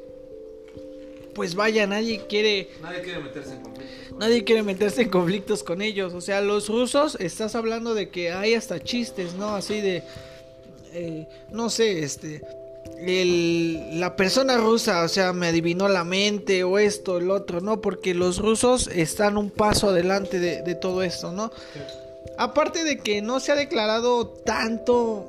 pues 1.36 1.56
vaya, 1.56 1.86
nadie 1.88 2.26
quiere, 2.28 2.70
Nadie 2.82 3.02
quiere 3.02 3.20
meterse 3.20 3.54
en 3.54 3.62
conflicto. 3.62 4.16
nadie 4.18 4.44
quiere 4.46 4.64
meterse 4.64 5.02
en 5.02 5.10
conflictos 5.10 5.64
con 5.64 5.82
ellos. 5.82 6.14
O 6.14 6.22
sea, 6.22 6.40
los 6.42 6.70
rusos, 6.70 7.18
estás 7.20 7.56
hablando 7.56 7.94
de 7.96 8.10
que 8.10 8.32
hay 8.32 8.54
hasta 8.54 8.82
chistes, 8.82 9.34
¿no? 9.36 9.56
Así 9.56 9.82
de, 9.82 10.04
eh, 10.94 11.28
no 11.52 11.70
sé, 11.70 12.00
este, 12.04 12.42
el- 13.06 14.00
la 14.00 14.16
persona 14.16 14.58
rusa, 14.58 15.04
o 15.04 15.08
sea, 15.08 15.34
me 15.34 15.48
adivinó 15.48 15.88
la 15.88 16.04
mente 16.04 16.64
o 16.64 16.80
esto, 16.80 17.18
el 17.18 17.32
otro, 17.32 17.62
¿no? 17.62 17.82
Porque 17.82 18.14
los 18.14 18.40
rusos 18.40 18.88
están 18.88 19.38
un 19.38 19.50
paso 19.50 19.90
adelante 19.90 20.40
de, 20.40 20.76
todo 20.76 21.04
esto, 21.04 21.32
¿no? 21.32 21.52
Aparte 22.38 22.84
de 22.84 23.00
que 23.00 23.22
no 23.22 23.40
se 23.40 23.52
ha 23.52 23.56
declarado 23.56 24.28
tanto 24.28 25.28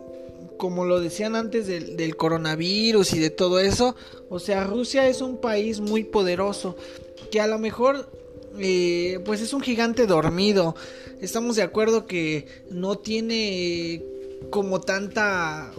como 0.57 0.85
lo 0.85 1.01
decían 1.01 1.37
antes 1.37 1.67
del, 1.67 1.97
del 1.97 2.17
coronavirus 2.17 3.15
y 3.15 3.19
de 3.19 3.31
todo 3.31 3.61
eso, 3.61 3.97
o 4.29 4.39
sea, 4.39 4.65
Rusia 4.65 5.09
es 5.09 5.23
un 5.23 5.39
país 5.39 5.81
muy 5.81 6.05
poderoso 6.05 6.77
que 7.31 7.41
a 7.41 7.47
lo 7.47 7.59
mejor 7.59 8.11
eh, 8.59 9.21
pues 9.25 9.41
es 9.41 9.53
un 9.53 9.61
gigante 9.61 10.07
dormido. 10.07 10.75
Estamos 11.21 11.57
de 11.57 11.63
acuerdo 11.63 12.07
que 12.07 12.47
no 12.71 12.99
tiene 12.99 14.03
como 14.51 14.81
tanta 14.81 15.71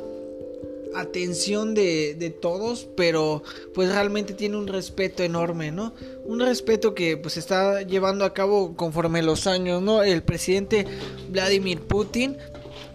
atención 0.95 1.73
de, 1.73 2.15
de 2.15 2.29
todos, 2.29 2.87
pero 2.95 3.43
pues 3.73 3.89
realmente 3.91 4.33
tiene 4.33 4.57
un 4.57 4.67
respeto 4.67 5.23
enorme, 5.23 5.71
¿no? 5.71 5.93
Un 6.25 6.39
respeto 6.39 6.93
que 6.93 7.17
pues 7.17 7.37
está 7.37 7.81
llevando 7.81 8.25
a 8.25 8.33
cabo 8.33 8.75
conforme 8.75 9.21
los 9.21 9.47
años, 9.47 9.81
¿no? 9.81 10.03
El 10.03 10.23
presidente 10.23 10.85
Vladimir 11.29 11.81
Putin 11.81 12.37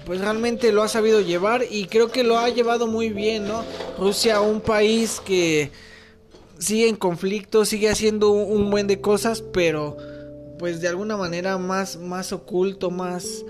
pues 0.07 0.21
realmente 0.21 0.71
lo 0.71 0.85
ha 0.85 0.89
sabido 0.89 1.21
llevar 1.21 1.65
y 1.69 1.87
creo 1.87 2.13
que 2.13 2.23
lo 2.23 2.39
ha 2.39 2.49
llevado 2.49 2.87
muy 2.87 3.11
bien, 3.11 3.49
¿no? 3.49 3.65
Rusia, 3.99 4.41
un 4.41 4.61
país 4.61 5.21
que 5.25 5.73
sigue 6.59 6.89
en 6.89 6.95
conflicto, 6.95 7.65
sigue 7.65 7.91
haciendo 7.91 8.31
un 8.31 8.71
buen 8.71 8.87
de 8.87 9.01
cosas, 9.01 9.43
pero 9.43 9.97
pues 10.61 10.81
de 10.81 10.87
alguna 10.87 11.17
manera 11.17 11.59
más, 11.59 11.97
más 11.97 12.33
oculto, 12.33 12.91
más, 12.91 13.45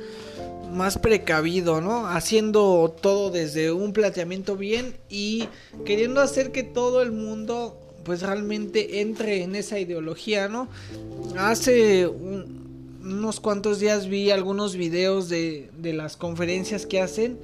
más 0.73 0.99
precavido, 0.99 1.81
¿no? 1.81 2.07
Haciendo 2.09 2.95
todo 3.01 3.31
desde 3.31 3.73
un 3.73 3.93
planteamiento 3.93 4.57
bien 4.57 4.97
y 5.09 5.49
queriendo 5.85 6.21
hacer 6.21 6.53
que 6.53 6.63
todo 6.63 7.03
el 7.03 7.13
mundo 7.13 7.81
pues 8.05 8.23
realmente 8.23 9.01
entre 9.01 9.43
en 9.43 9.57
esa 9.57 9.81
ideología, 9.81 10.49
¿no? 10.49 10.69
Hace 11.37 12.07
unos 12.07 13.41
cuantos 13.41 13.81
días 13.81 14.09
vi 14.09 14.31
algunos 14.31 14.77
videos 14.77 15.29
de, 15.29 15.71
de 15.77 15.93
las 15.93 16.17
conferencias 16.17 16.87
que 16.87 17.01
hacen 17.01 17.39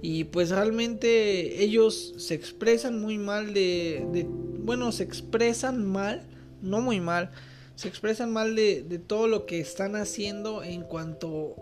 y 0.00 0.24
pues 0.24 0.50
realmente 0.50 1.62
ellos 1.62 2.14
se 2.16 2.34
expresan 2.34 3.00
muy 3.00 3.18
mal 3.18 3.52
de, 3.52 4.06
de 4.12 4.26
bueno, 4.28 4.90
se 4.92 5.02
expresan 5.02 5.84
mal, 5.84 6.26
no 6.62 6.80
muy 6.80 7.00
mal, 7.00 7.30
se 7.74 7.88
expresan 7.88 8.32
mal 8.32 8.56
de, 8.56 8.82
de 8.82 8.98
todo 8.98 9.26
lo 9.26 9.46
que 9.46 9.60
están 9.60 9.96
haciendo 9.96 10.62
en 10.62 10.82
cuanto 10.82 11.56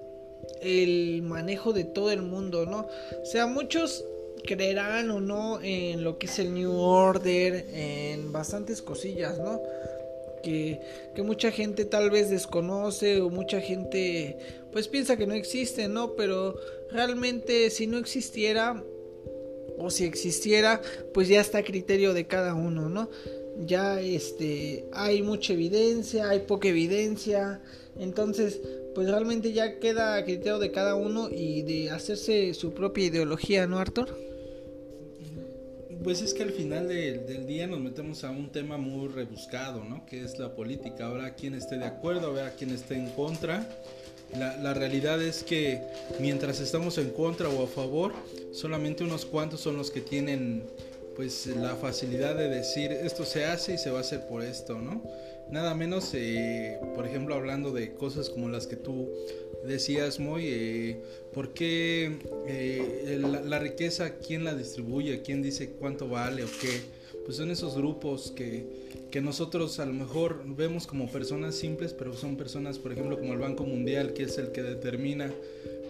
el 0.61 1.23
manejo 1.23 1.73
de 1.73 1.85
todo 1.85 2.11
el 2.11 2.23
mundo, 2.23 2.67
¿no? 2.67 2.87
O 3.23 3.27
sea, 3.27 3.47
muchos 3.47 4.05
creerán 4.45 5.11
o 5.11 5.21
no 5.21 5.61
en 5.63 6.05
lo 6.05 6.19
que 6.19 6.27
es 6.27 6.39
el 6.39 6.55
New 6.55 6.73
Order, 6.73 7.67
en 7.73 8.33
bastantes 8.33 8.83
cosillas, 8.83 9.39
¿no? 9.39 9.61
Que, 10.43 10.79
que, 11.15 11.23
mucha 11.23 11.51
gente 11.51 11.87
tal 11.87 12.11
vez 12.11 12.29
desconoce 12.29 13.23
o 13.23 13.31
mucha 13.31 13.63
gente 13.63 14.37
pues 14.73 14.89
piensa 14.89 15.17
que 15.17 15.27
no 15.27 15.33
existe, 15.33 15.89
¿no? 15.89 16.13
Pero 16.17 16.55
realmente 16.91 17.71
si 17.71 17.87
no 17.87 17.97
existiera 17.97 18.83
o 19.79 19.91
si 19.91 20.05
existiera 20.05 20.83
pues 21.15 21.29
ya 21.29 21.41
está 21.41 21.59
a 21.59 21.65
criterio 21.65 22.13
de 22.13 22.27
cada 22.27 22.55
uno, 22.55 22.91
¿no? 22.91 23.09
Ya 23.65 24.01
este 24.01 24.85
hay 24.93 25.23
mucha 25.23 25.55
evidencia, 25.55 26.29
hay 26.29 26.41
poca 26.41 26.69
evidencia, 26.69 27.63
entonces 27.99 28.61
pues 28.95 29.09
realmente 29.09 29.53
ya 29.53 29.79
queda 29.79 30.17
a 30.17 30.25
criterio 30.25 30.59
de 30.59 30.71
cada 30.71 30.95
uno 30.95 31.29
y 31.31 31.63
de 31.63 31.91
hacerse 31.91 32.55
su 32.55 32.73
propia 32.73 33.07
ideología, 33.07 33.67
¿no, 33.67 33.79
Arthur? 33.79 34.17
Pues 36.03 36.21
es 36.21 36.35
que 36.35 36.43
al 36.43 36.53
final 36.53 36.89
del 36.89 37.47
día 37.47 37.67
nos 37.67 37.81
metemos 37.81 38.25
a 38.25 38.31
un 38.31 38.51
tema 38.51 38.77
muy 38.77 39.09
rebuscado, 39.09 39.85
¿no? 39.85 40.05
Que 40.05 40.23
es 40.23 40.39
la 40.39 40.55
política. 40.55 41.07
Habrá 41.07 41.35
quien 41.35 41.55
esté 41.55 41.79
de 41.79 41.87
acuerdo, 41.87 42.27
habrá 42.27 42.51
quien 42.51 42.71
esté 42.71 42.95
en 42.95 43.09
contra. 43.11 43.67
La, 44.39 44.57
la, 44.59 44.75
realidad 44.75 45.23
es 45.23 45.43
que 45.45 45.81
mientras 46.21 46.61
estamos 46.61 46.99
en 46.99 47.11
contra 47.11 47.49
o 47.49 47.65
a 47.65 47.67
favor, 47.67 48.13
solamente 48.53 49.05
unos 49.05 49.25
cuantos 49.25 49.61
son 49.61 49.77
los 49.77 49.91
que 49.91 50.01
tienen 50.01 50.65
pues 51.15 51.47
la 51.47 51.77
facilidad 51.77 52.35
de 52.35 52.49
decir 52.49 52.93
esto 52.93 53.25
se 53.25 53.45
hace 53.45 53.75
y 53.75 53.79
se 53.79 53.91
va 53.91 53.99
a 53.99 54.01
hacer 54.01 54.27
por 54.27 54.43
esto, 54.43 54.79
¿no? 54.79 55.03
Nada 55.51 55.75
menos, 55.75 56.13
eh, 56.15 56.79
por 56.95 57.07
ejemplo, 57.07 57.35
hablando 57.35 57.71
de 57.71 57.93
cosas 57.95 58.31
como 58.31 58.49
las 58.49 58.67
que 58.67 58.77
tú 58.77 59.09
decías, 59.67 60.19
Moy, 60.21 60.45
eh, 60.47 61.03
¿por 61.33 61.55
qué 61.55 62.19
eh, 62.47 63.19
la, 63.21 63.59
riqueza, 63.59 64.17
quién 64.19 64.45
la 64.45 64.55
distribuye, 64.55 65.23
quién 65.23 65.43
dice 65.43 65.71
cuánto 65.71 66.09
vale 66.09 66.45
o 66.45 66.49
qué? 66.61 66.81
Pues 67.25 67.37
son 67.37 67.51
esos 67.51 67.77
grupos 67.77 68.33
que, 68.35 68.67
que 69.11 69.21
nosotros 69.21 69.79
a 69.81 69.87
lo 69.87 69.93
mejor 69.93 70.43
vemos 70.45 70.87
como 70.87 71.11
personas 71.11 71.55
simples, 71.55 71.93
pero 71.93 72.15
son 72.15 72.37
personas, 72.37 72.79
por 72.79 72.93
ejemplo, 72.93 73.19
como 73.19 73.33
el 73.33 73.39
Banco 73.39 73.65
Mundial, 73.65 74.13
que 74.13 74.25
es 74.25 74.37
el 74.39 74.51
que 74.51 74.63
determina 74.63 75.33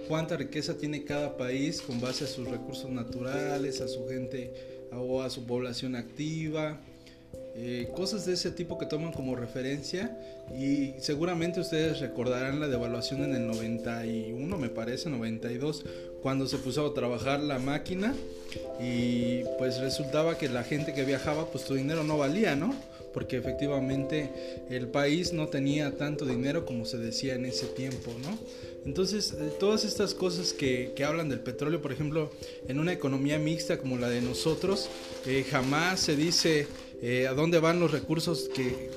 cuánta 0.09 0.37
riqueza 0.37 0.77
tiene 0.77 1.05
cada 1.05 1.37
país 1.37 1.81
con 1.81 2.01
base 2.01 2.25
a 2.25 2.27
sus 2.27 2.49
recursos 2.49 2.91
naturales, 2.91 3.81
a 3.81 3.89
su 3.89 4.07
gente 4.07 4.53
o 4.93 5.23
a 5.23 5.31
su 5.31 5.45
población 5.45 5.97
activa. 5.97 6.81
Eh, 7.57 7.89
cosas 7.95 8.27
de 8.27 8.33
ese 8.33 8.51
tipo 8.51 8.79
que 8.79 8.87
toman 8.87 9.13
como 9.13 9.37
referencia 9.37 10.19
y 10.59 10.95
seguramente 10.99 11.61
ustedes 11.61 12.01
recordarán 12.01 12.59
la 12.59 12.67
devaluación 12.67 13.23
en 13.23 13.33
el 13.37 13.47
91 13.47 14.59
me 14.59 14.71
parece 14.71 15.09
92 15.09 15.85
cuando 16.21 16.49
se 16.49 16.59
puso 16.59 16.85
a 16.85 16.95
trabajar 16.95 17.39
la 17.39 17.61
máquina 17.61 18.13
y 18.81 19.45
pues 19.57 19.79
resultaba 19.79 20.37
que 20.37 20.49
la 20.49 20.65
gente 20.65 20.95
que 20.95 21.05
viajaba 21.05 21.47
pues 21.53 21.65
tu 21.65 21.75
dinero 21.75 22.03
no 22.03 22.19
valía 22.19 22.57
no 22.57 22.75
porque 23.13 23.37
efectivamente 23.37 24.65
el 24.69 24.89
país 24.89 25.33
no 25.33 25.47
tenía 25.47 25.97
tanto 25.97 26.27
dinero 26.27 26.67
como 26.67 26.85
se 26.85 26.99
decía 26.99 27.37
en 27.37 27.47
ese 27.47 27.67
tiempo 27.67 28.11
no 28.25 28.37
entonces, 28.85 29.33
eh, 29.33 29.51
todas 29.59 29.85
estas 29.85 30.13
cosas 30.13 30.53
que, 30.53 30.93
que, 30.95 31.05
hablan 31.05 31.31
del 31.31 31.41
petróleo, 31.41 31.81
por 31.81 31.91
ejemplo, 31.91 32.31
en 32.69 32.79
una 32.79 32.93
economía 32.93 33.39
mixta 33.39 33.79
como 33.79 33.97
la 33.97 34.11
de 34.11 34.21
nosotros, 34.21 34.91
eh, 35.27 35.43
jamás 35.51 36.01
se 36.01 36.17
dice 36.17 36.67
eh, 37.07 37.29
a 37.29 37.35
dónde 37.35 37.59
van 37.59 37.81
los 37.81 37.91
recursos 37.91 38.49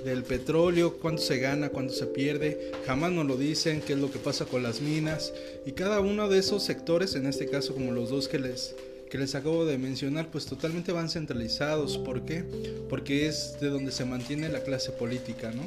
del 0.06 0.24
petróleo, 0.24 0.98
cuánto 0.98 1.22
se 1.22 1.40
gana, 1.40 1.68
cuánto 1.68 1.92
se 1.92 2.06
pierde, 2.06 2.72
jamás 2.86 3.12
nos 3.12 3.26
lo 3.26 3.36
dicen, 3.36 3.82
qué 3.82 3.94
es 3.94 4.00
lo 4.00 4.10
que 4.10 4.18
pasa 4.18 4.46
con 4.46 4.64
las 4.64 4.80
minas. 4.80 5.34
Y 5.66 5.74
cada 5.74 6.00
uno 6.00 6.30
de 6.30 6.40
esos 6.40 6.64
sectores, 6.64 7.16
en 7.16 7.26
este 7.26 7.50
caso 7.50 7.74
como 7.74 7.92
los 7.92 8.10
dos 8.10 8.30
que 8.30 8.40
les, 8.40 8.76
que 9.12 9.18
les 9.18 9.36
acabo 9.36 9.66
de 9.66 9.78
mencionar, 9.78 10.32
pues 10.32 10.46
totalmente 10.46 10.94
van 10.94 11.10
centralizados. 11.10 11.98
¿Por 11.98 12.24
qué? 12.24 12.46
Porque 12.88 13.28
es 13.28 13.60
de 13.60 13.68
donde 13.68 13.92
se 13.92 14.06
mantiene 14.06 14.48
la 14.48 14.62
clase 14.64 14.94
política, 14.94 15.52
¿no? 15.52 15.64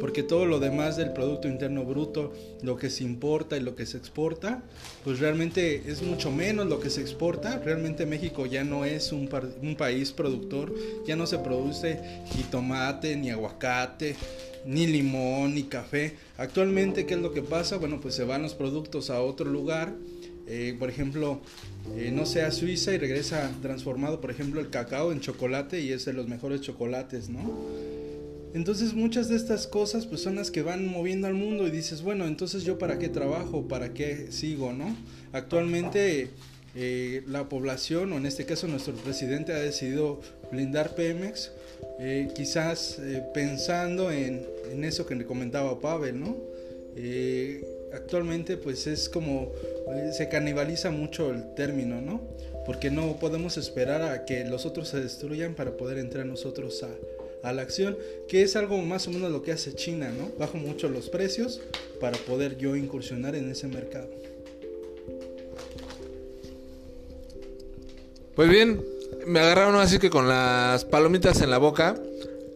Porque 0.00 0.22
todo 0.22 0.46
lo 0.46 0.60
demás 0.60 0.96
del 0.96 1.12
Producto 1.12 1.48
Interno 1.48 1.84
Bruto, 1.84 2.32
lo 2.62 2.76
que 2.76 2.90
se 2.90 3.04
importa 3.04 3.56
y 3.56 3.60
lo 3.60 3.74
que 3.74 3.86
se 3.86 3.98
exporta, 3.98 4.62
pues 5.04 5.18
realmente 5.18 5.82
es 5.86 6.02
mucho 6.02 6.30
menos 6.30 6.66
lo 6.66 6.80
que 6.80 6.90
se 6.90 7.00
exporta. 7.00 7.58
Realmente 7.58 8.06
México 8.06 8.46
ya 8.46 8.64
no 8.64 8.84
es 8.84 9.12
un, 9.12 9.28
un 9.62 9.76
país 9.76 10.12
productor, 10.12 10.74
ya 11.06 11.16
no 11.16 11.26
se 11.26 11.38
produce 11.38 12.00
ni 12.36 12.42
tomate, 12.44 13.16
ni 13.16 13.30
aguacate, 13.30 14.16
ni 14.64 14.86
limón, 14.86 15.54
ni 15.54 15.64
café. 15.64 16.14
Actualmente, 16.36 17.06
¿qué 17.06 17.14
es 17.14 17.20
lo 17.20 17.32
que 17.32 17.42
pasa? 17.42 17.76
Bueno, 17.76 18.00
pues 18.00 18.14
se 18.14 18.24
van 18.24 18.42
los 18.42 18.54
productos 18.54 19.10
a 19.10 19.20
otro 19.20 19.50
lugar. 19.50 19.94
Eh, 20.46 20.74
por 20.78 20.88
ejemplo, 20.88 21.40
eh, 21.96 22.10
no 22.10 22.24
sé, 22.24 22.42
a 22.42 22.50
Suiza 22.50 22.94
y 22.94 22.98
regresa 22.98 23.50
transformado, 23.60 24.20
por 24.20 24.30
ejemplo, 24.30 24.60
el 24.60 24.70
cacao 24.70 25.12
en 25.12 25.20
chocolate 25.20 25.80
y 25.80 25.92
es 25.92 26.06
de 26.06 26.14
los 26.14 26.26
mejores 26.26 26.62
chocolates, 26.62 27.28
¿no? 27.28 28.07
Entonces 28.54 28.94
muchas 28.94 29.28
de 29.28 29.36
estas 29.36 29.66
cosas 29.66 30.06
pues 30.06 30.22
son 30.22 30.36
las 30.36 30.50
que 30.50 30.62
van 30.62 30.86
moviendo 30.86 31.26
al 31.26 31.34
mundo 31.34 31.66
y 31.66 31.70
dices, 31.70 32.02
bueno, 32.02 32.26
entonces 32.26 32.64
yo 32.64 32.78
para 32.78 32.98
qué 32.98 33.08
trabajo, 33.08 33.68
para 33.68 33.92
qué 33.92 34.30
sigo, 34.30 34.72
¿no? 34.72 34.96
Actualmente 35.32 36.30
eh, 36.74 37.22
la 37.26 37.48
población, 37.48 38.12
o 38.12 38.16
en 38.16 38.26
este 38.26 38.44
caso 38.46 38.66
nuestro 38.68 38.94
presidente, 38.94 39.52
ha 39.52 39.58
decidido 39.58 40.20
blindar 40.50 40.94
Pemex, 40.94 41.52
eh, 42.00 42.28
quizás 42.34 42.98
eh, 43.00 43.22
pensando 43.34 44.10
en, 44.10 44.46
en, 44.70 44.84
eso 44.84 45.06
que 45.06 45.14
le 45.14 45.24
comentaba 45.24 45.80
Pavel, 45.80 46.20
¿no? 46.20 46.36
Eh, 46.96 47.62
actualmente 47.92 48.56
pues 48.56 48.86
es 48.86 49.08
como, 49.08 49.52
eh, 49.94 50.10
se 50.12 50.28
canibaliza 50.28 50.90
mucho 50.90 51.30
el 51.30 51.54
término, 51.54 52.00
¿no? 52.00 52.20
Porque 52.66 52.90
no 52.90 53.18
podemos 53.18 53.56
esperar 53.56 54.02
a 54.02 54.24
que 54.24 54.44
los 54.44 54.66
otros 54.66 54.88
se 54.88 55.00
destruyan 55.00 55.54
para 55.54 55.76
poder 55.76 55.98
entrar 55.98 56.26
nosotros 56.26 56.82
a 56.82 56.88
a 57.42 57.52
la 57.52 57.62
acción, 57.62 57.96
que 58.28 58.42
es 58.42 58.56
algo 58.56 58.78
más 58.78 59.06
o 59.06 59.10
menos 59.10 59.30
lo 59.30 59.42
que 59.42 59.52
hace 59.52 59.74
China, 59.74 60.10
¿no? 60.10 60.30
Bajo 60.38 60.56
mucho 60.58 60.88
los 60.88 61.08
precios 61.08 61.60
para 62.00 62.16
poder 62.18 62.56
yo 62.58 62.76
incursionar 62.76 63.34
en 63.34 63.50
ese 63.50 63.68
mercado. 63.68 64.08
Pues 68.34 68.48
bien, 68.48 68.84
me 69.26 69.40
agarraron 69.40 69.76
así 69.76 69.98
que 69.98 70.10
con 70.10 70.28
las 70.28 70.84
palomitas 70.84 71.40
en 71.42 71.50
la 71.50 71.58
boca 71.58 72.00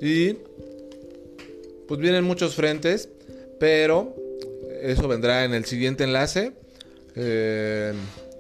y 0.01 0.37
pues 1.89 2.01
vienen 2.01 2.25
muchos 2.25 2.55
frentes, 2.55 3.09
pero 3.59 4.15
eso 4.81 5.09
vendrá 5.09 5.45
en 5.45 5.55
el 5.55 5.65
siguiente 5.65 6.05
enlace. 6.05 6.53
Eh, 7.17 7.93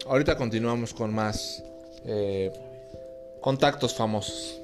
ahorita 0.06 0.36
continuamos 0.36 0.94
con 0.94 1.12
más 1.12 1.62
eh, 2.06 2.50
contactos 3.40 3.94
famosos. 3.94 4.61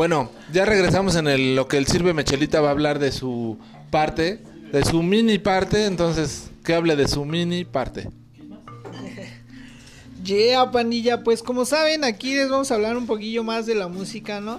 Bueno, 0.00 0.30
ya 0.50 0.64
regresamos 0.64 1.14
en 1.16 1.28
el, 1.28 1.54
lo 1.54 1.68
que 1.68 1.76
el 1.76 1.86
Sirve 1.86 2.14
Mechelita 2.14 2.62
va 2.62 2.68
a 2.68 2.70
hablar 2.70 3.00
de 3.00 3.12
su 3.12 3.58
parte, 3.90 4.38
de 4.72 4.82
su 4.82 5.02
mini 5.02 5.36
parte, 5.36 5.84
entonces, 5.84 6.48
que 6.64 6.72
hable 6.72 6.96
de 6.96 7.06
su 7.06 7.26
mini 7.26 7.66
parte. 7.66 8.08
Yeah, 10.24 10.70
pandilla, 10.70 11.22
pues 11.22 11.42
como 11.42 11.66
saben, 11.66 12.04
aquí 12.04 12.34
les 12.34 12.48
vamos 12.48 12.70
a 12.70 12.76
hablar 12.76 12.96
un 12.96 13.06
poquillo 13.06 13.44
más 13.44 13.66
de 13.66 13.74
la 13.74 13.88
música, 13.88 14.40
¿no? 14.40 14.58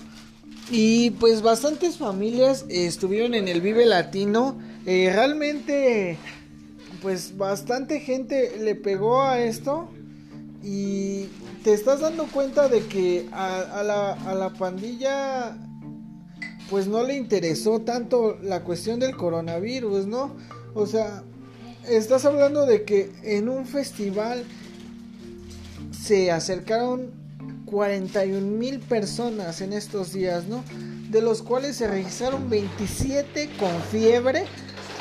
Y 0.70 1.10
pues 1.10 1.42
bastantes 1.42 1.98
familias 1.98 2.64
estuvieron 2.70 3.34
en 3.34 3.48
el 3.48 3.62
Vive 3.62 3.88
Latino. 3.88 4.60
Eh, 4.86 5.10
realmente, 5.12 6.20
pues 7.02 7.36
bastante 7.36 8.00
gente 8.00 8.60
le 8.60 8.76
pegó 8.76 9.24
a 9.24 9.39
esto. 9.39 9.89
Y 10.64 11.26
te 11.64 11.74
estás 11.74 11.99
dando 12.01 12.26
cuenta 12.28 12.68
de 12.68 12.86
que 12.88 13.30
a, 13.32 13.84
la, 13.84 14.34
la 14.34 14.49
pandilla 14.49 15.57
pues 16.70 16.88
no 16.88 17.03
le 17.03 17.16
interesó 17.16 17.82
tanto 17.82 18.38
la 18.41 18.64
cuestión 18.64 18.99
del 18.99 19.16
coronavirus, 19.16 20.07
¿no? 20.07 20.36
O 20.74 20.88
sea, 20.88 21.24
estás 21.88 22.26
hablando 22.26 22.66
de 22.66 22.84
que 22.84 23.12
en 23.24 23.49
un 23.49 23.66
festival 23.66 24.45
se 25.91 26.32
acercaron 26.32 27.12
41 27.66 28.41
mil 28.41 28.80
personas 28.80 29.62
en 29.62 29.74
estos 29.74 30.14
días, 30.14 30.45
¿no? 30.47 30.64
De 31.09 31.22
los 31.22 31.41
cuales 31.41 31.76
se 31.76 31.88
registraron 31.88 32.49
27 32.49 33.49
con 33.59 33.82
fiebre, 33.91 34.45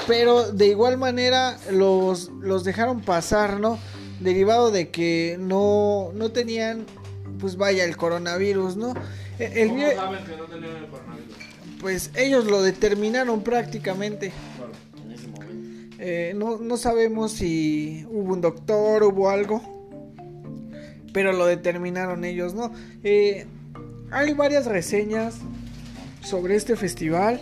pero 0.07 0.51
de 0.51 0.67
igual 0.67 0.99
manera 0.99 1.57
los, 1.71 2.31
los 2.41 2.65
dejaron 2.65 3.01
pasar, 3.01 3.61
¿no? 3.61 3.79
Derivado 4.21 4.71
de 4.71 4.91
que 4.91 5.37
no, 5.41 6.13
no 6.15 6.31
tenían, 6.31 6.87
pues 7.41 7.57
vaya, 7.57 7.85
el 7.85 7.97
coronavirus, 7.97 8.77
¿no? 8.77 8.95
E, 9.39 9.63
el 9.63 9.69
¿Cómo 9.69 9.81
saben 9.81 10.25
que 10.25 10.37
no 10.37 10.45
tenían 10.45 10.77
el 10.77 10.87
coronavirus? 10.87 11.35
Pues 11.81 12.11
ellos 12.15 12.45
lo 12.45 12.63
determinaron 12.63 13.43
prácticamente. 13.43 14.33
Eh, 15.99 16.33
no, 16.35 16.59
no 16.59 16.77
sabemos 16.77 17.33
si 17.33 18.07
hubo 18.09 18.33
un 18.33 18.41
doctor, 18.41 19.03
hubo 19.03 19.29
algo 19.29 19.81
pero 21.13 21.33
lo 21.33 21.47
determinaron 21.47 22.25
ellos, 22.25 22.55
¿no? 22.55 22.73
Eh, 23.03 23.47
hay 24.11 24.33
varias 24.35 24.67
reseñas 24.67 25.39
sobre 26.23 26.57
este 26.57 26.77
festival. 26.77 27.41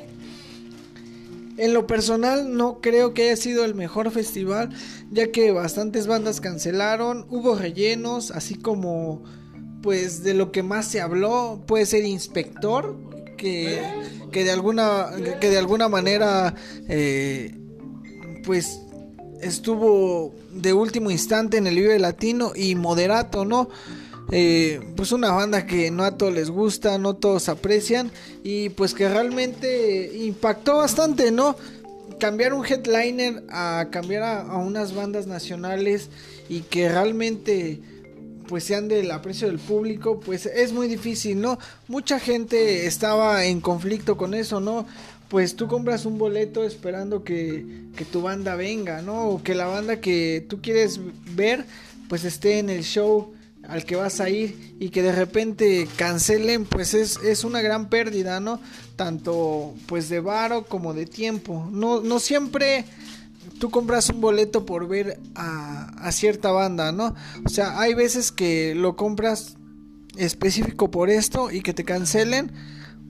En 1.59 1.75
lo 1.75 1.89
personal 1.89 2.57
no 2.57 2.81
creo 2.81 3.15
que 3.15 3.25
haya 3.25 3.37
sido 3.37 3.65
el 3.65 3.75
mejor 3.75 4.13
festival, 4.13 4.71
ya 5.11 5.33
que 5.33 5.51
bastantes 5.51 6.07
bandas 6.07 6.41
cancelaron, 6.41 7.27
hubo 7.31 7.57
rellenos, 7.57 8.31
así 8.31 8.55
como 8.55 9.25
pues 9.83 10.23
de 10.23 10.35
lo 10.35 10.53
que 10.53 10.63
más 10.63 10.87
se 10.87 11.01
habló 11.01 11.63
puede 11.67 11.85
ser 11.85 12.05
Inspector, 12.05 12.97
que, 13.37 13.81
que 14.31 14.45
de 14.45 14.53
alguna 14.53 15.11
que 15.41 15.51
de 15.51 15.59
alguna 15.59 15.89
manera 15.89 16.55
eh, 16.89 17.57
pues 18.45 18.81
estuvo 19.41 20.35
de 20.53 20.73
último 20.73 21.11
instante 21.11 21.57
en 21.57 21.67
el 21.67 21.75
Vive 21.75 21.99
Latino 21.99 22.53
y 22.55 22.77
Moderato, 22.77 23.45
¿no? 23.45 23.69
Eh, 24.31 24.81
pues 24.95 25.13
una 25.13 25.33
banda 25.33 25.67
que 25.67 25.91
no 25.91 26.05
a 26.05 26.17
todos 26.19 26.35
les 26.35 26.51
gusta, 26.51 26.99
no 26.99 27.17
todos 27.17 27.49
aprecian 27.49 28.11
y 28.45 28.69
pues 28.71 28.93
que 28.93 29.09
realmente 29.09 30.13
impactó 30.19 30.79
bastante, 30.79 31.31
¿no? 31.31 31.57
Cambiar 32.21 32.53
un 32.53 32.67
headliner 32.67 33.43
a 33.49 33.89
cambiar 33.91 34.23
a, 34.25 34.57
unas 34.59 34.95
bandas 34.95 35.27
nacionales 35.27 36.11
y 36.49 36.61
que 36.61 36.91
realmente 36.91 37.81
pues 38.49 38.65
sean 38.65 38.89
del 38.89 39.11
aprecio 39.11 39.49
del 39.49 39.59
público, 39.59 40.21
pues 40.21 40.47
es 40.47 40.73
muy 40.73 40.89
difícil, 40.89 41.41
¿no? 41.41 41.59
Mucha 41.87 42.19
gente 42.19 42.87
estaba 42.87 43.45
en 43.45 43.61
conflicto 43.61 44.17
con 44.17 44.35
eso, 44.35 44.61
¿no? 44.61 44.87
pues 45.29 45.57
tú 45.57 45.69
compras 45.69 46.07
un 46.07 46.19
boleto 46.19 46.65
esperando 46.65 47.23
que, 47.23 47.87
tu 48.11 48.23
banda 48.23 48.57
venga, 48.57 49.03
¿no? 49.03 49.29
O 49.29 49.43
que 49.43 49.55
la 49.55 49.67
banda 49.67 50.01
que 50.01 50.45
tú 50.49 50.63
quieres 50.63 51.01
ver, 51.35 51.67
pues 52.09 52.25
esté 52.25 52.59
en 52.59 52.71
el 52.71 52.83
show 52.83 53.35
al 53.69 53.85
que 53.85 53.97
vas 53.97 54.21
a 54.21 54.29
ir 54.31 54.75
y 54.81 54.89
que 54.89 55.03
de 55.03 55.13
repente 55.13 55.87
cancelen, 55.97 56.65
pues 56.65 56.95
es, 56.95 57.19
es 57.19 57.45
una 57.45 57.61
gran 57.61 57.89
pérdida, 57.89 58.41
¿no? 58.41 58.61
Tanto 58.97 59.75
pues 59.87 60.09
de 60.09 60.21
varo 60.21 60.65
como 60.65 60.95
de 60.95 61.07
tiempo. 61.07 61.69
No, 61.71 62.01
no 62.01 62.19
siempre 62.19 62.85
tú 63.61 63.71
compras 63.71 64.09
un 64.09 64.21
boleto 64.21 64.67
por 64.67 64.89
ver 64.89 65.21
a, 65.35 65.91
a 65.99 66.13
cierta 66.13 66.51
banda, 66.51 66.91
¿no? 66.93 67.15
O 67.45 67.49
sea, 67.49 67.79
hay 67.79 67.95
veces 67.95 68.33
que 68.33 68.75
lo 68.75 68.97
compras 68.97 69.57
específico 70.17 70.91
por 70.91 71.11
esto 71.11 71.51
y 71.53 71.61
que 71.61 71.75
te 71.75 71.85
cancelen 71.85 72.51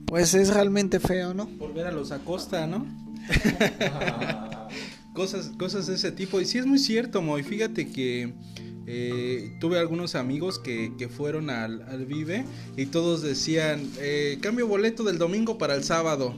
pues 0.09 0.33
es 0.33 0.53
realmente 0.53 0.99
feo, 0.99 1.33
¿no? 1.33 1.45
Volver 1.45 1.85
a 1.85 1.91
los 1.91 2.11
Acosta, 2.11 2.65
¿no? 2.65 2.85
cosas, 5.13 5.51
cosas 5.57 5.85
de 5.85 5.95
ese 5.95 6.11
tipo. 6.11 6.41
Y 6.41 6.45
sí 6.45 6.57
es 6.57 6.65
muy 6.65 6.79
cierto, 6.79 7.21
Moy. 7.21 7.43
Fíjate 7.43 7.91
que 7.91 8.33
eh, 8.87 9.51
tuve 9.59 9.77
algunos 9.79 10.15
amigos 10.15 10.59
que, 10.59 11.09
fueron 11.09 11.49
al, 11.49 12.05
Vive 12.05 12.45
y 12.77 12.87
todos 12.87 13.21
decían, 13.21 13.87
eh, 13.99 14.37
cambio 14.41 14.67
boleto 14.67 15.03
del 15.03 15.17
domingo 15.17 15.57
para 15.57 15.75
el 15.75 15.83
sábado. 15.83 16.35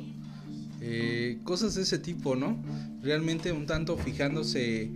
Eh, 0.82 1.38
cosas 1.44 1.76
de 1.76 1.84
ese 1.84 2.00
tipo, 2.00 2.36
¿no? 2.36 2.58
Realmente 3.04 3.52
un 3.52 3.68
tanto 3.68 3.98
fijándose 3.98 4.89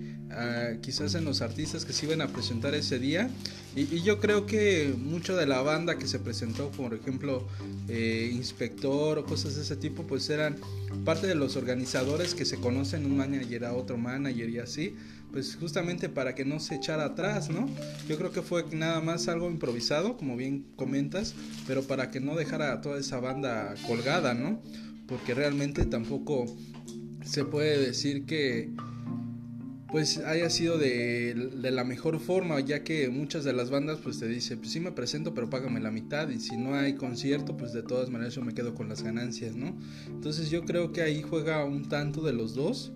quizás 0.81 1.15
en 1.15 1.25
los 1.25 1.41
artistas 1.41 1.85
que 1.85 1.93
se 1.93 2.05
iban 2.05 2.21
a 2.21 2.27
presentar 2.27 2.75
ese 2.75 2.99
día. 2.99 3.29
Y, 3.75 4.01
yo 4.01 4.19
creo 4.19 4.45
que 4.45 4.93
mucho 4.97 5.35
de 5.35 5.45
la 5.45 5.61
banda 5.61 5.97
que 5.97 6.07
se 6.07 6.19
presentó, 6.19 6.71
por 6.71 6.93
ejemplo, 6.93 7.47
eh, 7.87 8.31
Inspector 8.33 9.19
o 9.19 9.25
cosas 9.25 9.55
de 9.55 9.63
ese 9.63 9.75
tipo, 9.75 10.03
pues 10.03 10.29
eran 10.29 10.57
parte 11.03 11.27
de 11.27 11.35
los 11.35 11.55
organizadores 11.55 12.33
que 12.35 12.45
se 12.45 12.57
conocen, 12.57 13.05
un 13.05 13.17
manager 13.17 13.65
a 13.65 13.73
otro 13.73 13.97
manager 13.97 14.49
y 14.49 14.59
así, 14.59 14.95
pues 15.31 15.57
justamente 15.57 16.07
para 16.07 16.35
que 16.35 16.45
no 16.45 16.59
se 16.59 16.75
echara 16.75 17.05
atrás, 17.05 17.49
¿no? 17.49 17.69
Yo 18.07 18.17
creo 18.17 18.31
que 18.31 18.41
fue 18.41 18.65
nada 18.71 19.01
más 19.01 19.27
algo 19.27 19.49
improvisado, 19.49 20.15
como 20.15 20.37
bien 20.37 20.65
comentas, 20.77 21.35
pero 21.67 21.83
para 21.83 22.11
que 22.11 22.21
no 22.21 22.35
dejara 22.35 22.71
a 22.71 22.81
toda 22.81 22.99
esa 22.99 23.19
banda 23.19 23.75
colgada, 23.85 24.33
¿no? 24.33 24.61
Porque 25.07 25.33
realmente 25.33 25.85
tampoco 25.85 26.45
se 27.25 27.43
puede 27.43 27.77
decir 27.77 28.25
que 28.25 28.69
pues 29.91 30.17
haya 30.19 30.49
sido 30.49 30.77
de, 30.77 31.49
la 31.61 31.83
mejor 31.83 32.19
forma, 32.19 32.59
ya 32.59 32.83
que 32.83 33.09
muchas 33.09 33.43
de 33.43 33.53
las 33.53 33.69
bandas 33.69 33.99
pues 34.03 34.19
te 34.19 34.27
dicen, 34.27 34.59
pues 34.59 34.71
sí 34.71 34.79
me 34.79 34.91
presento, 34.91 35.33
pero 35.33 35.49
págame 35.49 35.79
la 35.79 35.91
mitad, 35.91 36.29
y 36.29 36.39
si 36.39 36.57
no 36.57 36.75
hay 36.75 36.95
concierto, 36.95 37.55
pues 37.55 37.73
de 37.73 37.83
todas 37.83 38.09
maneras 38.09 38.35
yo 38.35 38.41
me 38.41 38.53
quedo 38.53 38.73
con 38.73 38.89
las 38.89 39.03
ganancias, 39.03 39.55
¿no? 39.55 39.77
Entonces 40.07 40.49
yo 40.49 40.65
creo 40.65 40.91
que 40.91 41.01
ahí 41.01 41.21
juega 41.21 41.63
un 41.65 41.87
tanto 41.87 42.21
de 42.21 42.33
los 42.33 42.55
dos, 42.55 42.93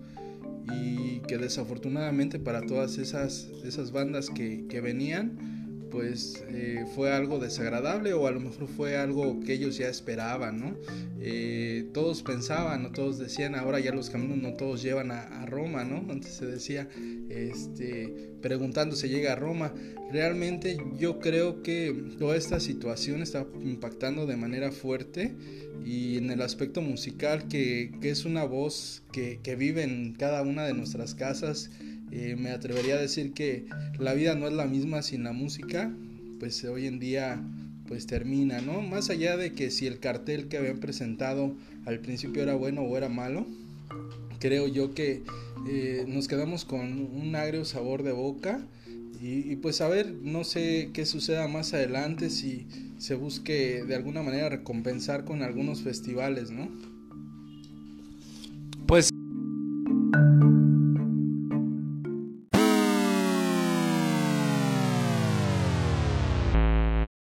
y 0.72 1.20
que 1.20 1.38
desafortunadamente 1.38 2.38
para 2.38 2.62
todas 2.62 2.98
esas, 2.98 3.48
esas 3.64 3.92
bandas 3.92 4.30
que, 4.30 4.66
que 4.68 4.80
venían, 4.80 5.59
pues 5.90 6.44
eh, 6.48 6.84
fue 6.94 7.12
algo 7.12 7.38
desagradable 7.38 8.12
o 8.12 8.26
a 8.26 8.30
lo 8.30 8.40
mejor 8.40 8.68
fue 8.68 8.96
algo 8.96 9.40
que 9.40 9.54
ellos 9.54 9.76
ya 9.76 9.88
esperaban, 9.88 10.60
¿no? 10.60 10.76
Eh, 11.20 11.88
todos 11.92 12.22
pensaban, 12.22 12.82
¿no? 12.82 12.92
todos 12.92 13.18
decían, 13.18 13.54
ahora 13.54 13.80
ya 13.80 13.92
los 13.92 14.10
caminos 14.10 14.38
no 14.38 14.54
todos 14.54 14.82
llevan 14.82 15.10
a, 15.10 15.46
Roma, 15.46 15.84
¿no? 15.84 16.10
Antes 16.12 16.34
se 16.34 16.46
decía, 16.46 16.88
este, 17.28 18.30
preguntando 18.40 18.94
si 18.94 19.08
llega 19.08 19.32
a 19.32 19.36
Roma. 19.36 19.74
Realmente 20.12 20.78
yo 20.98 21.18
creo 21.18 21.62
que 21.62 21.92
toda 22.18 22.36
esta 22.36 22.60
situación 22.60 23.22
está 23.22 23.46
impactando 23.62 24.26
de 24.26 24.36
manera 24.36 24.70
fuerte 24.70 25.34
y 25.84 26.18
en 26.18 26.30
el 26.30 26.42
aspecto 26.42 26.82
musical 26.82 27.48
que, 27.48 27.92
que 28.00 28.10
es 28.10 28.24
una 28.24 28.44
voz 28.44 29.02
que, 29.12 29.40
que 29.42 29.56
vive 29.56 29.82
en 29.82 30.14
cada 30.14 30.42
una 30.42 30.64
de 30.64 30.74
nuestras 30.74 31.14
casas 31.14 31.70
eh, 32.12 32.36
me 32.36 32.50
atrevería 32.50 32.94
a 32.94 33.00
decir 33.00 33.32
que 33.32 33.66
la 33.98 34.14
vida 34.14 34.34
no 34.34 34.46
es 34.46 34.52
la 34.52 34.66
misma 34.66 35.02
sin 35.02 35.24
la 35.24 35.32
música, 35.32 35.92
pues 36.38 36.64
hoy 36.64 36.86
en 36.86 36.98
día 36.98 37.42
pues 37.86 38.06
termina, 38.06 38.60
¿no? 38.60 38.82
Más 38.82 39.10
allá 39.10 39.36
de 39.36 39.52
que 39.52 39.70
si 39.70 39.86
el 39.86 39.98
cartel 39.98 40.48
que 40.48 40.58
habían 40.58 40.78
presentado 40.78 41.54
al 41.86 41.98
principio 41.98 42.42
era 42.42 42.54
bueno 42.54 42.82
o 42.82 42.96
era 42.96 43.08
malo, 43.08 43.46
creo 44.38 44.68
yo 44.68 44.94
que 44.94 45.22
eh, 45.68 46.04
nos 46.06 46.28
quedamos 46.28 46.64
con 46.64 47.00
un 47.02 47.34
agrio 47.34 47.64
sabor 47.64 48.02
de 48.02 48.12
boca 48.12 48.60
y, 49.20 49.52
y, 49.52 49.56
pues 49.56 49.80
a 49.80 49.88
ver, 49.88 50.12
no 50.22 50.44
sé 50.44 50.90
qué 50.94 51.04
suceda 51.04 51.46
más 51.46 51.74
adelante 51.74 52.30
si 52.30 52.66
se 52.98 53.14
busque 53.14 53.84
de 53.84 53.94
alguna 53.94 54.22
manera 54.22 54.48
recompensar 54.48 55.24
con 55.24 55.42
algunos 55.42 55.82
festivales, 55.82 56.50
¿no? 56.50 56.70